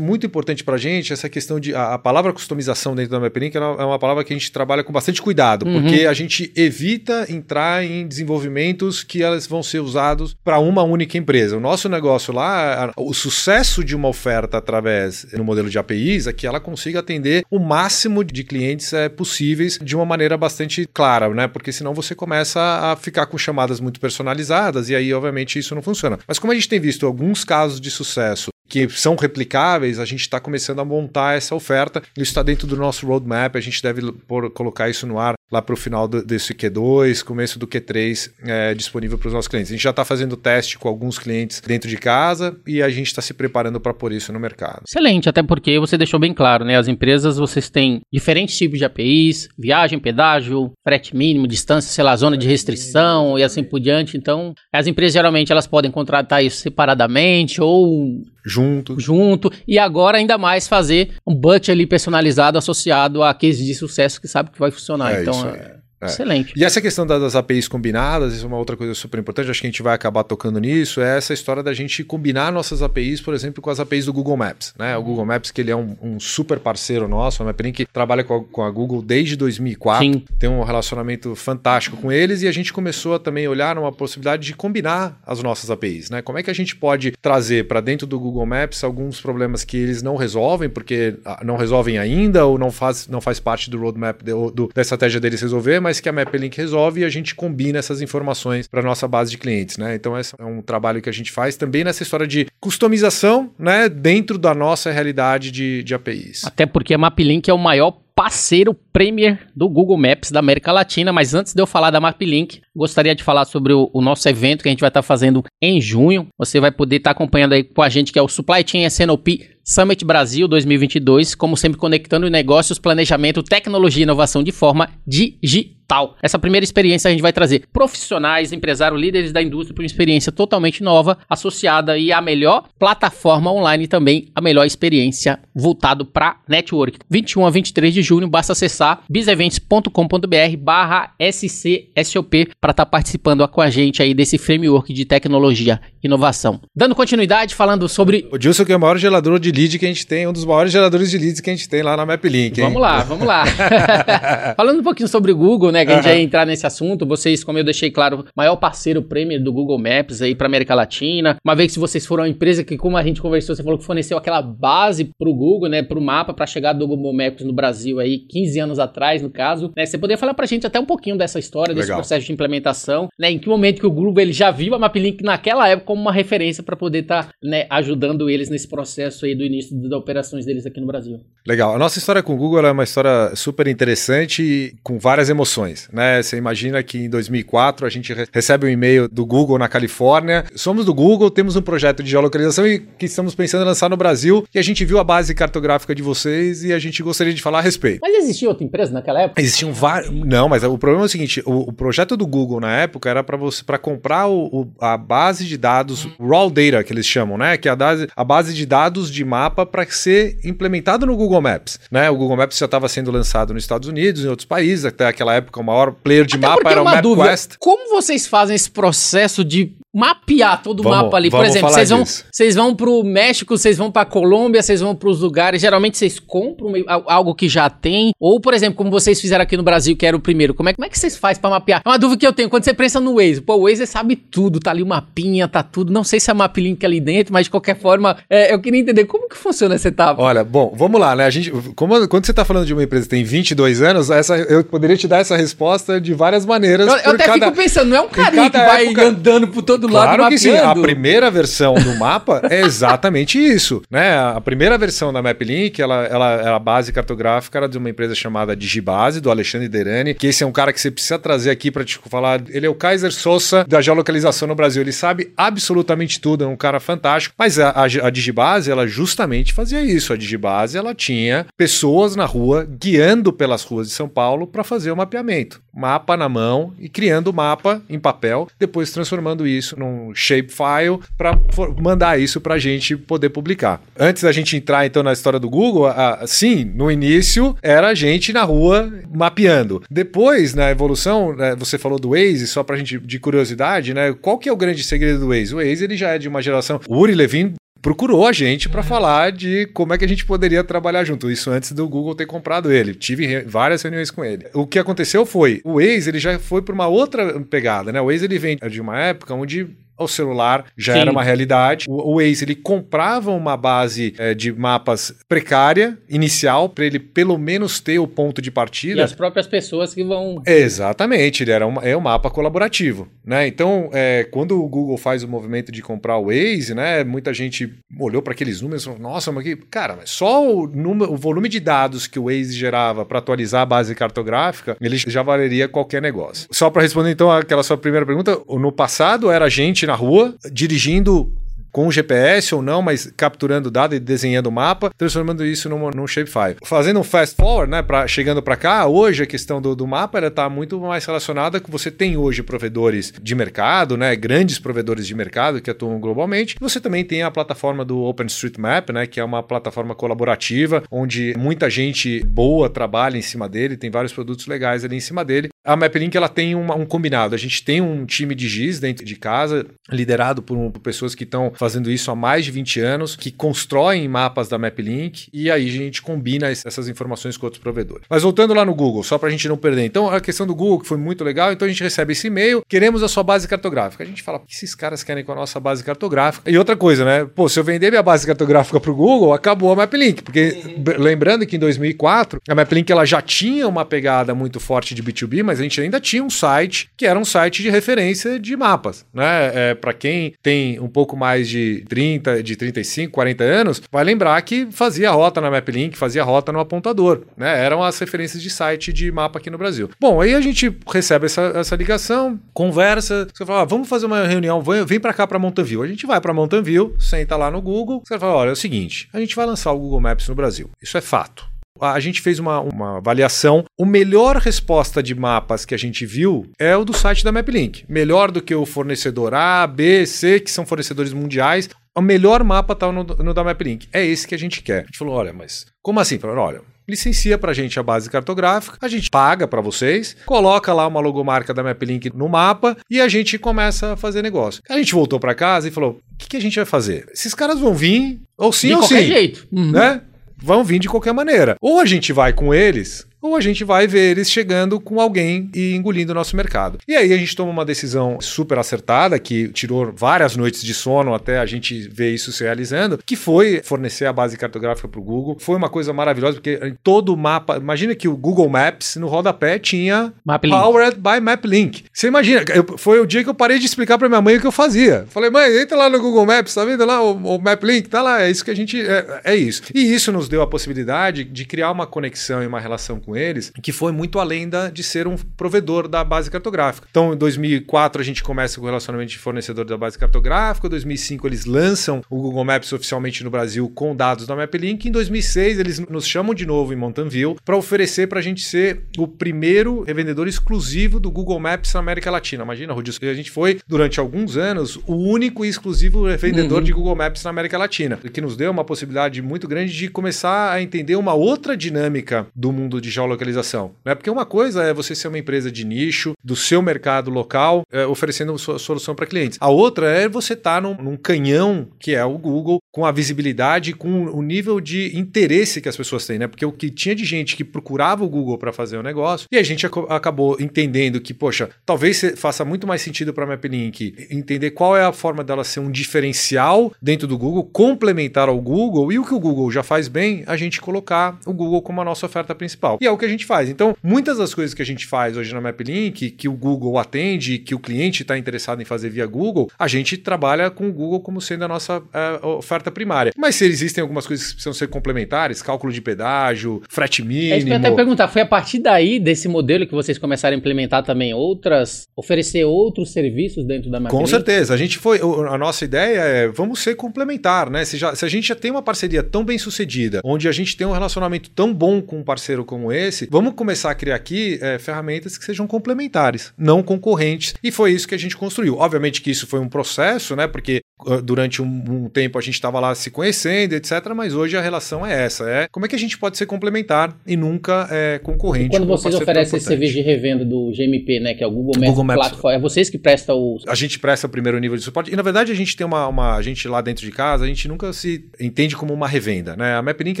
muito 0.00 0.24
importante 0.24 0.64
para 0.64 0.76
a 0.76 0.78
gente, 0.78 1.12
essa 1.12 1.28
questão 1.28 1.60
de. 1.60 1.74
A, 1.74 1.94
a, 1.94 1.98
palavra 1.98 2.32
customização 2.32 2.94
dentro 2.94 3.10
da 3.10 3.20
MapLink 3.20 3.54
é 3.54 3.60
uma 3.60 3.98
palavra 3.98 4.24
que 4.24 4.32
a 4.32 4.36
gente 4.36 4.50
trabalha 4.50 4.82
com 4.82 4.92
bastante 4.92 5.20
cuidado, 5.20 5.66
uhum. 5.66 5.82
porque 5.82 6.06
a 6.06 6.14
gente 6.14 6.50
evita 6.56 7.26
entrar 7.28 7.84
em 7.84 8.06
desenvolvimentos 8.06 9.02
que 9.02 9.22
elas 9.22 9.46
vão 9.46 9.62
ser 9.62 9.80
usados 9.80 10.34
para 10.42 10.58
uma 10.58 10.82
única 10.82 11.18
empresa. 11.18 11.58
O 11.58 11.60
nosso 11.60 11.90
negócio 11.90 12.32
lá, 12.32 12.90
o 12.96 13.12
sucesso 13.12 13.84
de 13.84 13.94
uma 13.94 14.08
oferta 14.08 14.56
através 14.56 15.26
no 15.32 15.44
modelo 15.44 15.68
de 15.68 15.78
APIs, 15.78 16.26
que 16.38 16.46
ela 16.46 16.60
consiga 16.60 17.00
atender 17.00 17.44
o 17.50 17.58
máximo 17.58 18.22
de 18.22 18.44
clientes 18.44 18.92
é, 18.92 19.08
possíveis 19.08 19.76
de 19.82 19.96
uma 19.96 20.06
maneira 20.06 20.36
bastante 20.36 20.86
clara, 20.86 21.28
né? 21.34 21.48
Porque 21.48 21.72
senão 21.72 21.92
você 21.92 22.14
começa 22.14 22.60
a 22.60 22.96
ficar 22.96 23.26
com 23.26 23.36
chamadas 23.36 23.80
muito 23.80 23.98
personalizadas 23.98 24.88
e 24.88 24.94
aí, 24.94 25.12
obviamente, 25.12 25.58
isso 25.58 25.74
não 25.74 25.82
funciona. 25.82 26.18
Mas 26.26 26.38
como 26.38 26.52
a 26.52 26.54
gente 26.54 26.68
tem 26.68 26.78
visto 26.78 27.04
alguns 27.04 27.44
casos 27.44 27.80
de 27.80 27.90
sucesso 27.90 28.50
que 28.68 28.88
são 28.90 29.16
replicáveis, 29.16 29.98
a 29.98 30.04
gente 30.04 30.20
está 30.20 30.38
começando 30.38 30.80
a 30.80 30.84
montar 30.84 31.36
essa 31.36 31.54
oferta. 31.54 32.02
Isso 32.16 32.30
está 32.30 32.42
dentro 32.42 32.66
do 32.66 32.76
nosso 32.76 33.06
roadmap, 33.06 33.56
a 33.56 33.60
gente 33.60 33.82
deve 33.82 34.12
por, 34.12 34.50
colocar 34.50 34.88
isso 34.88 35.06
no 35.06 35.18
ar 35.18 35.34
lá 35.50 35.62
para 35.62 35.72
o 35.72 35.76
final 35.76 36.06
do, 36.06 36.22
desse 36.22 36.54
Q2, 36.54 37.22
começo 37.24 37.58
do 37.58 37.66
Q3, 37.66 38.30
é, 38.44 38.74
disponível 38.74 39.16
para 39.18 39.28
os 39.28 39.34
nossos 39.34 39.48
clientes. 39.48 39.70
A 39.70 39.74
gente 39.74 39.82
já 39.82 39.90
está 39.90 40.04
fazendo 40.04 40.36
teste 40.36 40.78
com 40.78 40.88
alguns 40.88 41.18
clientes 41.18 41.60
dentro 41.66 41.88
de 41.88 41.96
casa 41.96 42.58
e 42.66 42.82
a 42.82 42.88
gente 42.90 43.06
está 43.06 43.22
se 43.22 43.32
preparando 43.32 43.80
para 43.80 43.94
pôr 43.94 44.12
isso 44.12 44.32
no 44.32 44.38
mercado. 44.38 44.82
Excelente, 44.86 45.28
até 45.28 45.42
porque 45.42 45.78
você 45.78 45.96
deixou 45.96 46.20
bem 46.20 46.34
claro, 46.34 46.64
né? 46.64 46.76
As 46.76 46.88
empresas, 46.88 47.38
vocês 47.38 47.70
têm 47.70 48.00
diferentes 48.12 48.56
tipos 48.56 48.78
de 48.78 48.84
APIs, 48.84 49.48
viagem, 49.58 49.98
pedágio, 49.98 50.72
frete 50.84 51.16
mínimo, 51.16 51.48
distância, 51.48 51.90
sei 51.90 52.04
lá, 52.04 52.14
zona 52.14 52.36
de 52.36 52.46
restrição 52.46 53.38
e 53.38 53.42
assim 53.42 53.64
por 53.64 53.80
diante. 53.80 54.16
Então, 54.16 54.52
as 54.72 54.86
empresas 54.86 55.14
geralmente 55.14 55.50
elas 55.50 55.66
podem 55.66 55.90
contratar 55.90 56.44
isso 56.44 56.58
separadamente 56.60 57.60
ou 57.60 58.22
junto. 58.48 58.98
Junto. 58.98 59.52
E 59.66 59.78
agora 59.78 60.18
ainda 60.18 60.38
mais 60.38 60.66
fazer 60.66 61.10
um 61.26 61.34
budget 61.34 61.70
ali 61.70 61.86
personalizado 61.86 62.58
associado 62.58 63.22
a 63.22 63.34
cases 63.34 63.64
de 63.64 63.74
sucesso 63.74 64.20
que 64.20 64.28
sabe 64.28 64.50
que 64.50 64.58
vai 64.58 64.70
funcionar. 64.70 65.14
É 65.14 65.22
então, 65.22 65.48
é, 65.48 65.77
é. 66.00 66.06
Excelente. 66.06 66.52
E 66.56 66.64
essa 66.64 66.80
questão 66.80 67.06
das 67.06 67.34
APIs 67.34 67.66
combinadas, 67.66 68.34
isso 68.34 68.44
é 68.44 68.48
uma 68.48 68.56
outra 68.56 68.76
coisa 68.76 68.94
super 68.94 69.18
importante, 69.18 69.50
acho 69.50 69.60
que 69.60 69.66
a 69.66 69.70
gente 69.70 69.82
vai 69.82 69.94
acabar 69.94 70.22
tocando 70.22 70.60
nisso, 70.60 71.00
é 71.00 71.16
essa 71.16 71.32
história 71.32 71.62
da 71.62 71.72
gente 71.72 72.04
combinar 72.04 72.52
nossas 72.52 72.82
APIs, 72.82 73.20
por 73.20 73.34
exemplo, 73.34 73.60
com 73.60 73.70
as 73.70 73.80
APIs 73.80 74.06
do 74.06 74.12
Google 74.12 74.36
Maps. 74.36 74.74
Né? 74.78 74.96
O 74.96 75.02
Google 75.02 75.26
Maps, 75.26 75.50
que 75.50 75.60
ele 75.60 75.70
é 75.70 75.76
um, 75.76 75.96
um 76.00 76.20
super 76.20 76.60
parceiro 76.60 77.08
nosso, 77.08 77.42
a 77.42 77.46
MapLink 77.46 77.86
trabalha 77.86 78.22
com 78.22 78.36
a, 78.36 78.44
com 78.44 78.62
a, 78.62 78.70
Google 78.70 79.02
desde 79.02 79.36
2004, 79.36 80.04
Sim. 80.04 80.24
tem 80.38 80.48
um 80.48 80.62
relacionamento 80.62 81.34
fantástico 81.34 81.96
com 81.96 82.12
eles 82.12 82.42
e 82.42 82.48
a 82.48 82.52
gente 82.52 82.72
começou 82.72 83.14
a 83.14 83.18
também 83.18 83.48
olhar 83.48 83.74
numa 83.74 83.90
possibilidade 83.90 84.46
de 84.46 84.54
combinar 84.54 85.20
as 85.26 85.42
nossas 85.42 85.70
APIs. 85.70 86.10
Né? 86.10 86.22
Como 86.22 86.38
é 86.38 86.42
que 86.42 86.50
a 86.50 86.54
gente 86.54 86.76
pode 86.76 87.12
trazer 87.20 87.66
para 87.66 87.80
dentro 87.80 88.06
do 88.06 88.20
Google 88.20 88.46
Maps 88.46 88.84
alguns 88.84 89.20
problemas 89.20 89.64
que 89.64 89.76
eles 89.76 90.02
não 90.02 90.16
resolvem, 90.16 90.68
porque 90.68 91.16
ah, 91.24 91.40
não 91.44 91.56
resolvem 91.56 91.98
ainda 91.98 92.44
ou 92.46 92.56
não 92.56 92.70
faz, 92.70 93.08
não 93.08 93.20
faz 93.20 93.40
parte 93.40 93.68
do 93.68 93.78
roadmap, 93.80 94.22
do, 94.22 94.70
da 94.72 94.82
estratégia 94.82 95.18
deles 95.18 95.40
resolver, 95.40 95.80
mas 95.80 95.87
que 96.00 96.08
a 96.08 96.12
MapLink 96.12 96.56
resolve 96.56 97.00
e 97.00 97.04
a 97.04 97.08
gente 97.08 97.34
combina 97.34 97.78
essas 97.78 98.02
informações 98.02 98.68
para 98.68 98.82
nossa 98.82 99.08
base 99.08 99.30
de 99.30 99.38
clientes, 99.38 99.78
né? 99.78 99.94
Então 99.94 100.18
esse 100.18 100.34
é 100.38 100.44
um 100.44 100.60
trabalho 100.60 101.00
que 101.00 101.08
a 101.08 101.12
gente 101.12 101.32
faz 101.32 101.56
também 101.56 101.84
nessa 101.84 102.02
história 102.02 102.26
de 102.26 102.46
customização, 102.60 103.50
né, 103.58 103.88
dentro 103.88 104.36
da 104.36 104.54
nossa 104.54 104.90
realidade 104.90 105.50
de, 105.50 105.82
de 105.82 105.94
APIs. 105.94 106.44
Até 106.44 106.66
porque 106.66 106.92
a 106.92 106.98
MapLink 106.98 107.48
é 107.48 107.54
o 107.54 107.58
maior 107.58 107.92
parceiro 108.18 108.74
Premier 108.92 109.46
do 109.54 109.68
Google 109.68 109.96
Maps 109.96 110.32
da 110.32 110.40
América 110.40 110.72
Latina. 110.72 111.12
Mas 111.12 111.34
antes 111.34 111.54
de 111.54 111.62
eu 111.62 111.68
falar 111.68 111.92
da 111.92 112.00
MapLink, 112.00 112.60
gostaria 112.74 113.14
de 113.14 113.22
falar 113.22 113.44
sobre 113.44 113.72
o, 113.72 113.88
o 113.94 114.02
nosso 114.02 114.28
evento 114.28 114.62
que 114.62 114.68
a 114.68 114.72
gente 114.72 114.80
vai 114.80 114.88
estar 114.88 115.02
fazendo 115.02 115.44
em 115.62 115.80
junho. 115.80 116.26
Você 116.36 116.58
vai 116.58 116.72
poder 116.72 116.96
estar 116.96 117.12
acompanhando 117.12 117.52
aí 117.52 117.62
com 117.62 117.80
a 117.80 117.88
gente, 117.88 118.12
que 118.12 118.18
é 118.18 118.22
o 118.22 118.26
Supply 118.26 118.64
Chain 118.66 118.84
SNOP 118.86 119.48
Summit 119.64 120.04
Brasil 120.04 120.48
2022, 120.48 121.36
como 121.36 121.56
sempre 121.56 121.78
conectando 121.78 122.28
negócios, 122.28 122.80
planejamento, 122.80 123.40
tecnologia 123.40 124.02
e 124.02 124.02
inovação 124.02 124.42
de 124.42 124.50
forma 124.50 124.90
digital. 125.06 125.77
Essa 126.22 126.38
primeira 126.38 126.64
experiência 126.64 127.08
a 127.08 127.10
gente 127.10 127.22
vai 127.22 127.32
trazer 127.32 127.64
profissionais, 127.72 128.52
empresários, 128.52 129.00
líderes 129.00 129.32
da 129.32 129.42
indústria 129.42 129.74
para 129.74 129.82
uma 129.82 129.86
experiência 129.86 130.30
totalmente 130.30 130.82
nova, 130.82 131.16
associada 131.28 131.92
aí 131.92 132.12
à 132.12 132.20
melhor 132.20 132.64
plataforma 132.78 133.50
online 133.52 133.84
e 133.84 133.88
também 133.88 134.28
a 134.34 134.40
melhor 134.40 134.66
experiência 134.66 135.40
voltado 135.54 136.04
para 136.04 136.36
network. 136.46 136.98
21 137.08 137.46
a 137.46 137.50
23 137.50 137.94
de 137.94 138.02
junho, 138.02 138.28
basta 138.28 138.52
acessar 138.52 139.02
bisevents.com.br 139.08 140.56
barra 140.58 141.14
SCSOP 141.18 142.50
para 142.60 142.70
estar 142.70 142.84
tá 142.84 142.86
participando 142.86 143.46
com 143.48 143.60
a 143.60 143.70
gente 143.70 144.02
aí 144.02 144.12
desse 144.12 144.36
framework 144.36 144.92
de 144.92 145.04
tecnologia 145.04 145.80
e 146.02 146.06
inovação. 146.06 146.60
Dando 146.76 146.94
continuidade, 146.94 147.54
falando 147.54 147.88
sobre... 147.88 148.28
O 148.30 148.40
Gilson 148.40 148.64
que 148.64 148.72
é 148.72 148.76
o 148.76 148.80
maior 148.80 148.98
gerador 148.98 149.38
de 149.38 149.50
lead 149.50 149.78
que 149.78 149.86
a 149.86 149.88
gente 149.88 150.06
tem, 150.06 150.26
um 150.26 150.32
dos 150.32 150.44
maiores 150.44 150.72
geradores 150.72 151.10
de 151.10 151.18
leads 151.18 151.40
que 151.40 151.48
a 151.48 151.54
gente 151.54 151.68
tem 151.68 151.82
lá 151.82 151.96
na 151.96 152.04
MapLink. 152.04 152.60
Hein? 152.60 152.66
Vamos 152.66 152.82
lá, 152.82 153.02
vamos 153.02 153.26
lá. 153.26 153.44
Falando 154.56 154.80
um 154.80 154.82
pouquinho 154.82 155.08
sobre 155.08 155.32
o 155.32 155.36
Google, 155.36 155.72
né, 155.72 155.77
que 155.84 155.92
a 155.92 155.96
gente 155.96 156.04
vai 156.04 156.20
entrar 156.20 156.46
nesse 156.46 156.66
assunto, 156.66 157.06
vocês, 157.06 157.42
como 157.42 157.58
eu 157.58 157.64
deixei 157.64 157.90
claro, 157.90 158.24
maior 158.36 158.56
parceiro 158.56 159.02
Premier 159.02 159.42
do 159.42 159.52
Google 159.52 159.78
Maps 159.78 160.22
aí 160.22 160.34
para 160.34 160.46
América 160.46 160.74
Latina. 160.74 161.36
Uma 161.44 161.54
vez 161.54 161.72
que 161.72 161.78
vocês 161.78 162.06
foram 162.06 162.24
a 162.24 162.28
empresa 162.28 162.62
que, 162.62 162.76
como 162.76 162.96
a 162.96 163.02
gente 163.02 163.20
conversou, 163.20 163.56
você 163.56 163.62
falou 163.62 163.78
que 163.78 163.84
forneceu 163.84 164.16
aquela 164.16 164.40
base 164.40 165.10
para 165.18 165.28
o 165.28 165.34
Google, 165.34 165.68
né, 165.68 165.82
para 165.82 165.98
o 165.98 166.02
mapa, 166.02 166.32
para 166.32 166.46
chegar 166.46 166.72
do 166.72 166.86
Google 166.86 167.12
Maps 167.12 167.44
no 167.44 167.52
Brasil 167.52 167.98
aí, 167.98 168.18
15 168.18 168.60
anos 168.60 168.78
atrás, 168.78 169.22
no 169.22 169.30
caso. 169.30 169.72
Né, 169.76 169.86
você 169.86 169.98
poderia 169.98 170.18
falar 170.18 170.34
para 170.34 170.44
a 170.44 170.48
gente 170.48 170.66
até 170.66 170.78
um 170.78 170.86
pouquinho 170.86 171.16
dessa 171.16 171.38
história, 171.38 171.74
desse 171.74 171.86
Legal. 171.86 171.98
processo 171.98 172.26
de 172.26 172.32
implementação, 172.32 173.08
né, 173.18 173.30
em 173.30 173.38
que 173.38 173.48
momento 173.48 173.80
que 173.80 173.86
o 173.86 173.90
Google 173.90 174.20
ele 174.20 174.32
já 174.32 174.50
viu 174.50 174.74
a 174.74 174.78
MapLink 174.78 175.24
naquela 175.24 175.68
época 175.68 175.86
como 175.86 176.00
uma 176.00 176.12
referência 176.12 176.62
para 176.62 176.76
poder 176.76 177.00
estar 177.00 177.24
tá, 177.24 177.30
né, 177.42 177.66
ajudando 177.70 178.28
eles 178.28 178.48
nesse 178.48 178.68
processo 178.68 179.24
aí 179.24 179.34
do 179.34 179.44
início 179.44 179.76
da 179.88 179.96
operação 179.96 180.28
operações 180.28 180.44
deles 180.44 180.66
aqui 180.66 180.80
no 180.80 180.86
Brasil. 180.86 181.20
Legal. 181.46 181.74
A 181.74 181.78
nossa 181.78 181.98
história 181.98 182.22
com 182.22 182.34
o 182.34 182.36
Google 182.36 182.66
é 182.66 182.70
uma 182.70 182.84
história 182.84 183.34
super 183.34 183.66
interessante 183.66 184.42
e 184.42 184.74
com 184.82 184.98
várias 184.98 185.30
emoções, 185.30 185.67
né? 185.92 186.22
Você 186.22 186.36
imagina 186.36 186.82
que 186.82 186.98
em 186.98 187.08
2004 187.08 187.86
a 187.86 187.88
gente 187.88 188.14
recebe 188.32 188.66
um 188.66 188.68
e-mail 188.68 189.08
do 189.08 189.24
Google 189.24 189.58
na 189.58 189.68
Califórnia. 189.68 190.44
Somos 190.54 190.84
do 190.84 190.92
Google, 190.92 191.30
temos 191.30 191.56
um 191.56 191.62
projeto 191.62 192.02
de 192.02 192.10
geolocalização 192.10 192.66
e 192.66 192.78
que 192.78 193.06
estamos 193.06 193.34
pensando 193.34 193.62
em 193.62 193.66
lançar 193.66 193.88
no 193.88 193.96
Brasil 193.96 194.44
e 194.54 194.58
a 194.58 194.62
gente 194.62 194.84
viu 194.84 194.98
a 194.98 195.04
base 195.04 195.34
cartográfica 195.34 195.94
de 195.94 196.02
vocês 196.02 196.64
e 196.64 196.72
a 196.72 196.78
gente 196.78 197.02
gostaria 197.02 197.32
de 197.32 197.40
falar 197.40 197.58
a 197.58 197.62
respeito. 197.62 198.00
Mas 198.02 198.14
existia 198.16 198.48
outra 198.48 198.64
empresa 198.64 198.92
naquela 198.92 199.22
época? 199.22 199.40
Existiam 199.40 199.72
vários. 199.72 200.10
Não, 200.10 200.48
mas 200.48 200.62
o 200.64 200.78
problema 200.78 201.04
é 201.04 201.06
o 201.06 201.08
seguinte: 201.08 201.42
o, 201.46 201.70
o 201.70 201.72
projeto 201.72 202.16
do 202.16 202.26
Google 202.26 202.60
na 202.60 202.76
época 202.76 203.08
era 203.08 203.22
para 203.22 203.36
você 203.36 203.62
para 203.64 203.78
comprar 203.78 204.26
o, 204.26 204.46
o, 204.46 204.72
a 204.80 204.96
base 204.96 205.44
de 205.44 205.56
dados 205.56 206.08
raw 206.20 206.50
data 206.50 206.82
que 206.84 206.92
eles 206.92 207.06
chamam, 207.06 207.38
né? 207.38 207.56
Que 207.56 207.68
é 207.68 207.72
a 207.72 207.76
base, 207.76 208.08
a 208.14 208.24
base 208.24 208.52
de 208.52 208.66
dados 208.66 209.10
de 209.10 209.24
mapa 209.24 209.64
para 209.64 209.86
ser 209.86 210.08
ser 210.08 210.38
implementado 210.44 211.06
no 211.06 211.16
Google 211.16 211.40
Maps. 211.40 211.78
Né? 211.90 212.08
O 212.10 212.16
Google 212.16 212.36
Maps 212.36 212.58
já 212.58 212.64
estava 212.64 212.88
sendo 212.88 213.10
lançado 213.10 213.52
nos 213.52 213.62
Estados 213.62 213.88
Unidos, 213.88 214.24
em 214.24 214.28
outros 214.28 214.46
países, 214.46 214.84
até 214.84 215.06
aquela 215.06 215.34
época 215.34 215.57
o 215.60 215.64
maior 215.64 215.92
player 215.92 216.24
de 216.24 216.36
Até 216.36 216.46
mapa 216.46 216.70
era 216.70 216.82
o 216.82 216.84
MapQuest. 216.84 217.56
Como 217.58 217.90
vocês 217.90 218.26
fazem 218.26 218.54
esse 218.54 218.70
processo 218.70 219.44
de 219.44 219.72
mapear 219.94 220.62
todo 220.62 220.80
o 220.80 220.82
vamos, 220.82 220.98
mapa 220.98 221.16
ali. 221.16 221.30
Por 221.30 221.44
exemplo, 221.44 221.70
vocês 221.70 221.90
vão, 221.90 222.04
vocês 222.04 222.54
vão 222.54 222.74
pro 222.74 223.02
México, 223.02 223.56
vocês 223.56 223.76
vão 223.76 223.90
pra 223.90 224.04
Colômbia, 224.04 224.62
vocês 224.62 224.80
vão 224.80 224.94
pros 224.94 225.20
lugares. 225.20 225.60
Geralmente 225.60 225.96
vocês 225.98 226.18
compram 226.18 226.72
algo 227.06 227.34
que 227.34 227.48
já 227.48 227.68
tem. 227.70 228.12
Ou, 228.20 228.40
por 228.40 228.54
exemplo, 228.54 228.76
como 228.76 228.90
vocês 228.90 229.20
fizeram 229.20 229.42
aqui 229.42 229.56
no 229.56 229.62
Brasil, 229.62 229.96
que 229.96 230.06
era 230.06 230.16
o 230.16 230.20
primeiro. 230.20 230.54
Como 230.54 230.68
é, 230.68 230.74
como 230.74 230.84
é 230.84 230.88
que 230.88 230.98
vocês 230.98 231.16
fazem 231.16 231.40
pra 231.40 231.50
mapear? 231.50 231.82
É 231.84 231.88
uma 231.88 231.98
dúvida 231.98 232.20
que 232.20 232.26
eu 232.26 232.32
tenho. 232.32 232.48
Quando 232.48 232.64
você 232.64 232.74
pensa 232.74 233.00
no 233.00 233.14
Waze, 233.16 233.40
pô, 233.40 233.56
o 233.56 233.62
Waze 233.62 233.86
sabe 233.86 234.16
tudo, 234.16 234.60
tá 234.60 234.70
ali 234.70 234.82
o 234.82 234.86
mapinha, 234.86 235.48
tá 235.48 235.62
tudo. 235.62 235.92
Não 235.92 236.04
sei 236.04 236.20
se 236.20 236.30
é 236.30 236.34
MapLink 236.34 236.84
ali 236.84 237.00
dentro, 237.00 237.32
mas 237.32 237.44
de 237.44 237.50
qualquer 237.50 237.78
forma, 237.78 238.16
é, 238.28 238.52
eu 238.52 238.60
queria 238.60 238.80
entender 238.80 239.04
como 239.06 239.28
que 239.28 239.36
funciona 239.36 239.74
essa 239.74 239.88
etapa. 239.88 240.22
Olha, 240.22 240.44
bom, 240.44 240.74
vamos 240.76 241.00
lá, 241.00 241.16
né? 241.16 241.24
A 241.24 241.30
gente, 241.30 241.50
como, 241.74 242.06
quando 242.08 242.26
você 242.26 242.32
tá 242.32 242.44
falando 242.44 242.66
de 242.66 242.72
uma 242.72 242.82
empresa 242.82 243.04
que 243.04 243.10
tem 243.10 243.24
22 243.24 243.82
anos, 243.82 244.10
essa, 244.10 244.36
eu 244.36 244.62
poderia 244.64 244.96
te 244.96 245.08
dar 245.08 245.18
essa 245.18 245.36
resposta 245.36 246.00
de 246.00 246.14
várias 246.14 246.44
maneiras. 246.44 246.86
Eu, 246.86 246.96
eu 246.96 247.10
até 247.12 247.24
cada, 247.24 247.46
fico 247.46 247.56
pensando, 247.56 247.88
não 247.88 247.96
é 247.96 248.00
um 248.02 248.08
carinha 248.08 248.50
que 248.50 248.58
vai 248.58 248.86
época... 248.86 249.06
andando 249.06 249.48
por 249.48 249.62
todo 249.62 249.77
lado 249.86 250.16
claro 250.16 250.28
que 250.28 250.38
sim 250.38 250.56
a 250.56 250.74
primeira 250.74 251.30
versão 251.30 251.74
do 251.74 251.94
mapa 251.96 252.42
é 252.50 252.60
exatamente 252.62 253.38
isso, 253.38 253.82
né? 253.90 254.18
A 254.18 254.40
primeira 254.40 254.76
versão 254.76 255.12
da 255.12 255.22
MapLink, 255.22 255.80
ela, 255.80 256.04
ela, 256.04 256.32
ela 256.32 256.56
a 256.56 256.58
base 256.58 256.92
cartográfica 256.92 257.58
era 257.58 257.68
de 257.68 257.78
uma 257.78 257.88
empresa 257.88 258.14
chamada 258.14 258.56
Digibase, 258.56 259.20
do 259.20 259.30
Alexandre 259.30 259.68
Derani, 259.68 260.14
que 260.14 260.26
esse 260.26 260.42
é 260.42 260.46
um 260.46 260.52
cara 260.52 260.72
que 260.72 260.80
você 260.80 260.90
precisa 260.90 261.18
trazer 261.18 261.50
aqui 261.50 261.70
para 261.70 261.84
te 261.84 262.00
falar. 262.08 262.42
Ele 262.48 262.66
é 262.66 262.68
o 262.68 262.74
Kaiser 262.74 263.12
Sousa 263.12 263.64
da 263.64 263.80
geolocalização 263.80 264.48
no 264.48 264.54
Brasil. 264.54 264.82
Ele 264.82 264.92
sabe 264.92 265.32
absolutamente 265.36 266.20
tudo, 266.20 266.44
é 266.44 266.46
um 266.46 266.56
cara 266.56 266.80
fantástico. 266.80 267.34
Mas 267.38 267.58
a, 267.58 267.70
a, 267.70 267.84
a 267.84 268.10
Digibase, 268.10 268.70
ela 268.70 268.86
justamente 268.86 269.52
fazia 269.52 269.80
isso. 269.80 270.12
A 270.12 270.16
Digibase, 270.16 270.76
ela 270.76 270.94
tinha 270.94 271.46
pessoas 271.56 272.16
na 272.16 272.24
rua 272.24 272.66
guiando 272.68 273.32
pelas 273.32 273.62
ruas 273.62 273.88
de 273.88 273.94
São 273.94 274.08
Paulo 274.08 274.46
para 274.46 274.64
fazer 274.64 274.90
o 274.90 274.96
mapeamento. 274.96 275.60
Mapa 275.72 276.16
na 276.16 276.28
mão 276.28 276.72
e 276.80 276.88
criando 276.88 277.28
o 277.28 277.32
mapa 277.32 277.80
em 277.88 278.00
papel, 278.00 278.48
depois 278.58 278.90
transformando 278.90 279.46
isso 279.46 279.67
num 279.76 280.14
shape 280.14 280.52
file 280.52 280.98
para 281.16 281.38
mandar 281.80 282.20
isso 282.20 282.40
para 282.40 282.54
a 282.54 282.58
gente 282.58 282.96
poder 282.96 283.30
publicar. 283.30 283.80
Antes 283.98 284.22
da 284.22 284.32
gente 284.32 284.56
entrar 284.56 284.86
então 284.86 285.02
na 285.02 285.12
história 285.12 285.38
do 285.38 285.50
Google, 285.50 285.86
sim, 286.26 286.64
no 286.64 286.90
início 286.90 287.56
era 287.62 287.88
a 287.88 287.94
gente 287.94 288.32
na 288.32 288.42
rua 288.42 288.92
mapeando. 289.12 289.82
Depois, 289.90 290.54
na 290.54 290.70
evolução, 290.70 291.34
né, 291.34 291.54
você 291.56 291.78
falou 291.78 291.98
do 291.98 292.10
Waze, 292.10 292.46
só 292.46 292.62
para 292.62 292.76
a 292.76 292.78
gente 292.78 292.98
de 292.98 293.18
curiosidade, 293.18 293.92
né? 293.92 294.12
Qual 294.12 294.38
que 294.38 294.48
é 294.48 294.52
o 294.52 294.56
grande 294.56 294.82
segredo 294.82 295.20
do 295.20 295.28
Waze? 295.28 295.54
O 295.54 295.58
Waze 295.58 295.84
ele 295.84 295.96
já 295.96 296.10
é 296.10 296.18
de 296.18 296.28
uma 296.28 296.42
geração. 296.42 296.80
O 296.88 296.98
Uri 296.98 297.14
Levin 297.14 297.54
procurou 297.80 298.26
a 298.26 298.32
gente 298.32 298.68
para 298.68 298.82
falar 298.82 299.32
de 299.32 299.66
como 299.72 299.92
é 299.92 299.98
que 299.98 300.04
a 300.04 300.08
gente 300.08 300.24
poderia 300.24 300.64
trabalhar 300.64 301.04
junto. 301.04 301.30
Isso 301.30 301.50
antes 301.50 301.72
do 301.72 301.88
Google 301.88 302.14
ter 302.14 302.26
comprado 302.26 302.72
ele. 302.72 302.94
Tive 302.94 303.26
re 303.26 303.40
várias 303.42 303.82
reuniões 303.82 304.10
com 304.10 304.24
ele. 304.24 304.46
O 304.54 304.66
que 304.66 304.78
aconteceu 304.78 305.24
foi, 305.24 305.60
o 305.64 305.74
Waze 305.74 306.08
ele 306.08 306.18
já 306.18 306.38
foi 306.38 306.62
para 306.62 306.74
uma 306.74 306.86
outra 306.86 307.40
pegada, 307.40 307.92
né? 307.92 308.00
O 308.00 308.06
Waze 308.06 308.24
ele 308.24 308.38
vem 308.38 308.56
de 308.56 308.80
uma 308.80 308.98
época 308.98 309.34
onde 309.34 309.68
o 309.98 310.08
celular 310.08 310.66
já 310.76 310.94
Sim. 310.94 311.00
era 311.00 311.10
uma 311.10 311.22
realidade. 311.22 311.86
O, 311.88 312.12
o 312.12 312.16
Waze 312.16 312.44
ele 312.44 312.54
comprava 312.54 313.30
uma 313.30 313.56
base 313.56 314.14
é, 314.18 314.34
de 314.34 314.52
mapas 314.52 315.14
precária, 315.28 315.98
inicial, 316.08 316.68
para 316.68 316.84
ele 316.84 316.98
pelo 316.98 317.38
menos 317.38 317.80
ter 317.80 317.98
o 317.98 318.06
ponto 318.06 318.40
de 318.40 318.50
partida. 318.50 319.00
E 319.00 319.04
as 319.04 319.12
próprias 319.12 319.46
pessoas 319.46 319.94
que 319.94 320.04
vão. 320.04 320.42
Exatamente, 320.46 321.42
ele 321.42 321.50
era 321.50 321.66
um, 321.66 321.80
é 321.80 321.96
um 321.96 322.00
mapa 322.00 322.30
colaborativo. 322.30 323.08
Né? 323.24 323.46
Então, 323.46 323.90
é, 323.92 324.24
quando 324.30 324.62
o 324.62 324.68
Google 324.68 324.96
faz 324.96 325.22
o 325.22 325.28
movimento 325.28 325.70
de 325.70 325.82
comprar 325.82 326.16
o 326.18 326.26
Waze, 326.26 326.74
né, 326.74 327.04
muita 327.04 327.34
gente 327.34 327.70
olhou 327.98 328.22
para 328.22 328.32
aqueles 328.32 328.60
números 328.60 328.82
e 328.82 328.86
falou: 328.86 329.00
nossa, 329.00 329.30
mas 329.32 329.44
que. 329.44 329.56
Cara, 329.56 329.98
só 330.04 330.46
o, 330.46 330.66
número, 330.66 331.12
o 331.12 331.16
volume 331.16 331.48
de 331.48 331.60
dados 331.60 332.06
que 332.06 332.18
o 332.18 332.24
Waze 332.24 332.52
gerava 332.52 333.04
para 333.04 333.18
atualizar 333.18 333.62
a 333.62 333.66
base 333.66 333.94
cartográfica, 333.94 334.76
ele 334.80 334.96
já 334.96 335.22
valeria 335.22 335.68
qualquer 335.68 336.00
negócio. 336.00 336.48
Só 336.50 336.70
para 336.70 336.82
responder 336.82 337.10
então 337.10 337.30
aquela 337.30 337.62
sua 337.62 337.76
primeira 337.76 338.06
pergunta, 338.06 338.40
no 338.48 338.72
passado 338.72 339.30
era 339.30 339.48
gente 339.48 339.86
na 339.88 339.94
rua, 339.94 340.34
dirigindo 340.52 341.32
com 341.70 341.90
GPS 341.90 342.54
ou 342.54 342.62
não, 342.62 342.82
mas 342.82 343.12
capturando 343.16 343.70
dado 343.70 343.94
e 343.94 344.00
desenhando 344.00 344.48
o 344.48 344.52
mapa, 344.52 344.90
transformando 344.96 345.44
isso 345.44 345.68
num, 345.68 345.90
num 345.90 346.06
shapefile. 346.06 346.56
Fazendo 346.64 347.00
um 347.00 347.04
fast 347.04 347.36
forward, 347.36 347.70
né, 347.70 347.82
pra, 347.82 348.06
chegando 348.06 348.42
para 348.42 348.56
cá, 348.56 348.86
hoje 348.86 349.22
a 349.22 349.26
questão 349.26 349.60
do, 349.60 349.76
do 349.76 349.86
mapa 349.86 350.18
está 350.18 350.48
muito 350.48 350.80
mais 350.80 351.04
relacionada 351.04 351.60
com 351.60 351.70
você 351.70 351.90
tem 351.90 352.16
hoje 352.16 352.42
provedores 352.42 353.12
de 353.22 353.34
mercado, 353.34 353.96
né, 353.96 354.14
grandes 354.16 354.58
provedores 354.58 355.06
de 355.06 355.14
mercado 355.14 355.60
que 355.60 355.70
atuam 355.70 356.00
globalmente. 356.00 356.56
Você 356.60 356.80
também 356.80 357.04
tem 357.04 357.22
a 357.22 357.30
plataforma 357.30 357.84
do 357.84 358.02
OpenStreetMap, 358.02 358.90
né, 358.90 359.06
que 359.06 359.20
é 359.20 359.24
uma 359.24 359.42
plataforma 359.42 359.94
colaborativa 359.94 360.82
onde 360.90 361.34
muita 361.36 361.70
gente 361.70 362.24
boa 362.24 362.68
trabalha 362.68 363.18
em 363.18 363.22
cima 363.22 363.48
dele, 363.48 363.76
tem 363.76 363.90
vários 363.90 364.12
produtos 364.12 364.46
legais 364.46 364.84
ali 364.84 364.96
em 364.96 365.00
cima 365.00 365.24
dele. 365.24 365.48
A 365.68 365.76
MapLink 365.76 366.16
ela 366.16 366.30
tem 366.30 366.54
uma, 366.54 366.74
um 366.74 366.86
combinado. 366.86 367.34
A 367.34 367.38
gente 367.38 367.62
tem 367.62 367.82
um 367.82 368.06
time 368.06 368.34
de 368.34 368.48
GIS 368.48 368.80
dentro 368.80 369.04
de 369.04 369.16
casa, 369.16 369.66
liderado 369.90 370.40
por, 370.40 370.56
por 370.70 370.80
pessoas 370.80 371.14
que 371.14 371.24
estão 371.24 371.52
fazendo 371.54 371.90
isso 371.90 372.10
há 372.10 372.16
mais 372.16 372.46
de 372.46 372.50
20 372.50 372.80
anos, 372.80 373.14
que 373.14 373.30
constroem 373.30 374.08
mapas 374.08 374.48
da 374.48 374.56
MapLink 374.56 375.28
e 375.30 375.50
aí 375.50 375.68
a 375.68 375.70
gente 375.70 376.00
combina 376.00 376.48
essas 376.48 376.88
informações 376.88 377.36
com 377.36 377.44
outros 377.44 377.62
provedores. 377.62 378.06
Mas 378.08 378.22
voltando 378.22 378.54
lá 378.54 378.64
no 378.64 378.74
Google, 378.74 379.02
só 379.02 379.18
para 379.18 379.28
a 379.28 379.30
gente 379.30 379.46
não 379.46 379.58
perder. 379.58 379.84
Então, 379.84 380.08
a 380.08 380.20
questão 380.22 380.46
do 380.46 380.54
Google, 380.54 380.80
que 380.80 380.86
foi 380.86 380.96
muito 380.96 381.22
legal, 381.22 381.52
então 381.52 381.66
a 381.66 381.68
gente 381.68 381.82
recebe 381.82 382.12
esse 382.12 382.28
e-mail, 382.28 382.64
queremos 382.66 383.02
a 383.02 383.08
sua 383.08 383.22
base 383.22 383.46
cartográfica. 383.46 384.02
A 384.04 384.06
gente 384.06 384.22
fala, 384.22 384.38
o 384.38 384.40
que 384.40 384.54
esses 384.54 384.74
caras 384.74 385.02
querem 385.02 385.22
com 385.22 385.32
a 385.32 385.34
nossa 385.34 385.60
base 385.60 385.84
cartográfica? 385.84 386.50
E 386.50 386.56
outra 386.56 386.76
coisa, 386.76 387.04
né? 387.04 387.26
Pô, 387.34 387.46
se 387.46 387.60
eu 387.60 387.64
vender 387.64 387.90
minha 387.90 388.02
base 388.02 388.26
cartográfica 388.26 388.80
para 388.80 388.90
o 388.90 388.94
Google, 388.94 389.34
acabou 389.34 389.70
a 389.70 389.76
MapLink, 389.76 390.22
porque 390.22 390.62
uhum. 390.64 390.94
lembrando 390.96 391.46
que 391.46 391.56
em 391.56 391.58
2004, 391.58 392.40
a 392.48 392.54
MapLink 392.54 392.90
ela 392.90 393.04
já 393.04 393.20
tinha 393.20 393.68
uma 393.68 393.84
pegada 393.84 394.34
muito 394.34 394.58
forte 394.58 394.94
de 394.94 395.02
B2B, 395.02 395.42
mas 395.42 395.57
a 395.58 395.62
gente 395.62 395.80
ainda 395.80 396.00
tinha 396.00 396.22
um 396.22 396.30
site 396.30 396.90
que 396.96 397.06
era 397.06 397.18
um 397.18 397.24
site 397.24 397.62
de 397.62 397.70
referência 397.70 398.38
de 398.38 398.56
mapas, 398.56 399.04
né? 399.12 399.70
É, 399.70 399.74
para 399.74 399.92
quem 399.92 400.34
tem 400.42 400.78
um 400.80 400.88
pouco 400.88 401.16
mais 401.16 401.48
de 401.48 401.84
30, 401.88 402.42
de 402.42 402.56
35, 402.56 403.12
40 403.12 403.44
anos, 403.44 403.82
vai 403.90 404.04
lembrar 404.04 404.40
que 404.42 404.68
fazia 404.70 405.10
rota 405.10 405.40
na 405.40 405.50
MapLink, 405.50 405.96
fazia 405.96 406.22
rota 406.22 406.52
no 406.52 406.60
apontador, 406.60 407.22
né? 407.36 407.64
Eram 407.64 407.82
as 407.82 407.98
referências 407.98 408.42
de 408.42 408.50
site 408.50 408.92
de 408.92 409.10
mapa 409.10 409.38
aqui 409.38 409.50
no 409.50 409.58
Brasil. 409.58 409.90
Bom, 410.00 410.20
aí 410.20 410.34
a 410.34 410.40
gente 410.40 410.76
recebe 410.86 411.26
essa, 411.26 411.52
essa 411.54 411.76
ligação, 411.76 412.38
conversa, 412.52 413.26
você 413.32 413.44
fala, 413.44 413.62
ah, 413.62 413.64
vamos 413.64 413.88
fazer 413.88 414.06
uma 414.06 414.26
reunião, 414.26 414.62
vem, 414.62 414.84
vem 414.84 415.00
para 415.00 415.14
cá 415.14 415.26
para 415.26 415.38
Mountain 415.38 415.64
View. 415.64 415.82
A 415.82 415.86
gente 415.86 416.06
vai 416.06 416.20
para 416.20 416.32
Mountain 416.32 416.62
View, 416.62 416.94
senta 416.98 417.36
lá 417.36 417.50
no 417.50 417.60
Google, 417.60 418.02
você 418.04 418.18
fala, 418.18 418.34
olha, 418.34 418.48
é 418.50 418.52
o 418.52 418.56
seguinte, 418.56 419.08
a 419.12 419.20
gente 419.20 419.34
vai 419.34 419.46
lançar 419.46 419.72
o 419.72 419.78
Google 419.78 420.00
Maps 420.00 420.28
no 420.28 420.34
Brasil. 420.34 420.70
Isso 420.82 420.96
é 420.96 421.00
fato 421.00 421.57
a 421.80 422.00
gente 422.00 422.20
fez 422.20 422.38
uma, 422.38 422.60
uma 422.60 422.98
avaliação. 422.98 423.64
O 423.78 423.84
melhor 423.84 424.36
resposta 424.36 425.02
de 425.02 425.14
mapas 425.14 425.64
que 425.64 425.74
a 425.74 425.78
gente 425.78 426.04
viu 426.06 426.50
é 426.58 426.76
o 426.76 426.84
do 426.84 426.92
site 426.92 427.24
da 427.24 427.32
MapLink. 427.32 427.84
Melhor 427.88 428.30
do 428.30 428.42
que 428.42 428.54
o 428.54 428.66
fornecedor 428.66 429.34
A, 429.34 429.66
B, 429.66 430.06
C, 430.06 430.40
que 430.40 430.50
são 430.50 430.66
fornecedores 430.66 431.12
mundiais. 431.12 431.68
O 431.96 432.00
melhor 432.00 432.44
mapa 432.44 432.74
está 432.74 432.92
no, 432.92 433.02
no 433.02 433.34
da 433.34 433.42
MapLink. 433.42 433.88
É 433.92 434.04
esse 434.04 434.26
que 434.26 434.34
a 434.34 434.38
gente 434.38 434.62
quer. 434.62 434.82
A 434.82 434.84
gente 434.86 434.98
falou: 434.98 435.14
olha, 435.14 435.32
mas 435.32 435.66
como 435.82 436.00
assim? 436.00 436.18
Falaram, 436.18 436.42
olha, 436.42 436.62
licencia 436.88 437.36
para 437.36 437.50
a 437.50 437.54
gente 437.54 437.78
a 437.78 437.82
base 437.82 438.08
cartográfica, 438.08 438.78
a 438.80 438.88
gente 438.88 439.10
paga 439.10 439.46
para 439.46 439.60
vocês, 439.60 440.16
coloca 440.24 440.72
lá 440.72 440.86
uma 440.86 441.00
logomarca 441.00 441.52
da 441.52 441.62
MapLink 441.62 442.10
no 442.16 442.28
mapa 442.28 442.76
e 442.90 443.00
a 443.00 443.08
gente 443.08 443.38
começa 443.38 443.92
a 443.92 443.96
fazer 443.96 444.22
negócio. 444.22 444.62
A 444.68 444.78
gente 444.78 444.94
voltou 444.94 445.20
para 445.20 445.34
casa 445.34 445.68
e 445.68 445.70
falou: 445.70 446.00
o 446.12 446.16
que, 446.16 446.28
que, 446.28 446.36
a 446.36 446.40
gente 446.40 446.56
vai 446.56 446.64
fazer? 446.64 447.06
Esses 447.12 447.34
caras 447.34 447.60
vão 447.60 447.74
vir, 447.74 448.20
ou 448.36 448.52
sim 448.52 448.68
De 448.68 448.74
ou 448.74 448.80
qualquer 448.80 449.02
sim. 449.02 449.08
jeito. 449.08 449.46
Uhum. 449.52 449.72
Né? 449.72 450.00
Vão 450.40 450.62
vir 450.62 450.78
de 450.78 450.88
qualquer 450.88 451.12
maneira. 451.12 451.56
Ou 451.60 451.80
a 451.80 451.84
gente 451.84 452.12
vai 452.12 452.32
com 452.32 452.54
eles, 452.54 453.06
ou 453.28 453.36
a 453.36 453.40
gente 453.40 453.64
vai 453.64 453.86
ver 453.86 454.10
eles 454.12 454.30
chegando 454.30 454.80
com 454.80 455.00
alguém 455.00 455.50
e 455.54 455.74
engolindo 455.74 456.12
o 456.12 456.14
nosso 456.14 456.36
mercado. 456.36 456.78
E 456.86 456.94
aí 456.96 457.12
a 457.12 457.16
gente 457.16 457.34
toma 457.36 457.50
uma 457.50 457.64
decisão 457.64 458.20
super 458.20 458.58
acertada, 458.58 459.18
que 459.18 459.48
tirou 459.48 459.92
várias 459.94 460.36
noites 460.36 460.62
de 460.62 460.74
sono 460.74 461.14
até 461.14 461.38
a 461.38 461.46
gente 461.46 461.88
ver 461.88 462.12
isso 462.14 462.32
se 462.32 462.42
realizando, 462.44 462.98
que 463.04 463.16
foi 463.16 463.60
fornecer 463.62 464.06
a 464.06 464.12
base 464.12 464.36
cartográfica 464.36 464.88
para 464.88 465.00
o 465.00 465.02
Google. 465.02 465.36
Foi 465.38 465.56
uma 465.56 465.68
coisa 465.68 465.92
maravilhosa, 465.92 466.34
porque 466.40 466.74
todo 466.82 467.12
o 467.12 467.16
mapa. 467.16 467.56
Imagina 467.56 467.94
que 467.94 468.08
o 468.08 468.16
Google 468.16 468.48
Maps, 468.48 468.96
no 468.96 469.06
rodapé, 469.08 469.58
tinha 469.58 470.12
Maplink. 470.24 470.56
Powered 470.56 470.96
by 470.96 471.20
MapLink. 471.20 471.84
Você 471.92 472.06
imagina, 472.08 472.44
eu- 472.54 472.78
foi 472.78 473.00
o 473.00 473.06
dia 473.06 473.22
que 473.22 473.28
eu 473.30 473.34
parei 473.34 473.58
de 473.58 473.66
explicar 473.66 473.98
para 473.98 474.08
minha 474.08 474.20
mãe 474.20 474.36
o 474.36 474.40
que 474.40 474.46
eu 474.46 474.52
fazia. 474.52 475.04
Falei, 475.10 475.30
mãe, 475.30 475.58
entra 475.62 475.76
lá 475.76 475.88
no 475.90 476.00
Google 476.00 476.24
Maps, 476.26 476.54
tá 476.54 476.64
vendo 476.64 476.84
lá 476.84 477.02
o, 477.02 477.36
o 477.36 477.38
MapLink? 477.40 477.88
Tá 477.88 478.02
lá, 478.02 478.22
é 478.22 478.30
isso 478.30 478.44
que 478.44 478.50
a 478.50 478.56
gente. 478.56 478.80
É, 478.80 479.20
é 479.24 479.36
isso. 479.36 479.62
E 479.74 479.80
isso 479.94 480.12
nos 480.12 480.28
deu 480.28 480.42
a 480.42 480.46
possibilidade 480.46 481.24
de 481.24 481.44
criar 481.44 481.70
uma 481.70 481.86
conexão 481.86 482.42
e 482.42 482.46
uma 482.46 482.60
relação 482.60 483.00
com 483.00 483.16
eles 483.18 483.52
que 483.62 483.72
foi 483.72 483.92
muito 483.92 484.18
além 484.18 484.48
da, 484.48 484.68
de 484.70 484.82
ser 484.82 485.06
um 485.06 485.16
provedor 485.16 485.88
da 485.88 486.02
base 486.04 486.30
cartográfica. 486.30 486.86
Então, 486.90 487.12
em 487.12 487.16
2004, 487.16 488.00
a 488.00 488.04
gente 488.04 488.22
começa 488.22 488.56
com 488.56 488.62
o 488.62 488.66
relacionamento 488.66 489.10
de 489.10 489.18
fornecedor 489.18 489.64
da 489.64 489.76
base 489.76 489.98
cartográfica. 489.98 490.66
Em 490.66 490.70
2005, 490.70 491.26
eles 491.26 491.44
lançam 491.44 492.02
o 492.08 492.20
Google 492.22 492.44
Maps 492.44 492.72
oficialmente 492.72 493.22
no 493.24 493.30
Brasil 493.30 493.70
com 493.74 493.94
dados 493.94 494.26
da 494.26 494.34
MapLink. 494.36 494.88
Em 494.88 494.92
2006, 494.92 495.58
eles 495.58 495.78
nos 495.80 496.06
chamam 496.06 496.34
de 496.34 496.46
novo 496.46 496.72
em 496.72 496.76
Mountain 496.76 497.08
View 497.08 497.36
para 497.44 497.56
oferecer 497.56 498.06
para 498.06 498.18
a 498.18 498.22
gente 498.22 498.42
ser 498.42 498.82
o 498.96 499.06
primeiro 499.06 499.82
revendedor 499.82 500.28
exclusivo 500.28 500.98
do 501.00 501.10
Google 501.10 501.38
Maps 501.40 501.72
na 501.74 501.80
América 501.80 502.10
Latina. 502.10 502.44
Imagina, 502.44 502.72
Rudy, 502.72 502.92
a 503.02 503.14
gente 503.14 503.30
foi, 503.30 503.58
durante 503.66 504.00
alguns 504.00 504.36
anos, 504.36 504.76
o 504.86 504.94
único 504.94 505.44
e 505.44 505.48
exclusivo 505.48 506.06
revendedor 506.06 506.58
Uhum. 506.58 506.64
de 506.64 506.72
Google 506.72 506.96
Maps 506.96 507.22
na 507.24 507.30
América 507.30 507.58
Latina, 507.58 507.98
o 508.02 508.10
que 508.10 508.20
nos 508.20 508.36
deu 508.36 508.50
uma 508.50 508.64
possibilidade 508.64 509.20
muito 509.20 509.46
grande 509.46 509.72
de 509.72 509.88
começar 509.88 510.52
a 510.52 510.62
entender 510.62 510.96
uma 510.96 511.12
outra 511.14 511.56
dinâmica 511.56 512.26
do 512.34 512.50
mundo 512.52 512.80
de 512.80 512.90
geolocalização. 512.98 513.72
Né? 513.84 513.94
Porque 513.94 514.10
uma 514.10 514.26
coisa 514.26 514.64
é 514.64 514.74
você 514.74 514.94
ser 514.94 515.08
uma 515.08 515.18
empresa 515.18 515.50
de 515.50 515.64
nicho, 515.64 516.12
do 516.22 516.34
seu 516.34 516.60
mercado 516.60 517.10
local, 517.10 517.62
é, 517.72 517.86
oferecendo 517.86 518.36
sua 518.38 518.58
solução 518.58 518.94
para 518.94 519.06
clientes. 519.06 519.38
A 519.40 519.48
outra 519.48 519.90
é 519.90 520.08
você 520.08 520.34
estar 520.34 520.60
num, 520.60 520.74
num 520.74 520.96
canhão 520.96 521.68
que 521.78 521.94
é 521.94 522.04
o 522.04 522.18
Google, 522.18 522.58
com 522.78 522.84
a 522.86 522.92
visibilidade, 522.92 523.72
com 523.72 524.04
o 524.04 524.22
nível 524.22 524.60
de 524.60 524.96
interesse 524.96 525.60
que 525.60 525.68
as 525.68 525.76
pessoas 525.76 526.06
têm, 526.06 526.16
né? 526.16 526.28
Porque 526.28 526.46
o 526.46 526.52
que 526.52 526.70
tinha 526.70 526.94
de 526.94 527.04
gente 527.04 527.34
que 527.34 527.42
procurava 527.42 528.04
o 528.04 528.08
Google 528.08 528.38
para 528.38 528.52
fazer 528.52 528.76
o 528.76 528.84
negócio, 528.84 529.26
e 529.32 529.36
a 529.36 529.42
gente 529.42 529.66
aco- 529.66 529.88
acabou 529.90 530.36
entendendo 530.38 531.00
que, 531.00 531.12
poxa, 531.12 531.50
talvez 531.66 532.00
faça 532.16 532.44
muito 532.44 532.68
mais 532.68 532.80
sentido 532.80 533.12
para 533.12 533.24
a 533.24 533.26
MapLink 533.26 534.06
entender 534.08 534.52
qual 534.52 534.76
é 534.76 534.84
a 534.84 534.92
forma 534.92 535.24
dela 535.24 535.42
ser 535.42 535.58
um 535.58 535.72
diferencial 535.72 536.72
dentro 536.80 537.08
do 537.08 537.18
Google, 537.18 537.42
complementar 537.42 538.28
ao 538.28 538.40
Google, 538.40 538.92
e 538.92 538.98
o 539.00 539.04
que 539.04 539.12
o 539.12 539.18
Google 539.18 539.50
já 539.50 539.64
faz 539.64 539.88
bem, 539.88 540.22
a 540.28 540.36
gente 540.36 540.60
colocar 540.60 541.18
o 541.26 541.32
Google 541.32 541.60
como 541.60 541.80
a 541.80 541.84
nossa 541.84 542.06
oferta 542.06 542.32
principal. 542.32 542.78
E 542.80 542.86
é 542.86 542.90
o 542.92 542.96
que 542.96 543.04
a 543.04 543.08
gente 543.08 543.26
faz. 543.26 543.48
Então, 543.48 543.76
muitas 543.82 544.18
das 544.18 544.32
coisas 544.32 544.54
que 544.54 544.62
a 544.62 544.64
gente 544.64 544.86
faz 544.86 545.16
hoje 545.16 545.34
na 545.34 545.40
MapLink, 545.40 546.10
que 546.12 546.28
o 546.28 546.32
Google 546.32 546.78
atende, 546.78 547.38
que 547.38 547.56
o 547.56 547.58
cliente 547.58 548.02
está 548.02 548.16
interessado 548.16 548.62
em 548.62 548.64
fazer 548.64 548.88
via 548.88 549.04
Google, 549.04 549.50
a 549.58 549.66
gente 549.66 549.96
trabalha 549.96 550.48
com 550.48 550.68
o 550.68 550.72
Google 550.72 551.00
como 551.00 551.20
sendo 551.20 551.44
a 551.44 551.48
nossa 551.48 551.82
eh, 551.92 552.20
oferta 552.22 552.67
primária. 552.70 553.12
Mas 553.16 553.34
se 553.36 553.44
existem 553.44 553.82
algumas 553.82 554.06
coisas 554.06 554.26
que 554.28 554.32
precisam 554.34 554.52
ser 554.52 554.68
complementares, 554.68 555.42
cálculo 555.42 555.72
de 555.72 555.80
pedágio, 555.80 556.62
frete 556.68 557.02
É 557.02 557.36
isso 557.38 557.46
que 557.46 557.52
eu 557.52 557.56
até 557.56 557.58
mínimo. 557.68 557.76
perguntar. 557.76 558.08
Foi 558.08 558.22
a 558.22 558.26
partir 558.26 558.58
daí, 558.58 558.98
desse 558.98 559.28
modelo, 559.28 559.66
que 559.66 559.74
vocês 559.74 559.98
começaram 559.98 560.34
a 560.34 560.38
implementar 560.38 560.82
também 560.84 561.12
outras, 561.14 561.86
oferecer 561.96 562.44
outros 562.44 562.92
serviços 562.92 563.44
dentro 563.46 563.70
da 563.70 563.78
Com 563.78 563.84
MapLink? 563.84 564.10
certeza. 564.10 564.54
A 564.54 564.56
gente 564.56 564.78
foi. 564.78 564.98
A 564.98 565.38
nossa 565.38 565.64
ideia 565.64 566.00
é 566.00 566.28
vamos 566.28 566.60
ser 566.60 566.74
complementar, 566.74 567.50
né? 567.50 567.64
Se, 567.64 567.76
já- 567.76 567.94
se 567.94 568.04
a 568.04 568.08
gente 568.08 568.28
já 568.28 568.34
tem 568.34 568.50
uma 568.50 568.62
parceria 568.62 569.02
tão 569.02 569.24
bem 569.24 569.38
sucedida, 569.38 570.00
onde 570.04 570.28
a 570.28 570.32
gente 570.32 570.56
tem 570.56 570.66
um 570.66 570.72
relacionamento 570.72 571.30
tão 571.30 571.52
bom 571.52 571.80
com 571.80 571.98
um 571.98 572.02
parceiro 572.04 572.44
como 572.44 572.72
esse, 572.72 573.08
vamos 573.10 573.34
começar 573.34 573.70
a 573.70 573.74
criar 573.74 573.94
aqui 573.96 574.38
é, 574.40 574.58
ferramentas 574.58 575.16
que 575.18 575.24
sejam 575.24 575.46
complementares, 575.46 576.32
não 576.36 576.62
concorrentes. 576.62 577.34
E 577.42 577.50
foi 577.50 577.72
isso 577.72 577.86
que 577.88 577.94
a 577.94 577.98
gente 577.98 578.16
construiu. 578.16 578.56
Obviamente 578.58 579.00
que 579.02 579.10
isso 579.10 579.26
foi 579.26 579.40
um 579.40 579.48
processo, 579.48 580.14
né? 580.16 580.26
Porque 580.26 580.60
durante 581.02 581.42
um, 581.42 581.64
um 581.68 581.88
tempo 581.88 582.18
a 582.18 582.20
gente 582.20 582.34
estava 582.34 582.60
lá 582.60 582.74
se 582.74 582.90
conhecendo, 582.90 583.54
etc. 583.54 583.72
Mas 583.94 584.14
hoje 584.14 584.36
a 584.36 584.40
relação 584.40 584.86
é 584.86 585.04
essa: 585.04 585.28
é 585.28 585.48
como 585.50 585.66
é 585.66 585.68
que 585.68 585.74
a 585.74 585.78
gente 585.78 585.98
pode 585.98 586.16
ser 586.16 586.26
complementar 586.26 586.96
e 587.06 587.16
nunca 587.16 587.68
é, 587.70 587.98
concorrente. 587.98 588.46
E 588.46 588.50
quando 588.50 588.66
vocês 588.66 588.94
oferecem 588.94 589.36
esse 589.36 589.46
serviço 589.46 589.74
de 589.74 589.80
revenda 589.80 590.24
do 590.24 590.50
GMP, 590.52 591.00
né, 591.00 591.14
que 591.14 591.22
é 591.22 591.26
o 591.26 591.30
Google 591.30 591.54
Maps, 591.56 591.68
Google 591.68 591.84
Maps. 591.84 592.08
Platform, 592.08 592.34
é 592.34 592.38
vocês 592.38 592.70
que 592.70 592.78
prestam 592.78 593.16
o... 593.16 593.38
a 593.46 593.54
gente 593.54 593.78
presta 593.78 594.06
o 594.06 594.10
primeiro 594.10 594.38
nível 594.38 594.56
de 594.56 594.62
suporte. 594.62 594.92
E 594.92 594.96
na 594.96 595.02
verdade 595.02 595.32
a 595.32 595.34
gente 595.34 595.56
tem 595.56 595.66
uma, 595.66 595.86
uma- 595.88 596.14
a 596.16 596.22
gente 596.22 596.46
lá 596.48 596.60
dentro 596.60 596.84
de 596.84 596.92
casa, 596.92 597.24
a 597.24 597.28
gente 597.28 597.48
nunca 597.48 597.72
se 597.72 598.04
entende 598.20 598.56
como 598.56 598.72
uma 598.72 598.86
revenda, 598.88 599.36
né? 599.36 599.54
A 599.56 599.62
MapLink 599.62 600.00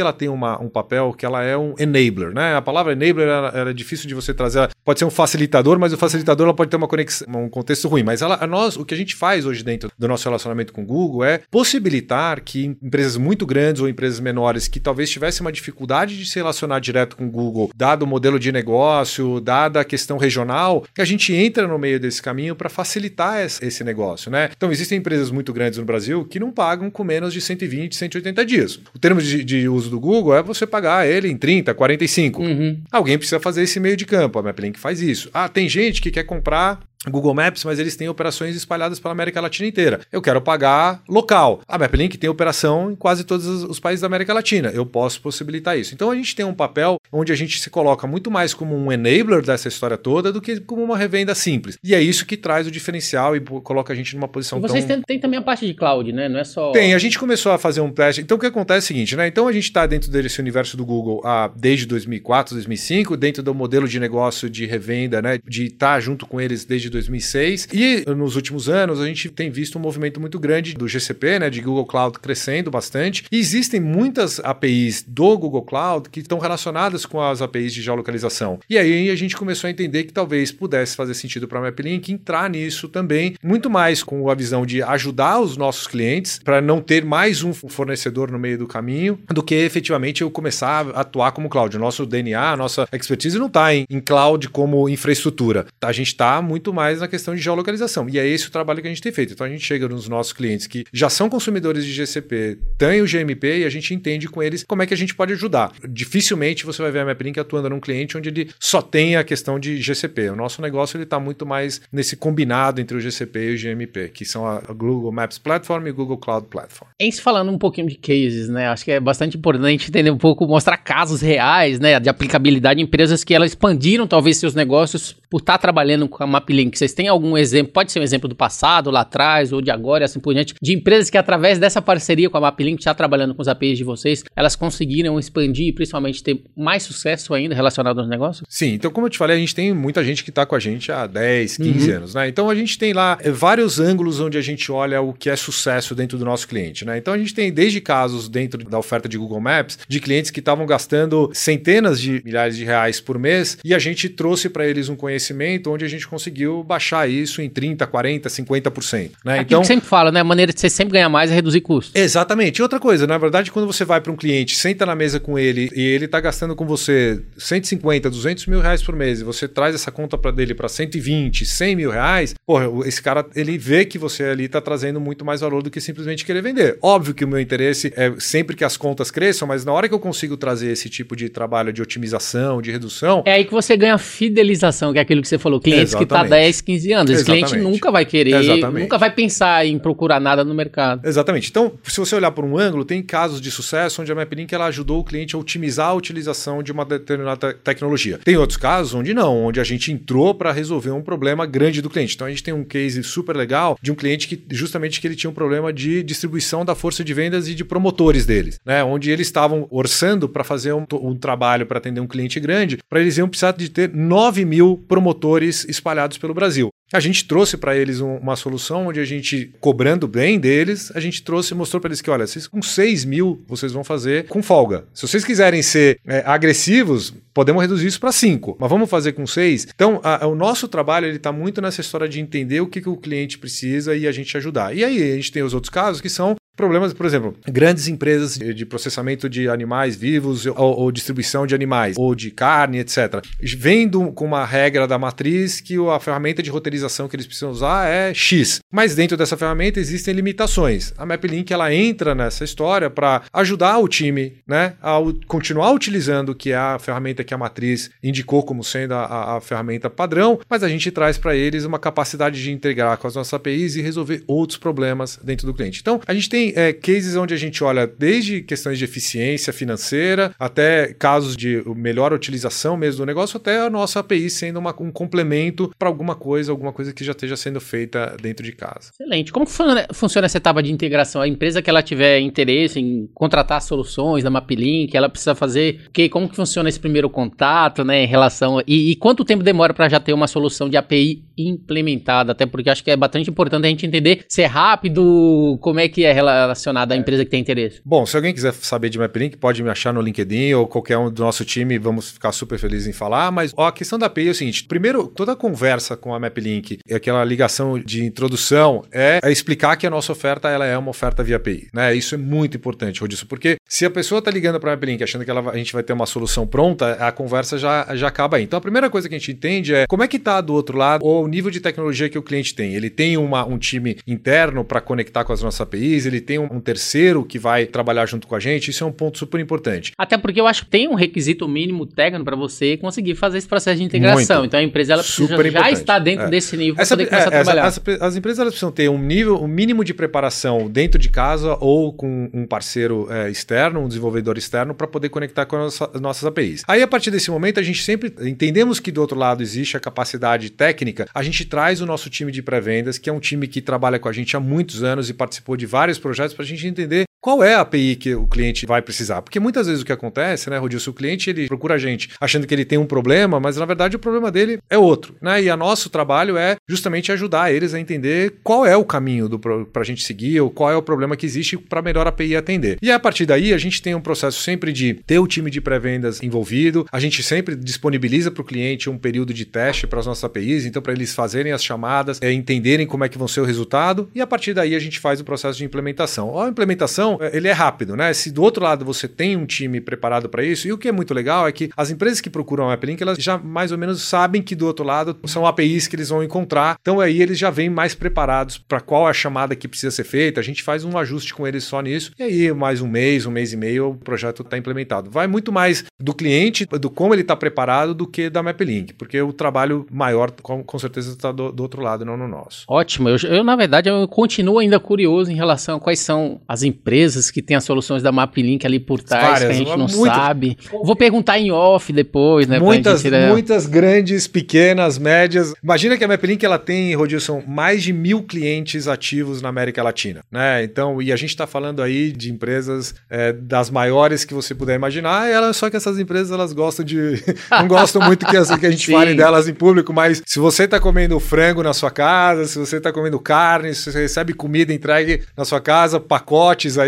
ela 0.00 0.12
tem 0.12 0.28
uma, 0.28 0.60
um 0.62 0.68
papel 0.68 1.12
que 1.12 1.24
ela 1.26 1.42
é 1.42 1.56
um 1.56 1.74
enabler, 1.78 2.32
né? 2.32 2.54
A 2.54 2.62
palavra 2.62 2.92
enabler 2.92 3.28
ela, 3.28 3.48
ela 3.54 3.70
é 3.70 3.74
difícil 3.74 4.06
de 4.08 4.14
você 4.14 4.32
trazer. 4.32 4.58
Ela 4.58 4.70
pode 4.84 4.98
ser 4.98 5.04
um 5.04 5.10
facilitador, 5.10 5.78
mas 5.78 5.92
o 5.92 5.96
facilitador 5.96 6.46
ela 6.46 6.54
pode 6.54 6.70
ter 6.70 6.76
uma 6.76 6.88
conexão, 6.88 7.26
um 7.34 7.48
contexto 7.48 7.88
ruim. 7.88 8.02
Mas 8.02 8.22
ela, 8.22 8.46
nós, 8.46 8.76
o 8.76 8.84
que 8.84 8.94
a 8.94 8.96
gente 8.96 9.14
faz 9.14 9.44
hoje 9.46 9.62
dentro 9.62 9.90
do 9.98 10.08
nosso 10.08 10.24
relacionamento 10.28 10.67
com 10.72 10.82
o 10.82 10.86
Google 10.86 11.24
é 11.24 11.40
possibilitar 11.50 12.40
que 12.40 12.76
empresas 12.82 13.16
muito 13.16 13.46
grandes 13.46 13.80
ou 13.80 13.88
empresas 13.88 14.20
menores 14.20 14.68
que 14.68 14.80
talvez 14.80 15.10
tivessem 15.10 15.40
uma 15.40 15.52
dificuldade 15.52 16.18
de 16.18 16.26
se 16.26 16.36
relacionar 16.38 16.80
direto 16.80 17.16
com 17.16 17.26
o 17.26 17.30
Google, 17.30 17.70
dado 17.74 18.02
o 18.02 18.06
modelo 18.06 18.38
de 18.38 18.50
negócio, 18.50 19.40
dada 19.40 19.80
a 19.80 19.84
questão 19.84 20.18
regional, 20.18 20.84
que 20.94 21.00
a 21.00 21.04
gente 21.04 21.32
entra 21.32 21.66
no 21.66 21.78
meio 21.78 22.00
desse 22.00 22.22
caminho 22.22 22.56
para 22.56 22.68
facilitar 22.68 23.40
esse 23.40 23.78
esse 23.78 23.84
negócio, 23.84 24.30
né? 24.30 24.50
Então 24.56 24.72
existem 24.72 24.98
empresas 24.98 25.30
muito 25.30 25.52
grandes 25.52 25.78
no 25.78 25.84
Brasil 25.84 26.24
que 26.24 26.40
não 26.40 26.50
pagam 26.50 26.90
com 26.90 27.04
menos 27.04 27.32
de 27.32 27.40
120, 27.40 27.94
180 27.94 28.44
dias. 28.44 28.80
O 28.94 28.98
termo 28.98 29.20
de, 29.20 29.44
de 29.44 29.68
uso 29.68 29.90
do 29.90 30.00
Google 30.00 30.34
é 30.34 30.42
você 30.42 30.66
pagar 30.66 31.06
ele 31.06 31.28
em 31.28 31.36
30, 31.36 31.72
45. 31.74 32.42
Uhum. 32.42 32.80
Alguém 32.90 33.16
precisa 33.16 33.38
fazer 33.38 33.62
esse 33.62 33.78
meio 33.78 33.96
de 33.96 34.04
campo. 34.04 34.38
A 34.38 34.42
MapLink 34.42 34.78
faz 34.78 35.00
isso. 35.00 35.30
Ah, 35.32 35.48
tem 35.48 35.68
gente 35.68 36.02
que 36.02 36.10
quer 36.10 36.24
comprar 36.24 36.80
Google 37.06 37.32
Maps, 37.32 37.64
mas 37.64 37.78
eles 37.78 37.94
têm 37.94 38.08
operações 38.08 38.56
espalhadas 38.56 38.98
pela 38.98 39.12
América 39.12 39.40
Latina 39.40 39.68
inteira. 39.68 40.00
Eu 40.10 40.20
quero 40.20 40.40
pagar 40.40 41.02
local. 41.08 41.60
A 41.68 41.78
MapLink 41.78 42.18
tem 42.18 42.28
operação 42.28 42.90
em 42.90 42.96
quase 42.96 43.22
todos 43.24 43.46
os 43.46 43.78
países 43.78 44.00
da 44.00 44.08
América 44.08 44.34
Latina. 44.34 44.70
Eu 44.70 44.84
posso 44.84 45.20
possibilitar 45.20 45.78
isso. 45.78 45.94
Então 45.94 46.10
a 46.10 46.14
gente 46.16 46.34
tem 46.34 46.44
um 46.44 46.54
papel 46.54 46.96
onde 47.12 47.32
a 47.32 47.36
gente 47.36 47.60
se 47.60 47.70
coloca 47.70 48.06
muito 48.06 48.30
mais 48.30 48.52
como 48.52 48.76
um 48.76 48.90
enabler 48.90 49.42
dessa 49.42 49.68
história 49.68 49.96
toda 49.96 50.32
do 50.32 50.40
que 50.40 50.58
como 50.60 50.82
uma 50.82 50.96
revenda 50.96 51.34
simples. 51.34 51.78
E 51.84 51.94
é 51.94 52.02
isso 52.02 52.26
que 52.26 52.36
traz 52.36 52.66
o 52.66 52.70
diferencial 52.70 53.36
e 53.36 53.40
coloca 53.40 53.92
a 53.92 53.96
gente 53.96 54.16
numa 54.16 54.26
posição 54.28 54.58
E 54.58 54.62
vocês 54.62 54.84
tão 54.84 54.96
têm, 54.96 55.04
têm 55.04 55.20
também 55.20 55.38
a 55.38 55.42
parte 55.42 55.66
de 55.66 55.74
cloud, 55.74 56.12
né? 56.12 56.28
Não 56.28 56.40
é 56.40 56.44
só... 56.44 56.72
tem, 56.72 56.94
a 56.94 56.98
gente 56.98 57.18
começou 57.18 57.52
a 57.52 57.58
fazer 57.58 57.80
um 57.80 57.92
teste. 57.92 58.22
Então 58.22 58.36
o 58.36 58.40
que 58.40 58.46
acontece 58.46 58.78
é 58.78 58.84
o 58.84 58.88
seguinte, 58.88 59.16
né? 59.16 59.28
Então 59.28 59.46
a 59.46 59.52
gente 59.52 59.64
está 59.64 59.86
dentro 59.86 60.10
desse 60.10 60.40
universo 60.40 60.76
do 60.76 60.84
Google 60.84 61.22
ah, 61.24 61.50
desde 61.54 61.86
2004, 61.86 62.54
2005, 62.56 63.16
dentro 63.16 63.42
do 63.42 63.54
modelo 63.54 63.86
de 63.86 64.00
negócio 64.00 64.50
de 64.50 64.66
revenda, 64.66 65.22
né? 65.22 65.38
De 65.46 65.66
estar 65.66 66.00
junto 66.00 66.26
com 66.26 66.40
eles 66.40 66.64
desde 66.64 66.87
desde 66.88 66.90
2006. 66.90 67.68
E 67.72 68.04
nos 68.14 68.36
últimos 68.36 68.68
anos 68.68 69.00
a 69.00 69.06
gente 69.06 69.28
tem 69.28 69.50
visto 69.50 69.78
um 69.78 69.80
movimento 69.80 70.20
muito 70.20 70.38
grande 70.38 70.74
do 70.74 70.88
GCP, 70.88 71.38
né, 71.38 71.50
de 71.50 71.60
Google 71.60 71.86
Cloud 71.86 72.18
crescendo 72.18 72.70
bastante. 72.70 73.24
E 73.30 73.38
existem 73.38 73.80
muitas 73.80 74.40
APIs 74.40 75.04
do 75.06 75.38
Google 75.38 75.62
Cloud 75.62 76.08
que 76.08 76.20
estão 76.20 76.38
relacionadas 76.38 77.06
com 77.06 77.20
as 77.20 77.40
APIs 77.42 77.74
de 77.74 77.82
geolocalização. 77.82 78.58
E 78.68 78.78
aí 78.78 79.10
a 79.10 79.16
gente 79.16 79.36
começou 79.36 79.68
a 79.68 79.70
entender 79.70 80.04
que 80.04 80.12
talvez 80.12 80.50
pudesse 80.50 80.96
fazer 80.96 81.14
sentido 81.14 81.46
para 81.46 81.58
a 81.58 81.62
MapLink 81.62 82.12
entrar 82.12 82.48
nisso 82.50 82.88
também, 82.88 83.34
muito 83.42 83.68
mais 83.70 84.02
com 84.02 84.30
a 84.30 84.34
visão 84.34 84.64
de 84.64 84.82
ajudar 84.82 85.40
os 85.40 85.56
nossos 85.56 85.86
clientes 85.86 86.40
para 86.42 86.60
não 86.60 86.80
ter 86.80 87.04
mais 87.04 87.42
um 87.42 87.52
fornecedor 87.52 88.30
no 88.30 88.38
meio 88.38 88.58
do 88.58 88.66
caminho, 88.66 89.18
do 89.28 89.42
que 89.42 89.54
efetivamente 89.54 90.22
eu 90.22 90.30
começar 90.30 90.86
a 90.94 91.00
atuar 91.00 91.32
como 91.32 91.48
cloud. 91.48 91.76
O 91.76 91.80
nosso 91.80 92.06
DNA, 92.06 92.52
a 92.52 92.56
nossa 92.56 92.88
expertise 92.92 93.38
não 93.38 93.46
está 93.46 93.74
em, 93.74 93.84
em 93.88 94.00
cloud 94.00 94.48
como 94.48 94.88
infraestrutura. 94.88 95.66
A 95.80 95.92
gente 95.92 96.08
está 96.08 96.40
muito 96.42 96.72
mais 96.78 97.00
na 97.00 97.08
questão 97.08 97.34
de 97.34 97.40
geolocalização. 97.40 98.08
E 98.08 98.20
é 98.20 98.26
esse 98.26 98.46
o 98.46 98.52
trabalho 98.52 98.80
que 98.80 98.86
a 98.86 98.90
gente 98.90 99.02
tem 99.02 99.10
feito. 99.10 99.32
Então 99.32 99.44
a 99.44 99.50
gente 99.50 99.64
chega 99.64 99.88
nos 99.88 100.08
nossos 100.08 100.32
clientes 100.32 100.68
que 100.68 100.84
já 100.92 101.10
são 101.10 101.28
consumidores 101.28 101.84
de 101.84 101.92
GCP, 101.92 102.56
têm 102.78 103.02
o 103.02 103.04
GMP 103.04 103.58
e 103.58 103.64
a 103.64 103.68
gente 103.68 103.92
entende 103.92 104.28
com 104.28 104.40
eles 104.40 104.62
como 104.62 104.80
é 104.80 104.86
que 104.86 104.94
a 104.94 104.96
gente 104.96 105.12
pode 105.12 105.32
ajudar. 105.32 105.72
Dificilmente 105.88 106.64
você 106.64 106.80
vai 106.80 106.92
ver 106.92 107.00
a 107.00 107.04
MapLink 107.04 107.40
atuando 107.40 107.68
num 107.68 107.80
cliente 107.80 108.16
onde 108.16 108.28
ele 108.28 108.50
só 108.60 108.80
tem 108.80 109.16
a 109.16 109.24
questão 109.24 109.58
de 109.58 109.82
GCP. 109.82 110.30
O 110.30 110.36
nosso 110.36 110.62
negócio 110.62 110.96
ele 110.96 111.02
está 111.02 111.18
muito 111.18 111.44
mais 111.44 111.80
nesse 111.92 112.16
combinado 112.16 112.80
entre 112.80 112.96
o 112.96 113.00
GCP 113.00 113.50
e 113.50 113.54
o 113.54 113.58
GMP, 113.58 114.08
que 114.10 114.24
são 114.24 114.46
a 114.46 114.60
Google 114.72 115.10
Maps 115.10 115.38
Platform 115.38 115.86
e 115.88 115.90
o 115.90 115.94
Google 115.94 116.18
Cloud 116.18 116.46
Platform. 116.48 116.90
Em 117.00 117.10
se 117.10 117.20
falando 117.20 117.50
um 117.50 117.58
pouquinho 117.58 117.88
de 117.88 117.96
cases, 117.96 118.48
né? 118.48 118.68
Acho 118.68 118.84
que 118.84 118.92
é 118.92 119.00
bastante 119.00 119.36
importante 119.36 119.88
entender 119.88 120.10
um 120.10 120.18
pouco, 120.18 120.46
mostrar 120.46 120.76
casos 120.76 121.20
reais, 121.20 121.80
né? 121.80 121.98
De 121.98 122.08
aplicabilidade 122.08 122.80
em 122.80 122.84
empresas 122.84 123.24
que 123.24 123.34
elas 123.34 123.50
expandiram 123.50 124.06
talvez 124.06 124.36
seus 124.36 124.54
negócios 124.54 125.16
por 125.30 125.40
estar 125.40 125.54
tá 125.54 125.58
trabalhando 125.58 126.08
com 126.08 126.22
a 126.22 126.26
MapLink. 126.26 126.67
Vocês 126.76 126.92
têm 126.92 127.08
algum 127.08 127.36
exemplo? 127.36 127.72
Pode 127.72 127.92
ser 127.92 128.00
um 128.00 128.02
exemplo 128.02 128.28
do 128.28 128.34
passado, 128.34 128.90
lá 128.90 129.00
atrás, 129.00 129.52
ou 129.52 129.60
de 129.60 129.70
agora 129.70 130.04
e 130.04 130.06
assim 130.06 130.20
por 130.20 130.34
diante, 130.34 130.54
de 130.60 130.74
empresas 130.74 131.10
que 131.10 131.18
através 131.18 131.58
dessa 131.58 131.80
parceria 131.80 132.28
com 132.28 132.36
a 132.36 132.40
MapLink, 132.40 132.82
já 132.82 132.94
trabalhando 132.94 133.34
com 133.34 133.42
os 133.42 133.48
APIs 133.48 133.78
de 133.78 133.84
vocês, 133.84 134.24
elas 134.34 134.56
conseguiram 134.56 135.18
expandir 135.18 135.68
e 135.68 135.72
principalmente 135.72 136.22
ter 136.22 136.42
mais 136.56 136.82
sucesso 136.82 137.34
ainda 137.34 137.54
relacionado 137.54 138.00
aos 138.00 138.08
negócios? 138.08 138.46
Sim, 138.48 138.74
então 138.74 138.90
como 138.90 139.06
eu 139.06 139.10
te 139.10 139.18
falei, 139.18 139.36
a 139.36 139.40
gente 139.40 139.54
tem 139.54 139.72
muita 139.72 140.02
gente 140.04 140.24
que 140.24 140.30
está 140.30 140.44
com 140.44 140.54
a 140.54 140.58
gente 140.58 140.90
há 140.90 141.06
10, 141.06 141.56
15 141.56 141.90
uhum. 141.90 141.96
anos, 141.96 142.14
né? 142.14 142.28
Então 142.28 142.50
a 142.50 142.54
gente 142.54 142.78
tem 142.78 142.92
lá 142.92 143.18
eh, 143.20 143.30
vários 143.30 143.78
ângulos 143.78 144.20
onde 144.20 144.36
a 144.36 144.40
gente 144.40 144.70
olha 144.70 145.00
o 145.00 145.12
que 145.12 145.30
é 145.30 145.36
sucesso 145.36 145.94
dentro 145.94 146.18
do 146.18 146.24
nosso 146.24 146.48
cliente, 146.48 146.84
né? 146.84 146.98
Então 146.98 147.14
a 147.14 147.18
gente 147.18 147.34
tem 147.34 147.52
desde 147.52 147.80
casos 147.80 148.28
dentro 148.28 148.64
da 148.64 148.78
oferta 148.78 149.08
de 149.08 149.16
Google 149.16 149.40
Maps 149.40 149.78
de 149.88 150.00
clientes 150.00 150.30
que 150.30 150.40
estavam 150.40 150.66
gastando 150.66 151.30
centenas 151.32 152.00
de 152.00 152.22
milhares 152.24 152.56
de 152.56 152.64
reais 152.64 153.00
por 153.00 153.18
mês 153.18 153.58
e 153.64 153.74
a 153.74 153.78
gente 153.78 154.08
trouxe 154.08 154.48
para 154.48 154.66
eles 154.66 154.88
um 154.88 154.96
conhecimento 154.96 155.70
onde 155.70 155.84
a 155.84 155.88
gente 155.88 156.06
conseguiu 156.06 156.57
baixar 156.64 157.08
isso 157.08 157.40
em 157.42 157.48
30, 157.48 157.86
40, 157.86 158.28
50%. 158.28 159.10
Né? 159.24 159.40
então, 159.40 159.60
que 159.60 159.66
sempre 159.66 159.88
fala, 159.88 160.10
né? 160.10 160.20
A 160.20 160.24
maneira 160.24 160.52
de 160.52 160.60
você 160.60 160.68
sempre 160.68 160.94
ganhar 160.94 161.08
mais 161.08 161.30
é 161.30 161.34
reduzir 161.34 161.60
custos. 161.60 161.94
Exatamente. 161.94 162.58
E 162.58 162.62
outra 162.62 162.78
coisa, 162.78 163.06
na 163.06 163.18
verdade, 163.18 163.50
quando 163.50 163.66
você 163.66 163.84
vai 163.84 164.00
para 164.00 164.12
um 164.12 164.16
cliente, 164.16 164.56
senta 164.56 164.84
na 164.86 164.94
mesa 164.94 165.20
com 165.20 165.38
ele 165.38 165.70
e 165.74 165.82
ele 165.82 166.04
está 166.04 166.20
gastando 166.20 166.54
com 166.54 166.66
você 166.66 167.20
150, 167.36 168.10
200 168.10 168.46
mil 168.46 168.60
reais 168.60 168.82
por 168.82 168.94
mês 168.94 169.20
e 169.20 169.24
você 169.24 169.46
traz 169.46 169.74
essa 169.74 169.90
conta 169.90 170.16
para 170.16 170.30
dele 170.30 170.54
para 170.54 170.68
120, 170.68 171.44
100 171.44 171.76
mil 171.76 171.90
reais, 171.90 172.34
porra, 172.46 172.66
esse 172.86 173.02
cara 173.02 173.26
ele 173.34 173.58
vê 173.58 173.84
que 173.84 173.98
você 173.98 174.24
ali 174.24 174.44
está 174.44 174.60
trazendo 174.60 175.00
muito 175.00 175.24
mais 175.24 175.40
valor 175.40 175.62
do 175.62 175.70
que 175.70 175.80
simplesmente 175.80 176.24
querer 176.24 176.42
vender. 176.42 176.78
Óbvio 176.82 177.14
que 177.14 177.24
o 177.24 177.28
meu 177.28 177.40
interesse 177.40 177.92
é 177.96 178.12
sempre 178.18 178.56
que 178.56 178.64
as 178.64 178.76
contas 178.76 179.10
cresçam, 179.10 179.46
mas 179.46 179.64
na 179.64 179.72
hora 179.72 179.88
que 179.88 179.94
eu 179.94 179.98
consigo 179.98 180.36
trazer 180.36 180.70
esse 180.70 180.88
tipo 180.88 181.16
de 181.16 181.28
trabalho 181.28 181.72
de 181.72 181.82
otimização, 181.82 182.60
de 182.60 182.70
redução. 182.70 183.22
É 183.26 183.32
aí 183.32 183.44
que 183.44 183.52
você 183.52 183.76
ganha 183.76 183.98
fidelização, 183.98 184.92
que 184.92 184.98
é 184.98 185.02
aquilo 185.02 185.22
que 185.22 185.28
você 185.28 185.38
falou, 185.38 185.60
clientes 185.60 185.92
tá 185.92 185.98
Exatamente. 185.98 186.20
que 186.20 186.26
está 186.26 186.36
10, 186.36 186.47
15 186.60 186.92
anos. 186.92 187.10
Esse 187.10 187.22
Exatamente. 187.22 187.50
cliente 187.50 187.64
nunca 187.64 187.90
vai 187.90 188.04
querer, 188.04 188.34
Exatamente. 188.34 188.82
nunca 188.82 188.98
vai 188.98 189.10
pensar 189.10 189.66
em 189.66 189.78
procurar 189.78 190.20
nada 190.20 190.44
no 190.44 190.54
mercado. 190.54 191.06
Exatamente. 191.06 191.50
Então, 191.50 191.72
se 191.84 191.98
você 191.98 192.14
olhar 192.14 192.30
por 192.30 192.44
um 192.44 192.58
ângulo, 192.58 192.84
tem 192.84 193.02
casos 193.02 193.40
de 193.40 193.50
sucesso 193.50 194.02
onde 194.02 194.10
a 194.10 194.14
MapLink 194.14 194.54
ela 194.54 194.66
ajudou 194.66 195.00
o 195.00 195.04
cliente 195.04 195.34
a 195.34 195.38
otimizar 195.38 195.88
a 195.88 195.94
utilização 195.94 196.62
de 196.62 196.72
uma 196.72 196.84
determinada 196.84 197.54
tecnologia. 197.54 198.18
Tem 198.24 198.36
outros 198.36 198.56
casos 198.56 198.94
onde 198.94 199.14
não, 199.14 199.44
onde 199.44 199.60
a 199.60 199.64
gente 199.64 199.92
entrou 199.92 200.34
para 200.34 200.52
resolver 200.52 200.90
um 200.90 201.02
problema 201.02 201.46
grande 201.46 201.82
do 201.82 201.90
cliente. 201.90 202.14
Então 202.14 202.26
a 202.26 202.30
gente 202.30 202.42
tem 202.42 202.54
um 202.54 202.64
case 202.64 203.02
super 203.02 203.36
legal 203.36 203.78
de 203.80 203.92
um 203.92 203.94
cliente 203.94 204.28
que 204.28 204.42
justamente 204.50 205.00
que 205.00 205.06
ele 205.06 205.16
tinha 205.16 205.30
um 205.30 205.34
problema 205.34 205.72
de 205.72 206.02
distribuição 206.02 206.64
da 206.64 206.74
força 206.74 207.04
de 207.04 207.14
vendas 207.14 207.48
e 207.48 207.54
de 207.54 207.64
promotores 207.64 208.24
deles, 208.26 208.58
né? 208.64 208.82
Onde 208.82 209.10
eles 209.10 209.26
estavam 209.26 209.66
orçando 209.70 210.28
para 210.28 210.44
fazer 210.44 210.72
um, 210.72 210.86
um 210.92 211.14
trabalho 211.14 211.66
para 211.66 211.78
atender 211.78 212.00
um 212.00 212.06
cliente 212.06 212.40
grande, 212.40 212.78
para 212.88 213.00
eles 213.00 213.18
iam 213.18 213.28
precisar 213.28 213.52
de 213.52 213.68
ter 213.68 213.92
9 213.92 214.44
mil 214.44 214.84
promotores 214.88 215.64
espalhados 215.68 216.18
pelo 216.18 216.34
Brasil. 216.38 216.70
A 216.90 217.00
gente 217.00 217.26
trouxe 217.26 217.58
para 217.58 217.76
eles 217.76 218.00
um, 218.00 218.16
uma 218.16 218.34
solução 218.34 218.86
onde 218.86 218.98
a 218.98 219.04
gente, 219.04 219.52
cobrando 219.60 220.08
bem 220.08 220.40
deles, 220.40 220.90
a 220.94 221.00
gente 221.00 221.22
trouxe 221.22 221.52
e 221.52 221.56
mostrou 221.56 221.80
para 221.80 221.88
eles 221.88 222.00
que, 222.00 222.10
olha, 222.10 222.26
vocês 222.26 222.46
com 222.46 222.62
6 222.62 223.04
mil 223.04 223.44
vocês 223.46 223.72
vão 223.72 223.84
fazer 223.84 224.26
com 224.26 224.42
folga. 224.42 224.86
Se 224.94 225.06
vocês 225.06 225.22
quiserem 225.22 225.60
ser 225.60 225.98
é, 226.06 226.22
agressivos, 226.24 227.12
podemos 227.34 227.60
reduzir 227.60 227.86
isso 227.86 228.00
para 228.00 228.10
5, 228.10 228.56
mas 228.58 228.70
vamos 228.70 228.88
fazer 228.88 229.12
com 229.12 229.26
6. 229.26 229.68
Então, 229.74 230.00
a, 230.02 230.24
a, 230.24 230.26
o 230.26 230.34
nosso 230.34 230.66
trabalho 230.66 231.06
ele 231.06 231.16
está 231.16 231.30
muito 231.30 231.60
nessa 231.60 231.82
história 231.82 232.08
de 232.08 232.20
entender 232.20 232.62
o 232.62 232.66
que, 232.66 232.80
que 232.80 232.88
o 232.88 232.96
cliente 232.96 233.38
precisa 233.38 233.94
e 233.94 234.06
a 234.06 234.12
gente 234.12 234.34
ajudar. 234.38 234.74
E 234.74 234.82
aí 234.82 235.12
a 235.12 235.16
gente 235.16 235.30
tem 235.30 235.42
os 235.42 235.52
outros 235.52 235.70
casos 235.70 236.00
que 236.00 236.08
são 236.08 236.36
problemas, 236.58 236.92
por 236.92 237.06
exemplo, 237.06 237.36
grandes 237.46 237.86
empresas 237.86 238.36
de 238.36 238.66
processamento 238.66 239.30
de 239.30 239.48
animais 239.48 239.94
vivos 239.94 240.44
ou, 240.44 240.56
ou, 240.56 240.92
distribuição 240.92 241.46
de 241.46 241.54
animais 241.54 241.96
ou 241.96 242.16
de 242.16 242.32
carne, 242.32 242.80
etc. 242.80 243.24
Vendo 243.40 244.10
com 244.10 244.24
uma 244.24 244.44
regra 244.44 244.86
da 244.86 244.98
matriz 244.98 245.60
que 245.60 245.76
a 245.88 246.00
ferramenta 246.00 246.42
de 246.42 246.50
roteirização 246.50 247.06
que 247.06 247.14
eles 247.14 247.26
precisam 247.26 247.50
usar 247.50 247.88
é 247.88 248.12
X. 248.12 248.58
Mas 248.72 248.96
dentro 248.96 249.16
dessa 249.16 249.36
ferramenta 249.36 249.78
existem 249.78 250.12
limitações. 250.12 250.92
A 250.98 251.06
MapLink 251.06 251.52
ela 251.52 251.72
entra 251.72 252.12
nessa 252.12 252.42
história 252.42 252.90
para 252.90 253.22
ajudar 253.32 253.78
o 253.78 253.86
time, 253.86 254.38
né, 254.46 254.74
a 254.82 254.98
continuar 255.28 255.70
utilizando 255.70 256.34
que 256.34 256.50
é 256.50 256.56
a 256.56 256.78
ferramenta 256.80 257.22
que 257.22 257.32
a 257.32 257.38
matriz 257.38 257.88
indicou 258.02 258.42
como 258.42 258.64
sendo 258.64 258.94
a, 258.94 259.36
a 259.36 259.40
ferramenta 259.40 259.88
padrão, 259.88 260.40
mas 260.50 260.64
a 260.64 260.68
gente 260.68 260.90
traz 260.90 261.16
para 261.16 261.36
eles 261.36 261.64
uma 261.64 261.78
capacidade 261.78 262.42
de 262.42 262.50
integrar 262.50 262.98
com 262.98 263.06
as 263.06 263.14
nossas 263.14 263.34
APIs 263.34 263.76
e 263.76 263.80
resolver 263.80 264.24
outros 264.26 264.58
problemas 264.58 265.20
dentro 265.22 265.46
do 265.46 265.54
cliente. 265.54 265.80
Então, 265.80 266.00
a 266.04 266.12
gente 266.12 266.28
tem 266.28 266.47
é, 266.56 266.72
cases 266.72 267.16
onde 267.16 267.34
a 267.34 267.36
gente 267.36 267.62
olha 267.62 267.86
desde 267.86 268.42
questões 268.42 268.78
de 268.78 268.84
eficiência 268.84 269.52
financeira 269.52 270.34
até 270.38 270.92
casos 270.94 271.36
de 271.36 271.62
melhor 271.76 272.12
utilização 272.12 272.76
mesmo 272.76 272.98
do 272.98 273.06
negócio, 273.06 273.36
até 273.36 273.60
a 273.60 273.70
nossa 273.70 274.00
API 274.00 274.30
sendo 274.30 274.58
uma, 274.58 274.74
um 274.80 274.90
complemento 274.90 275.70
para 275.78 275.88
alguma 275.88 276.14
coisa, 276.14 276.50
alguma 276.52 276.72
coisa 276.72 276.92
que 276.92 277.04
já 277.04 277.12
esteja 277.12 277.36
sendo 277.36 277.60
feita 277.60 278.16
dentro 278.20 278.44
de 278.44 278.52
casa. 278.52 278.90
Excelente. 278.92 279.32
Como 279.32 279.46
funciona, 279.46 279.86
funciona 279.92 280.26
essa 280.26 280.38
etapa 280.38 280.62
de 280.62 280.72
integração? 280.72 281.22
A 281.22 281.28
empresa 281.28 281.62
que 281.62 281.70
ela 281.70 281.82
tiver 281.82 282.20
interesse 282.20 282.80
em 282.80 283.08
contratar 283.14 283.60
soluções 283.62 284.24
da 284.24 284.30
MapLink, 284.30 284.96
ela 284.96 285.08
precisa 285.08 285.34
fazer 285.34 285.82
que 285.92 286.08
como 286.08 286.28
que 286.28 286.36
funciona 286.36 286.68
esse 286.68 286.80
primeiro 286.80 287.08
contato, 287.08 287.84
né, 287.84 288.04
em 288.04 288.06
relação 288.06 288.60
e, 288.66 288.90
e 288.90 288.96
quanto 288.96 289.24
tempo 289.24 289.42
demora 289.42 289.74
para 289.74 289.88
já 289.88 290.00
ter 290.00 290.12
uma 290.12 290.26
solução 290.26 290.68
de 290.68 290.76
API 290.76 291.24
implementada? 291.36 292.32
Até 292.32 292.46
porque 292.46 292.70
acho 292.70 292.82
que 292.82 292.90
é 292.90 292.96
bastante 292.96 293.30
importante 293.30 293.66
a 293.66 293.68
gente 293.68 293.86
entender 293.86 294.24
se 294.28 294.42
é 294.42 294.46
rápido, 294.46 295.58
como 295.60 295.80
é 295.80 295.88
que 295.88 296.04
é 296.04 296.12
relacionada 296.40 296.94
à 296.94 296.96
é. 296.96 297.00
empresa 297.00 297.24
que 297.24 297.30
tem 297.30 297.40
interesse? 297.40 297.80
Bom, 297.84 298.04
se 298.06 298.16
alguém 298.16 298.34
quiser 298.34 298.52
saber 298.54 298.88
de 298.88 298.98
MapLink, 298.98 299.36
pode 299.36 299.62
me 299.62 299.70
achar 299.70 299.92
no 299.92 300.00
LinkedIn 300.00 300.54
ou 300.54 300.66
qualquer 300.66 300.98
um 300.98 301.10
do 301.10 301.22
nosso 301.22 301.44
time, 301.44 301.78
vamos 301.78 302.10
ficar 302.10 302.32
super 302.32 302.58
felizes 302.58 302.86
em 302.86 302.92
falar. 302.92 303.30
Mas 303.30 303.52
ó, 303.56 303.66
a 303.66 303.72
questão 303.72 303.98
da 303.98 304.06
API 304.06 304.28
é 304.28 304.30
o 304.30 304.34
seguinte: 304.34 304.64
primeiro, 304.64 305.06
toda 305.06 305.32
a 305.32 305.36
conversa 305.36 305.96
com 305.96 306.14
a 306.14 306.20
MapLink, 306.20 306.78
aquela 306.92 307.24
ligação 307.24 307.78
de 307.78 308.04
introdução, 308.04 308.84
é, 308.92 309.20
é 309.22 309.32
explicar 309.32 309.76
que 309.76 309.86
a 309.86 309.90
nossa 309.90 310.12
oferta 310.12 310.48
ela 310.48 310.66
é 310.66 310.76
uma 310.76 310.90
oferta 310.90 311.22
via 311.22 311.36
API. 311.36 311.68
Né? 311.72 311.94
Isso 311.94 312.14
é 312.14 312.18
muito 312.18 312.56
importante, 312.56 313.00
Rodilson, 313.00 313.26
porque 313.26 313.56
se 313.68 313.84
a 313.84 313.90
pessoa 313.90 314.18
está 314.18 314.30
ligando 314.30 314.60
para 314.60 314.72
a 314.72 314.74
MapLink 314.74 315.02
achando 315.02 315.24
que 315.24 315.30
ela, 315.30 315.50
a 315.50 315.56
gente 315.56 315.72
vai 315.72 315.82
ter 315.82 315.92
uma 315.92 316.06
solução 316.06 316.46
pronta, 316.46 316.92
a 316.94 317.12
conversa 317.12 317.58
já, 317.58 317.94
já 317.94 318.08
acaba 318.08 318.36
aí. 318.36 318.44
Então 318.44 318.58
a 318.58 318.62
primeira 318.62 318.90
coisa 318.90 319.08
que 319.08 319.14
a 319.14 319.18
gente 319.18 319.32
entende 319.32 319.74
é 319.74 319.86
como 319.86 320.02
é 320.02 320.08
que 320.08 320.16
está 320.16 320.40
do 320.40 320.54
outro 320.54 320.76
lado 320.76 321.04
o 321.04 321.26
nível 321.26 321.50
de 321.50 321.60
tecnologia 321.60 322.08
que 322.08 322.18
o 322.18 322.22
cliente 322.22 322.54
tem. 322.54 322.74
Ele 322.74 322.90
tem 322.90 323.16
uma, 323.16 323.44
um 323.44 323.58
time 323.58 323.98
interno 324.06 324.64
para 324.64 324.80
conectar 324.80 325.24
com 325.24 325.32
as 325.32 325.42
nossas 325.42 325.60
APIs, 325.60 326.06
ele 326.06 326.20
tem 326.28 326.38
um, 326.38 326.60
terceiro 326.60 327.24
que 327.24 327.38
vai 327.38 327.64
trabalhar 327.64 328.04
junto 328.04 328.26
com 328.26 328.34
a 328.34 328.38
gente, 328.38 328.70
isso 328.70 328.84
é 328.84 328.86
um 328.86 328.92
ponto 328.92 329.16
super 329.16 329.40
importante. 329.40 329.92
Até 329.96 330.18
porque 330.18 330.38
eu 330.38 330.46
acho 330.46 330.66
que 330.66 330.70
tem 330.70 330.86
um 330.86 330.92
requisito 330.92 331.48
mínimo 331.48 331.86
técnico 331.86 332.22
para 332.22 332.36
você 332.36 332.76
conseguir 332.76 333.14
fazer 333.14 333.38
esse 333.38 333.48
processo 333.48 333.78
de 333.78 333.84
integração. 333.84 334.40
Muito. 334.40 334.50
Então 334.50 334.60
a 334.60 334.62
empresa 334.62 334.92
ela 334.92 335.02
precisa 335.02 335.26
super 335.26 335.50
já 335.50 335.70
estar 335.70 335.98
dentro 335.98 336.26
é. 336.26 336.28
desse 336.28 336.54
nível 336.54 336.74
para 336.74 336.86
poder 336.86 337.06
começar 337.06 337.24
é, 337.24 337.28
a 337.28 337.30
trabalhar. 337.30 337.66
Essa, 337.66 337.80
as, 337.80 338.02
as, 338.02 338.16
empresas 338.16 338.40
elas 338.40 338.52
precisam 338.52 338.70
ter 338.70 338.90
um 338.90 338.98
nível, 338.98 339.42
um 339.42 339.48
mínimo 339.48 339.82
de 339.82 339.94
preparação 339.94 340.68
dentro 340.68 340.98
de 340.98 341.08
casa 341.08 341.56
ou 341.60 341.94
com 341.94 342.28
um 342.34 342.44
parceiro 342.44 343.08
é, 343.10 343.30
externo, 343.30 343.80
um 343.80 343.88
desenvolvedor 343.88 344.36
externo, 344.36 344.74
para 344.74 344.86
poder 344.86 345.08
conectar 345.08 345.46
com 345.46 345.56
as 345.56 345.80
nossas, 345.80 346.00
nossas 346.00 346.24
APIs. 346.26 346.62
Aí 346.68 346.82
a 346.82 346.86
partir 346.86 347.10
desse 347.10 347.30
momento 347.30 347.58
a 347.58 347.62
gente 347.62 347.82
sempre 347.82 348.12
entendemos 348.20 348.78
que 348.80 348.92
do 348.92 349.00
outro 349.00 349.18
lado 349.18 349.42
existe 349.42 349.78
a 349.78 349.80
capacidade 349.80 350.50
técnica, 350.50 351.08
a 351.14 351.22
gente 351.22 351.46
traz 351.46 351.80
o 351.80 351.86
nosso 351.86 352.10
time 352.10 352.30
de 352.30 352.42
pré-vendas, 352.42 352.98
que 352.98 353.08
é 353.08 353.12
um 353.12 353.20
time 353.20 353.46
que 353.46 353.62
trabalha 353.62 353.98
com 353.98 354.10
a 354.10 354.12
gente 354.12 354.36
há 354.36 354.40
muitos 354.40 354.82
anos 354.82 355.08
e 355.08 355.14
participou 355.14 355.56
de 355.56 355.64
vários 355.64 355.98
projetos 356.08 356.34
para 356.34 356.44
a 356.44 356.48
gente 356.48 356.66
entender 356.66 357.04
qual 357.28 357.44
é 357.44 357.56
a 357.56 357.60
API 357.60 357.94
que 357.94 358.14
o 358.14 358.26
cliente 358.26 358.64
vai 358.64 358.80
precisar. 358.80 359.20
Porque 359.20 359.38
muitas 359.38 359.66
vezes 359.66 359.82
o 359.82 359.84
que 359.84 359.92
acontece, 359.92 360.48
né, 360.48 360.56
Rodilson, 360.56 360.92
o 360.92 360.94
cliente 360.94 361.28
ele 361.28 361.46
procura 361.46 361.74
a 361.74 361.78
gente 361.78 362.08
achando 362.18 362.46
que 362.46 362.54
ele 362.54 362.64
tem 362.64 362.78
um 362.78 362.86
problema, 362.86 363.38
mas 363.38 363.58
na 363.58 363.66
verdade 363.66 363.96
o 363.96 363.98
problema 363.98 364.30
dele 364.30 364.60
é 364.70 364.78
outro. 364.78 365.14
Né? 365.20 365.42
E 365.42 365.50
o 365.50 365.56
nosso 365.58 365.90
trabalho 365.90 366.38
é 366.38 366.56
justamente 366.66 367.12
ajudar 367.12 367.52
eles 367.52 367.74
a 367.74 367.78
entender 367.78 368.36
qual 368.42 368.64
é 368.64 368.74
o 368.74 368.82
caminho 368.82 369.28
para 369.38 369.82
a 369.82 369.84
gente 369.84 370.02
seguir 370.04 370.40
ou 370.40 370.48
qual 370.48 370.72
é 370.72 370.76
o 370.76 370.80
problema 370.80 371.18
que 371.18 371.26
existe 371.26 371.58
para 371.58 371.82
melhor 371.82 372.06
API 372.06 372.34
atender. 372.34 372.78
E 372.80 372.90
a 372.90 372.98
partir 372.98 373.26
daí 373.26 373.52
a 373.52 373.58
gente 373.58 373.82
tem 373.82 373.94
um 373.94 374.00
processo 374.00 374.40
sempre 374.40 374.72
de 374.72 374.94
ter 374.94 375.18
o 375.18 375.26
time 375.26 375.50
de 375.50 375.60
pré-vendas 375.60 376.22
envolvido, 376.22 376.86
a 376.90 376.98
gente 376.98 377.22
sempre 377.22 377.54
disponibiliza 377.54 378.30
para 378.30 378.40
o 378.40 378.44
cliente 378.44 378.88
um 378.88 378.96
período 378.96 379.34
de 379.34 379.44
teste 379.44 379.86
para 379.86 380.00
as 380.00 380.06
nossas 380.06 380.24
APIs, 380.24 380.64
então 380.64 380.80
para 380.80 380.94
eles 380.94 381.14
fazerem 381.14 381.52
as 381.52 381.62
chamadas, 381.62 382.18
é, 382.22 382.32
entenderem 382.32 382.86
como 382.86 383.04
é 383.04 383.08
que 383.10 383.18
vão 383.18 383.28
ser 383.28 383.42
o 383.42 383.44
resultado 383.44 384.08
e 384.14 384.22
a 384.22 384.26
partir 384.26 384.54
daí 384.54 384.74
a 384.74 384.78
gente 384.78 384.98
faz 384.98 385.20
o 385.20 385.24
processo 385.24 385.58
de 385.58 385.66
implementação. 385.66 386.40
A 386.40 386.48
implementação 386.48 387.17
é, 387.20 387.36
ele 387.36 387.48
é 387.48 387.52
rápido, 387.52 387.96
né? 387.96 388.12
Se 388.12 388.30
do 388.30 388.42
outro 388.42 388.62
lado 388.62 388.84
você 388.84 389.08
tem 389.08 389.36
um 389.36 389.46
time 389.46 389.80
preparado 389.80 390.28
para 390.28 390.44
isso, 390.44 390.66
e 390.68 390.72
o 390.72 390.78
que 390.78 390.88
é 390.88 390.92
muito 390.92 391.14
legal 391.14 391.46
é 391.46 391.52
que 391.52 391.70
as 391.76 391.90
empresas 391.90 392.20
que 392.20 392.30
procuram 392.30 392.70
a 392.70 392.74
AppLink, 392.74 393.02
elas 393.02 393.18
já 393.18 393.38
mais 393.38 393.72
ou 393.72 393.78
menos 393.78 394.02
sabem 394.02 394.42
que 394.42 394.54
do 394.54 394.66
outro 394.66 394.84
lado 394.84 395.16
são 395.26 395.46
APIs 395.46 395.86
que 395.86 395.96
eles 395.96 396.08
vão 396.08 396.22
encontrar, 396.22 396.76
então 396.80 397.00
aí 397.00 397.20
eles 397.20 397.38
já 397.38 397.50
vêm 397.50 397.70
mais 397.70 397.94
preparados 397.94 398.58
para 398.58 398.80
qual 398.80 399.06
é 399.06 399.10
a 399.10 399.14
chamada 399.14 399.56
que 399.56 399.68
precisa 399.68 399.90
ser 399.90 400.04
feita, 400.04 400.40
a 400.40 400.44
gente 400.44 400.62
faz 400.62 400.84
um 400.84 400.96
ajuste 400.96 401.34
com 401.34 401.46
eles 401.46 401.64
só 401.64 401.80
nisso, 401.80 402.12
e 402.18 402.22
aí 402.22 402.52
mais 402.52 402.80
um 402.80 402.88
mês, 402.88 403.26
um 403.26 403.30
mês 403.30 403.52
e 403.52 403.56
meio, 403.56 403.90
o 403.90 403.94
projeto 403.96 404.42
está 404.42 404.56
implementado. 404.56 405.10
Vai 405.10 405.26
muito 405.26 405.52
mais 405.52 405.84
do 406.00 406.14
cliente, 406.14 406.66
do 406.66 406.90
como 406.90 407.14
ele 407.14 407.22
está 407.22 407.36
preparado, 407.36 407.94
do 407.94 408.06
que 408.06 408.30
da 408.30 408.42
MapLink, 408.42 408.94
porque 408.94 409.20
o 409.20 409.32
trabalho 409.32 409.86
maior 409.90 410.30
com, 410.42 410.62
com 410.62 410.78
certeza 410.78 411.10
está 411.12 411.32
do, 411.32 411.52
do, 411.52 411.62
outro 411.62 411.82
lado, 411.82 412.04
não 412.04 412.16
no 412.16 412.28
nosso. 412.28 412.64
Ótimo, 412.68 413.08
eu, 413.08 413.16
eu 413.28 413.44
na 413.44 413.56
verdade 413.56 413.88
eu 413.88 414.06
continuo 414.08 414.58
ainda 414.58 414.78
curioso 414.78 415.30
em 415.30 415.34
relação 415.34 415.76
a 415.76 415.80
quais 415.80 416.00
são 416.00 416.40
as 416.46 416.62
empresas 416.62 416.97
que 417.32 417.42
têm 417.42 417.56
as 417.56 417.64
soluções 417.64 418.02
da 418.02 418.12
MapLink 418.12 418.66
ali 418.66 418.80
por 418.80 419.02
trás, 419.02 419.40
Várias, 419.40 419.42
que 419.42 419.46
a 419.46 419.52
gente 419.52 419.76
não 419.76 419.88
sabe. 419.88 420.56
Vou 420.70 420.96
perguntar 420.96 421.38
em 421.38 421.50
off 421.50 421.92
depois, 421.92 422.46
né? 422.46 422.58
Muitas, 422.58 423.02
muitas 423.28 423.66
grandes, 423.66 424.26
pequenas, 424.26 424.98
médias. 424.98 425.52
Imagina 425.62 425.96
que 425.96 426.04
a 426.04 426.08
MapLink 426.08 426.44
ela 426.44 426.58
tem, 426.58 426.94
Rodilson, 426.94 427.42
mais 427.46 427.82
de 427.82 427.92
mil 427.92 428.22
clientes 428.22 428.88
ativos 428.88 429.42
na 429.42 429.48
América 429.48 429.82
Latina, 429.82 430.22
né? 430.30 430.62
Então, 430.62 431.00
e 431.02 431.12
a 431.12 431.16
gente 431.16 431.30
está 431.30 431.46
falando 431.46 431.82
aí 431.82 432.12
de 432.12 432.30
empresas 432.30 432.94
é, 433.10 433.32
das 433.32 433.70
maiores 433.70 434.24
que 434.24 434.34
você 434.34 434.54
puder 434.54 434.74
imaginar, 434.74 435.28
ela, 435.28 435.52
só 435.52 435.68
que 435.68 435.76
essas 435.76 435.98
empresas 435.98 436.30
elas 436.30 436.52
gostam 436.52 436.84
de. 436.84 437.22
não 437.50 437.68
gostam 437.68 438.02
muito 438.02 438.24
que, 438.26 438.32
que 438.58 438.66
a 438.66 438.70
gente 438.70 438.90
fale 438.92 439.14
delas 439.14 439.48
em 439.48 439.54
público, 439.54 439.92
mas 439.92 440.22
se 440.24 440.38
você 440.38 440.64
está 440.64 440.80
comendo 440.80 441.18
frango 441.20 441.62
na 441.62 441.72
sua 441.72 441.90
casa, 441.90 442.46
se 442.46 442.58
você 442.58 442.76
está 442.76 442.92
comendo 442.92 443.18
carne, 443.18 443.74
se 443.74 443.90
você 443.90 444.02
recebe 444.02 444.32
comida 444.32 444.72
entregue 444.72 445.24
na 445.36 445.44
sua 445.44 445.60
casa, 445.60 446.00
pacotes 446.00 446.78
aí, 446.78 446.87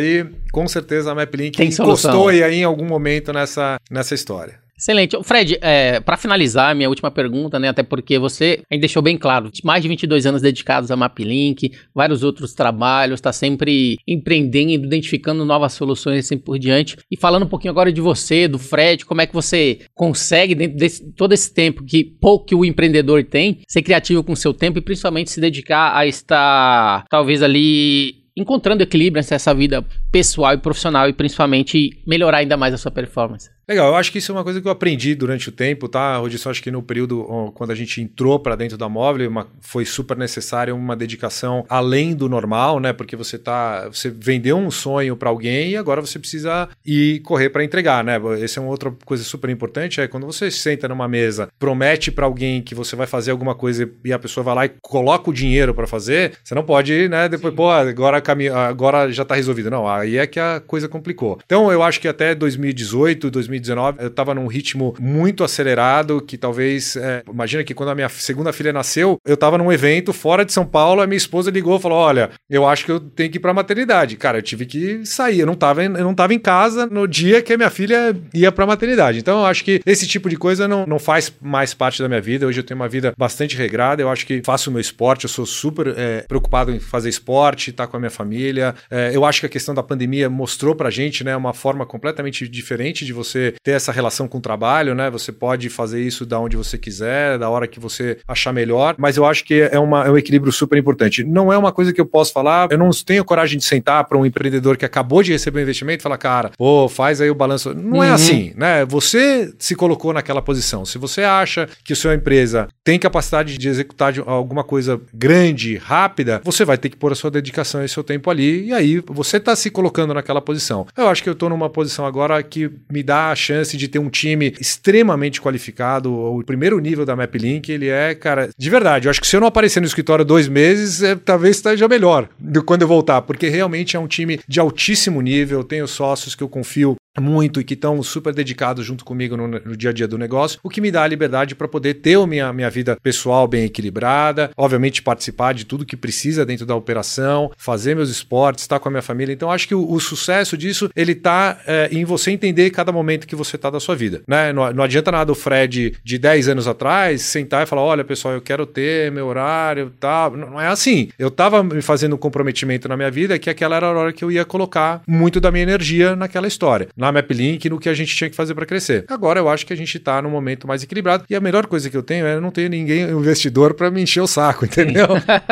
com 0.53 0.67
certeza 0.69 1.13
a 1.13 1.15
MapLink 1.15 1.57
Tem 1.57 1.69
encostou 1.69 2.29
aí 2.29 2.55
em 2.55 2.65
algum 2.65 2.85
momento 2.85 3.33
nessa, 3.33 3.79
nessa 3.91 4.15
história. 4.15 4.59
Excelente. 4.81 5.15
Fred, 5.23 5.59
é, 5.61 6.01
para 6.01 6.17
finalizar, 6.17 6.75
minha 6.75 6.89
última 6.89 7.11
pergunta, 7.11 7.59
né, 7.59 7.69
até 7.69 7.83
porque 7.83 8.19
você 8.19 8.63
ainda 8.71 8.81
deixou 8.81 9.03
bem 9.03 9.19
claro, 9.19 9.51
mais 9.63 9.83
de 9.83 9.89
22 9.89 10.25
anos 10.25 10.41
dedicados 10.41 10.91
a 10.91 10.97
MapLink, 10.97 11.71
vários 11.95 12.23
outros 12.23 12.55
trabalhos, 12.55 13.19
está 13.19 13.31
sempre 13.31 13.99
empreendendo, 14.09 14.87
identificando 14.87 15.45
novas 15.45 15.75
soluções 15.75 16.17
e 16.17 16.19
assim 16.21 16.39
por 16.39 16.59
diante. 16.59 16.97
E 17.11 17.17
falando 17.17 17.43
um 17.43 17.49
pouquinho 17.49 17.73
agora 17.73 17.93
de 17.93 18.01
você, 18.01 18.49
do 18.49 18.59
Fred, 18.59 19.05
como 19.05 19.21
é 19.21 19.27
que 19.27 19.35
você 19.35 19.81
consegue, 19.95 20.55
dentro 20.55 20.79
de 20.79 21.13
todo 21.13 21.35
esse 21.35 21.53
tempo 21.53 21.85
que 21.85 22.03
pouco 22.03 22.47
que 22.47 22.55
o 22.55 22.65
empreendedor 22.65 23.23
tem, 23.23 23.61
ser 23.69 23.83
criativo 23.83 24.25
com 24.25 24.33
o 24.33 24.37
seu 24.37 24.55
tempo 24.55 24.79
e 24.79 24.83
principalmente 24.83 25.31
se 25.31 25.43
dedicar 25.43 25.95
a 25.95 26.07
estar, 26.07 27.05
talvez 27.11 27.43
ali, 27.43 28.20
encontrando 28.41 28.82
equilíbrio 28.82 29.24
nessa 29.30 29.55
vida 29.55 29.84
pessoal 30.11 30.55
e 30.55 30.59
profissional 30.59 31.09
e 31.09 31.12
principalmente 31.12 32.03
melhorar 32.07 32.38
ainda 32.38 32.57
mais 32.57 32.74
a 32.74 32.78
sua 32.78 32.91
performance. 32.91 33.51
Legal, 33.71 33.87
eu 33.87 33.95
acho 33.95 34.11
que 34.11 34.18
isso 34.18 34.33
é 34.33 34.35
uma 34.35 34.43
coisa 34.43 34.61
que 34.61 34.66
eu 34.66 34.73
aprendi 34.73 35.14
durante 35.14 35.49
o 35.49 35.53
tempo, 35.53 35.89
tá, 35.89 36.16
Rodilson? 36.16 36.51
Acho 36.51 36.61
que 36.61 36.73
no 36.73 36.83
período 36.83 37.53
quando 37.55 37.71
a 37.71 37.75
gente 37.77 38.03
entrou 38.03 38.37
para 38.41 38.57
dentro 38.57 38.77
da 38.77 38.89
móvel, 38.89 39.31
uma, 39.31 39.47
foi 39.61 39.85
super 39.85 40.16
necessária 40.16 40.75
uma 40.75 40.97
dedicação 40.97 41.64
além 41.68 42.12
do 42.12 42.29
normal, 42.29 42.81
né? 42.81 42.93
Porque 42.93 43.14
você 43.14 43.39
tá, 43.39 43.87
você 43.87 44.11
vendeu 44.11 44.57
um 44.57 44.73
sonho 44.73 45.16
para 45.16 45.31
alguém 45.31 45.71
e 45.71 45.77
agora 45.77 46.01
você 46.01 46.18
precisa 46.18 46.68
ir 46.85 47.21
correr 47.21 47.49
para 47.51 47.62
entregar, 47.62 48.03
né? 48.03 48.21
Essa 48.43 48.59
é 48.59 48.61
uma 48.61 48.73
outra 48.73 48.93
coisa 49.05 49.23
super 49.23 49.49
importante, 49.49 50.01
é 50.01 50.09
quando 50.09 50.27
você 50.27 50.51
senta 50.51 50.89
numa 50.89 51.07
mesa, 51.07 51.49
promete 51.57 52.11
para 52.11 52.27
alguém 52.27 52.61
que 52.61 52.75
você 52.75 52.97
vai 52.97 53.07
fazer 53.07 53.31
alguma 53.31 53.55
coisa 53.55 53.89
e 54.05 54.12
a 54.12 54.18
pessoa 54.18 54.43
vai 54.43 54.55
lá 54.57 54.66
e 54.66 54.73
coloca 54.83 55.31
o 55.31 55.33
dinheiro 55.33 55.73
para 55.73 55.87
fazer, 55.87 56.33
você 56.43 56.57
não 56.57 56.64
pode, 56.64 57.09
né? 57.09 57.29
Depois, 57.29 57.53
Sim. 57.53 57.57
pô, 57.57 57.71
agora, 57.71 58.21
agora 58.68 59.12
já 59.12 59.25
tá 59.25 59.37
resolvido. 59.37 59.71
Não, 59.71 59.87
aí 59.87 60.16
é 60.16 60.27
que 60.27 60.41
a 60.41 60.59
coisa 60.59 60.89
complicou. 60.89 61.39
Então, 61.47 61.71
eu 61.71 61.85
acho 61.85 62.01
que 62.01 62.09
até 62.09 62.35
2018, 62.35 63.31
2019 63.31 63.60
2019, 63.61 63.99
eu 64.01 64.09
estava 64.09 64.35
num 64.35 64.47
ritmo 64.47 64.95
muito 64.99 65.45
acelerado, 65.45 66.21
que 66.21 66.37
talvez. 66.37 66.97
É, 66.97 67.23
imagina 67.29 67.63
que 67.63 67.75
quando 67.75 67.91
a 67.91 67.95
minha 67.95 68.09
segunda 68.09 68.53
filha 68.53 68.73
nasceu, 68.73 69.19
eu 69.25 69.35
estava 69.35 69.57
num 69.59 69.73
evento 69.73 70.13
fora 70.13 70.45
de 70.45 70.53
São 70.53 70.67
Paulo, 70.67 71.01
a 71.01 71.07
minha 71.07 71.17
esposa 71.17 71.51
ligou 71.51 71.77
e 71.77 71.81
falou: 71.81 71.99
Olha, 71.99 72.31
eu 72.49 72.67
acho 72.67 72.85
que 72.85 72.93
eu 72.93 73.01
tenho 73.01 73.31
que 73.31 73.37
ir 73.37 73.41
pra 73.41 73.55
maternidade. 73.55 74.17
Cara, 74.17 74.39
eu 74.39 74.43
tive 74.43 74.67
que 74.67 75.05
sair. 75.05 75.41
Eu 75.41 75.47
não 75.47 75.55
estava 75.55 75.85
eu 75.85 75.91
não 75.91 76.15
tava 76.15 76.35
em 76.35 76.39
casa 76.39 76.87
no 76.87 77.07
dia 77.07 77.43
que 77.43 77.53
a 77.53 77.57
minha 77.57 77.71
filha 77.71 78.17
ia 78.35 78.51
pra 78.51 78.67
maternidade. 78.67 79.19
Então, 79.19 79.41
eu 79.41 79.47
acho 79.47 79.65
que 79.65 79.81
esse 79.87 80.07
tipo 80.07 80.29
de 80.29 80.37
coisa 80.37 80.67
não, 80.67 80.87
não 80.87 80.99
faz 80.99 81.33
mais 81.41 81.75
parte 81.75 82.03
da 82.03 82.09
minha 82.09 82.21
vida. 82.21 82.47
Hoje 82.47 82.61
eu 82.61 82.65
tenho 82.65 82.79
uma 82.79 82.89
vida 82.89 83.13
bastante 83.17 83.57
regrada. 83.57 84.03
Eu 84.03 84.09
acho 84.09 84.27
que 84.27 84.43
faço 84.45 84.71
o 84.71 84.73
meu 84.73 84.81
esporte, 84.81 85.25
eu 85.25 85.31
sou 85.31 85.47
super 85.47 85.95
é, 85.97 86.23
preocupado 86.23 86.71
em 86.71 86.81
fazer 86.81 87.09
esporte, 87.09 87.71
estar 87.71 87.87
tá 87.87 87.91
com 87.91 87.97
a 87.97 88.01
minha 88.01 88.11
família. 88.11 88.75
É, 88.91 89.11
eu 89.15 89.25
acho 89.25 89.41
que 89.41 89.47
a 89.47 89.49
questão 89.49 89.75
da 89.75 89.83
pandemia 89.83 90.29
mostrou 90.29 90.75
pra 90.75 90.91
gente, 90.91 91.25
né, 91.25 91.37
uma 91.37 91.53
forma 91.53 91.87
completamente 91.87 92.49
diferente 92.49 93.05
de 93.05 93.13
você 93.13 93.50
ter 93.63 93.73
essa 93.73 93.93
relação 93.93 94.29
com 94.29 94.39
o 94.39 94.41
trabalho, 94.41 94.95
né? 94.95 95.11
Você 95.11 95.33
pode 95.33 95.69
fazer 95.69 96.03
isso 96.03 96.25
da 96.27 96.39
onde 96.39 96.57
você 96.57 96.79
quiser, 96.79 97.39
da 97.39 97.49
hora 97.49 97.67
que 97.67 97.81
você 97.81 98.19
achar 98.27 98.53
melhor, 98.53 98.95
mas 98.99 99.17
eu 99.17 99.25
acho 99.25 99.45
que 99.45 99.63
é, 99.63 99.79
uma, 99.79 100.07
é 100.07 100.11
um 100.11 100.19
equilíbrio 100.19 100.53
super 100.53 100.79
importante. 100.79 101.25
Não 101.25 101.53
é 101.53 101.59
uma 101.59 101.73
coisa 101.73 101.93
que 101.93 102.01
eu 102.01 102.07
posso 102.07 102.33
falar, 102.33 102.69
eu 102.71 102.79
não 102.79 102.91
tenho 102.91 103.25
coragem 103.25 103.59
de 103.59 103.65
sentar 103.65 104.05
para 104.05 104.19
um 104.19 104.27
empreendedor 104.27 104.77
que 104.77 104.85
acabou 104.85 105.23
de 105.23 105.33
receber 105.33 105.61
um 105.61 105.63
investimento 105.63 106.01
e 106.01 106.03
falar, 106.03 106.19
cara, 106.19 106.51
pô, 106.57 106.89
faz 106.89 107.21
aí 107.21 107.31
o 107.31 107.35
balanço. 107.35 107.75
Não 107.75 108.03
é 108.03 108.07
uhum. 108.07 108.13
é 108.13 108.15
assim, 108.15 108.53
né? 108.57 108.85
Você 108.85 109.53
se 109.59 109.75
colocou 109.75 110.13
naquela 110.13 110.43
posição. 110.43 110.85
Se 110.85 110.99
você 110.99 111.23
acha 111.23 111.69
que 111.85 111.93
a 111.93 111.97
sua 111.97 112.15
empresa 112.15 112.69
tem 112.85 112.99
capacidade 112.99 113.57
de 113.57 113.69
executar 113.69 114.15
alguma 114.27 114.65
coisa 114.65 115.01
grande, 115.13 115.77
rápida, 115.77 116.41
você 116.45 116.65
vai 116.65 116.79
ter 116.79 116.89
que 116.89 116.97
pôr 116.97 117.13
a 117.13 117.15
sua 117.15 117.31
dedicação 117.31 117.85
e 117.85 117.89
seu 117.89 118.03
tempo 118.03 118.31
ali, 118.31 118.67
e 118.67 118.73
aí 118.73 119.03
você 119.07 119.37
está 119.37 119.55
se 119.55 119.71
colocando 119.71 120.15
naquela 120.15 120.41
posição. 120.41 120.87
Eu 120.97 121.09
acho 121.09 121.23
que 121.23 121.29
eu 121.29 121.35
estou 121.35 121.49
numa 121.49 121.69
posição 121.69 122.07
agora 122.07 122.43
que 122.43 122.71
me 122.91 123.03
dá 123.03 123.35
chance 123.41 123.76
de 123.76 123.88
ter 123.88 123.99
um 123.99 124.09
time 124.09 124.55
extremamente 124.61 125.41
qualificado. 125.41 126.12
O 126.12 126.45
primeiro 126.45 126.78
nível 126.78 127.05
da 127.05 127.16
MapLink, 127.16 127.70
ele 127.72 127.88
é, 127.88 128.14
cara, 128.14 128.51
de 128.57 128.70
verdade. 128.70 129.07
Eu 129.07 129.11
acho 129.11 129.20
que 129.20 129.26
se 129.26 129.36
eu 129.36 129.41
não 129.41 129.49
aparecer 129.49 129.80
no 129.80 129.86
escritório 129.86 130.24
dois 130.24 130.47
meses, 130.47 131.03
é, 131.03 131.16
talvez 131.16 131.57
esteja 131.57 131.88
melhor 131.88 132.28
do 132.38 132.62
quando 132.62 132.82
eu 132.82 132.88
voltar, 132.88 133.22
porque 133.22 133.49
realmente 133.49 133.97
é 133.97 133.99
um 133.99 134.07
time 134.07 134.38
de 134.47 134.61
altíssimo 134.61 135.20
nível. 135.20 135.64
Tenho 135.64 135.88
sócios 135.88 136.34
que 136.34 136.43
eu 136.43 136.49
confio 136.49 136.97
muito 137.19 137.61
e 137.61 137.65
que 137.65 137.75
estão 137.75 138.01
super 138.03 138.33
dedicados 138.33 138.87
junto 138.87 139.05
comigo 139.05 139.37
no, 139.37 139.49
no, 139.49 139.77
dia 139.77 139.91
a 139.91 139.93
dia 139.93 140.07
do 140.07 140.19
negócio, 140.19 140.61
o 140.63 140.69
que 140.69 140.81
me 140.81 140.91
dá 140.91 141.03
a 141.03 141.07
liberdade 141.07 141.55
para 141.55 141.67
poder 141.67 141.95
ter 141.95 142.19
a 142.19 142.27
minha, 142.27 142.53
minha 142.53 142.71
vida 142.71 142.97
pessoal 143.03 143.49
bem 143.49 143.65
equilibrada, 143.65 144.51
obviamente 144.57 145.03
participar 145.03 145.55
de 145.55 145.65
tudo 145.65 145.87
que 145.87 145.97
precisa 145.97 146.45
dentro 146.45 146.67
da 146.67 146.77
operação, 146.77 147.51
fazer 147.57 147.97
meus 147.97 148.11
esportes, 148.11 148.63
estar 148.63 148.79
com 148.79 148.89
a 148.89 148.93
minha 148.93 149.03
família. 149.03 149.33
Então 149.33 149.51
acho 149.51 149.67
que 149.67 149.75
o, 149.75 149.91
o 149.91 149.99
sucesso 149.99 150.57
disso 150.57 150.91
ele 150.95 151.13
está 151.13 151.61
é, 151.67 151.89
em 151.91 152.05
você 152.05 152.31
entender 152.31 152.71
cada 152.71 152.93
momento 152.93 153.27
que 153.27 153.35
você 153.35 153.57
está 153.57 153.71
da 153.71 153.81
sua 153.81 153.97
vida. 153.97 154.23
Né? 154.29 154.53
Não, 154.53 154.73
não, 154.73 154.85
adianta 154.85 155.11
nada 155.11 155.33
o 155.33 155.35
Fred 155.35 155.95
de 156.05 156.19
10 156.19 156.49
anos 156.49 156.69
atrás 156.69 157.23
sentar 157.23 157.65
e 157.65 157.67
falar: 157.67 157.83
olha, 157.83 158.05
pessoal, 158.05 158.35
eu 158.35 158.41
quero 158.41 158.67
ter 158.67 159.11
meu 159.11 159.27
horário 159.27 159.93
tal. 159.99 160.37
Não, 160.37 160.51
não 160.51 160.61
é 160.61 160.69
assim. 160.69 161.09
Eu 161.19 161.29
estava 161.29 161.63
me 161.63 161.83
fazendo 161.83 162.15
um 162.15 162.19
comprometimento 162.19 162.89
na 162.89 162.97
minha 162.97 163.11
vida 163.11 163.39
que 163.39 163.51
aquela 163.51 163.77
era 163.77 163.87
a 163.87 163.93
hora 163.93 164.13
que 164.13 164.25
eu 164.25 164.31
ia 164.31 164.45
colocar 164.45 165.03
muito 165.07 165.41
da 165.41 165.51
minha 165.51 165.63
energia 165.63 166.15
naquela 166.15 166.47
história 166.47 166.89
na 167.01 167.13
MapLink 167.13 167.71
no 167.71 167.79
que 167.79 167.89
a 167.89 167.95
gente 167.95 168.15
tinha 168.15 168.29
que 168.29 168.37
fazer 168.37 168.55
para 168.55 168.67
crescer. 168.67 169.05
Agora 169.09 169.39
eu 169.39 169.49
acho 169.49 169.65
que 169.65 169.73
a 169.73 169.77
gente 169.77 169.97
está 169.97 170.21
num 170.21 170.31
momento 170.31 170.67
mais 170.67 170.83
equilibrado 170.83 171.25
e 171.29 171.35
a 171.35 171.41
melhor 171.41 171.67
coisa 171.67 171.89
que 171.89 171.97
eu 171.97 172.03
tenho 172.03 172.27
é 172.27 172.41
não 172.41 172.51
ter 172.51 172.69
ninguém, 172.69 173.07
um 173.15 173.21
investidor 173.21 173.75
para 173.75 173.91
me 173.91 174.03
encher 174.03 174.21
o 174.21 174.27
saco, 174.27 174.65
entendeu? 174.67 175.07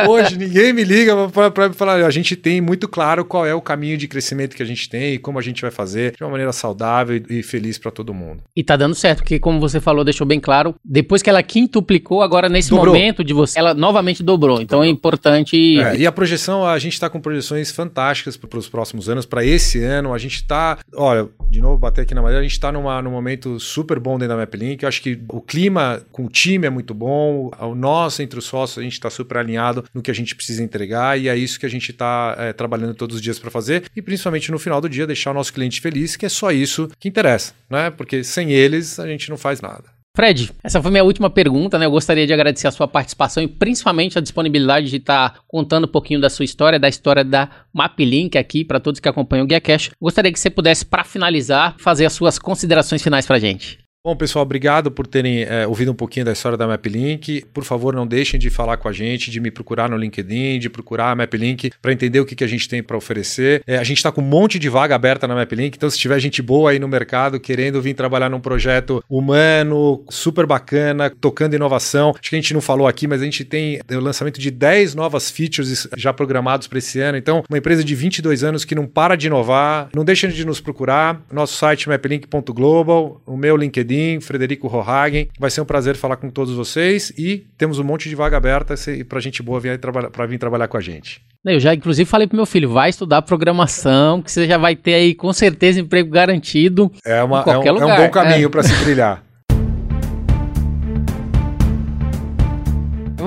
Hoje 0.08 0.36
ninguém 0.36 0.72
me 0.72 0.84
liga 0.84 1.14
para 1.28 1.72
falar, 1.72 2.04
a 2.04 2.10
gente 2.10 2.36
tem 2.36 2.60
muito 2.60 2.88
claro 2.88 3.24
qual 3.24 3.46
é 3.46 3.54
o 3.54 3.60
caminho 3.60 3.96
de 3.96 4.08
crescimento 4.08 4.56
que 4.56 4.62
a 4.62 4.66
gente 4.66 4.88
tem 4.88 5.14
e 5.14 5.18
como 5.18 5.38
a 5.38 5.42
gente 5.42 5.62
vai 5.62 5.70
fazer 5.70 6.14
de 6.16 6.22
uma 6.22 6.30
maneira 6.30 6.52
saudável 6.52 7.22
e 7.30 7.42
feliz 7.42 7.78
para 7.78 7.90
todo 7.90 8.12
mundo. 8.12 8.42
E 8.56 8.64
tá 8.64 8.76
dando 8.76 8.94
certo, 8.94 9.18
porque 9.18 9.38
como 9.38 9.60
você 9.60 9.80
falou, 9.80 10.04
deixou 10.04 10.26
bem 10.26 10.40
claro, 10.40 10.74
depois 10.84 11.22
que 11.22 11.30
ela 11.30 11.42
quintuplicou, 11.42 12.22
agora 12.22 12.48
nesse 12.48 12.70
dobrou. 12.70 12.94
momento 12.94 13.22
de 13.22 13.32
você, 13.32 13.58
ela 13.58 13.74
novamente 13.74 14.22
dobrou. 14.22 14.60
Então 14.60 14.82
é 14.82 14.88
é 14.88 14.90
importante. 14.90 15.80
É, 15.80 15.96
e 15.96 16.06
a 16.06 16.12
projeção, 16.12 16.66
a 16.66 16.78
gente 16.78 16.94
está 16.94 17.08
com 17.08 17.20
projeções 17.20 17.70
fantásticas 17.70 18.36
para 18.36 18.58
os 18.58 18.68
próximos 18.68 19.08
anos. 19.08 19.26
Para 19.26 19.44
esse 19.44 19.82
ano, 19.82 20.12
a 20.12 20.18
gente 20.18 20.36
está, 20.36 20.78
olha, 20.94 21.28
de 21.50 21.60
novo, 21.60 21.78
bater 21.78 22.02
aqui 22.02 22.14
na 22.14 22.22
madeira, 22.22 22.40
a 22.40 22.42
gente 22.42 22.52
está 22.52 22.70
num 22.70 23.10
momento 23.10 23.58
super 23.58 23.98
bom 23.98 24.18
dentro 24.18 24.36
da 24.36 24.36
MapLink. 24.36 24.82
Eu 24.82 24.88
acho 24.88 25.00
que 25.00 25.20
o 25.28 25.40
clima 25.40 26.02
com 26.12 26.26
o 26.26 26.28
time 26.28 26.66
é 26.66 26.70
muito 26.70 26.92
bom, 26.92 27.50
o 27.58 27.74
nosso 27.74 28.22
entre 28.22 28.38
os 28.38 28.44
sócios, 28.44 28.78
a 28.78 28.82
gente 28.82 28.92
está 28.92 29.08
super 29.08 29.38
alinhado 29.38 29.84
no 29.94 30.02
que 30.02 30.10
a 30.10 30.14
gente 30.14 30.34
precisa 30.34 30.62
entregar 30.62 31.18
e 31.18 31.28
é 31.28 31.36
isso 31.36 31.58
que 31.58 31.66
a 31.66 31.70
gente 31.70 31.90
está 31.90 32.34
é, 32.38 32.52
trabalhando 32.52 32.94
todos 32.94 33.16
os 33.16 33.22
dias 33.22 33.38
para 33.38 33.50
fazer 33.50 33.84
e 33.96 34.02
principalmente 34.02 34.50
no 34.50 34.58
final 34.58 34.80
do 34.80 34.88
dia 34.88 35.06
deixar 35.06 35.30
o 35.30 35.34
nosso 35.34 35.52
cliente 35.52 35.80
feliz, 35.80 36.16
que 36.16 36.26
é 36.26 36.28
só 36.28 36.50
isso 36.50 36.90
que 36.98 37.08
interessa, 37.08 37.54
né? 37.70 37.90
Porque 37.90 38.22
sem 38.22 38.52
eles 38.52 38.98
a 39.00 39.06
gente 39.06 39.30
não 39.30 39.36
faz 39.36 39.60
nada. 39.60 39.97
Fred, 40.18 40.50
essa 40.64 40.82
foi 40.82 40.90
minha 40.90 41.04
última 41.04 41.30
pergunta, 41.30 41.78
né? 41.78 41.86
Eu 41.86 41.92
gostaria 41.92 42.26
de 42.26 42.32
agradecer 42.32 42.66
a 42.66 42.72
sua 42.72 42.88
participação 42.88 43.40
e 43.40 43.46
principalmente 43.46 44.18
a 44.18 44.20
disponibilidade 44.20 44.90
de 44.90 44.96
estar 44.96 45.30
tá 45.30 45.40
contando 45.46 45.84
um 45.84 45.88
pouquinho 45.88 46.20
da 46.20 46.28
sua 46.28 46.44
história, 46.44 46.76
da 46.76 46.88
história 46.88 47.22
da 47.22 47.48
MapLink 47.72 48.36
aqui 48.36 48.64
para 48.64 48.80
todos 48.80 48.98
que 48.98 49.08
acompanham 49.08 49.44
o 49.44 49.46
Guia 49.46 49.60
Cash. 49.60 49.92
Gostaria 50.02 50.32
que 50.32 50.40
você 50.40 50.50
pudesse, 50.50 50.84
para 50.84 51.04
finalizar, 51.04 51.76
fazer 51.78 52.04
as 52.04 52.14
suas 52.14 52.36
considerações 52.36 53.00
finais 53.00 53.26
para 53.26 53.36
a 53.36 53.38
gente. 53.38 53.78
Bom, 54.06 54.14
pessoal, 54.14 54.44
obrigado 54.44 54.92
por 54.92 55.08
terem 55.08 55.42
é, 55.42 55.66
ouvido 55.66 55.90
um 55.90 55.94
pouquinho 55.94 56.24
da 56.24 56.30
história 56.30 56.56
da 56.56 56.68
MapLink. 56.68 57.44
Por 57.52 57.64
favor, 57.64 57.92
não 57.92 58.06
deixem 58.06 58.38
de 58.38 58.48
falar 58.48 58.76
com 58.76 58.88
a 58.88 58.92
gente, 58.92 59.28
de 59.28 59.40
me 59.40 59.50
procurar 59.50 59.90
no 59.90 59.96
LinkedIn, 59.96 60.60
de 60.60 60.70
procurar 60.70 61.10
a 61.10 61.16
MapLink 61.16 61.72
para 61.82 61.92
entender 61.92 62.20
o 62.20 62.24
que, 62.24 62.36
que 62.36 62.44
a 62.44 62.46
gente 62.46 62.68
tem 62.68 62.80
para 62.80 62.96
oferecer. 62.96 63.60
É, 63.66 63.76
a 63.76 63.82
gente 63.82 63.96
está 63.96 64.12
com 64.12 64.20
um 64.20 64.24
monte 64.24 64.56
de 64.56 64.68
vaga 64.68 64.94
aberta 64.94 65.26
na 65.26 65.34
MapLink, 65.34 65.76
então 65.76 65.90
se 65.90 65.98
tiver 65.98 66.18
gente 66.20 66.40
boa 66.40 66.70
aí 66.70 66.78
no 66.78 66.86
mercado 66.86 67.40
querendo 67.40 67.82
vir 67.82 67.92
trabalhar 67.92 68.30
num 68.30 68.38
projeto 68.38 69.02
humano, 69.10 70.04
super 70.08 70.46
bacana, 70.46 71.10
tocando 71.10 71.56
inovação, 71.56 72.10
acho 72.10 72.30
que 72.30 72.36
a 72.36 72.40
gente 72.40 72.54
não 72.54 72.60
falou 72.60 72.86
aqui, 72.86 73.08
mas 73.08 73.20
a 73.20 73.24
gente 73.24 73.44
tem 73.44 73.80
o 73.90 74.00
lançamento 74.00 74.40
de 74.40 74.52
10 74.52 74.94
novas 74.94 75.28
features 75.28 75.88
já 75.96 76.12
programados 76.12 76.68
para 76.68 76.78
esse 76.78 77.00
ano. 77.00 77.18
Então, 77.18 77.42
uma 77.50 77.58
empresa 77.58 77.82
de 77.82 77.96
22 77.96 78.44
anos 78.44 78.64
que 78.64 78.76
não 78.76 78.86
para 78.86 79.16
de 79.16 79.26
inovar, 79.26 79.88
não 79.92 80.04
deixem 80.04 80.30
de 80.30 80.46
nos 80.46 80.60
procurar. 80.60 81.20
Nosso 81.32 81.56
site 81.56 81.88
maplink.global, 81.88 83.20
o 83.26 83.36
meu 83.36 83.56
LinkedIn 83.56 83.88
Frederico 84.20 84.68
Rohagen. 84.68 85.28
Vai 85.38 85.50
ser 85.50 85.60
um 85.60 85.64
prazer 85.64 85.96
falar 85.96 86.16
com 86.16 86.30
todos 86.30 86.54
vocês 86.54 87.12
e 87.16 87.46
temos 87.56 87.78
um 87.78 87.84
monte 87.84 88.08
de 88.08 88.14
vaga 88.14 88.36
aberta 88.36 88.74
para 89.08 89.20
gente 89.20 89.42
boa 89.42 89.60
vir 89.60 89.78
para 89.78 90.26
vir 90.26 90.38
trabalhar 90.38 90.68
com 90.68 90.76
a 90.76 90.80
gente. 90.80 91.20
Eu 91.44 91.60
já, 91.60 91.74
inclusive, 91.74 92.08
falei 92.08 92.26
pro 92.26 92.36
meu 92.36 92.46
filho, 92.46 92.68
vai 92.68 92.90
estudar 92.90 93.22
programação, 93.22 94.20
que 94.20 94.30
você 94.30 94.46
já 94.46 94.58
vai 94.58 94.74
ter 94.74 94.94
aí 94.94 95.14
com 95.14 95.32
certeza 95.32 95.80
emprego 95.80 96.10
garantido. 96.10 96.90
É, 97.04 97.22
uma, 97.22 97.42
é, 97.42 97.58
um, 97.58 97.62
é 97.62 97.72
um 97.72 97.96
bom 97.96 98.10
caminho 98.10 98.46
é. 98.46 98.48
para 98.50 98.62
se 98.62 98.84
trilhar. 98.84 99.22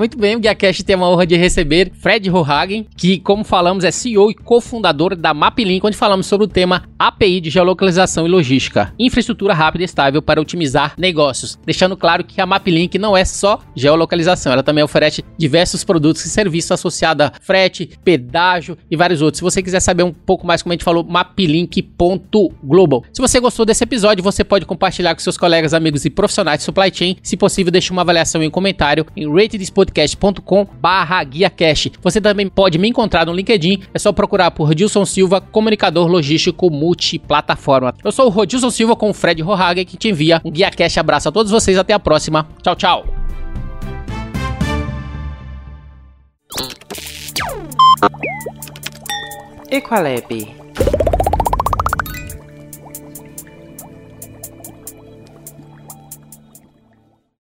Muito 0.02 0.18
bem, 0.18 0.34
o 0.34 0.40
GuiaCast 0.40 0.82
tem 0.82 0.96
a 0.96 0.98
honra 0.98 1.24
de 1.24 1.36
receber 1.36 1.92
Fred 1.94 2.28
Rohagen, 2.28 2.88
que, 2.96 3.20
como 3.20 3.44
falamos, 3.44 3.84
é 3.84 3.92
CEO 3.92 4.32
e 4.32 4.34
cofundador 4.34 5.14
da 5.14 5.32
MapLink, 5.32 5.86
onde 5.86 5.96
falamos 5.96 6.26
sobre 6.26 6.44
o 6.44 6.48
tema 6.48 6.82
API 6.98 7.40
de 7.40 7.50
geolocalização 7.50 8.26
e 8.26 8.28
logística, 8.28 8.92
infraestrutura 8.98 9.54
rápida 9.54 9.82
e 9.82 9.84
estável 9.84 10.20
para 10.20 10.40
otimizar 10.40 10.94
negócios. 10.98 11.56
Deixando 11.64 11.96
claro 11.96 12.24
que 12.24 12.40
a 12.40 12.46
MapLink 12.46 12.98
não 12.98 13.16
é 13.16 13.24
só 13.24 13.60
geolocalização, 13.76 14.52
ela 14.52 14.64
também 14.64 14.82
oferece 14.82 15.24
diversos 15.38 15.84
produtos 15.84 16.24
e 16.24 16.30
serviços 16.30 16.72
associados 16.72 17.26
a 17.26 17.32
frete, 17.40 17.88
pedágio 18.02 18.76
e 18.90 18.96
vários 18.96 19.22
outros. 19.22 19.38
Se 19.38 19.44
você 19.44 19.62
quiser 19.62 19.78
saber 19.78 20.02
um 20.02 20.12
pouco 20.12 20.44
mais, 20.44 20.62
como 20.62 20.72
a 20.72 20.74
gente 20.74 20.82
falou, 20.82 21.04
maplink.global. 21.04 23.04
Se 23.12 23.22
você 23.22 23.38
gostou 23.38 23.64
desse 23.64 23.84
episódio, 23.84 24.24
você 24.24 24.42
pode 24.42 24.66
compartilhar 24.66 25.14
com 25.14 25.20
seus 25.20 25.38
colegas, 25.38 25.72
amigos 25.72 26.04
e 26.04 26.10
profissionais 26.10 26.58
de 26.58 26.64
supply 26.64 26.90
chain. 26.92 27.16
Se 27.22 27.36
possível, 27.36 27.70
deixe 27.70 27.92
uma 27.92 28.02
avaliação 28.02 28.42
e 28.42 28.48
um 28.48 28.50
comentário 28.50 29.06
em 29.16 29.32
Rated 29.32 29.62
podcast.com 29.92 30.66
barra 30.80 31.22
guiacast. 31.22 31.92
Você 32.02 32.20
também 32.20 32.48
pode 32.48 32.78
me 32.78 32.88
encontrar 32.88 33.26
no 33.26 33.32
LinkedIn, 33.32 33.82
é 33.92 33.98
só 33.98 34.12
procurar 34.12 34.50
por 34.50 34.66
Rodilson 34.66 35.04
Silva, 35.04 35.40
comunicador 35.40 36.08
logístico 36.08 36.70
multiplataforma. 36.70 37.94
Eu 38.02 38.10
sou 38.10 38.26
o 38.26 38.30
Rodilson 38.30 38.70
Silva 38.70 38.96
com 38.96 39.10
o 39.10 39.14
Fred 39.14 39.42
Rohagen 39.42 39.84
que 39.84 39.96
te 39.96 40.08
envia 40.08 40.40
um 40.44 40.50
guiacast. 40.50 40.98
Abraço 40.98 41.28
a 41.28 41.32
todos 41.32 41.52
vocês, 41.52 41.76
até 41.76 41.92
a 41.92 41.98
próxima. 41.98 42.48
Tchau, 42.62 42.74
tchau. 42.74 43.04
Equalab 49.70 50.62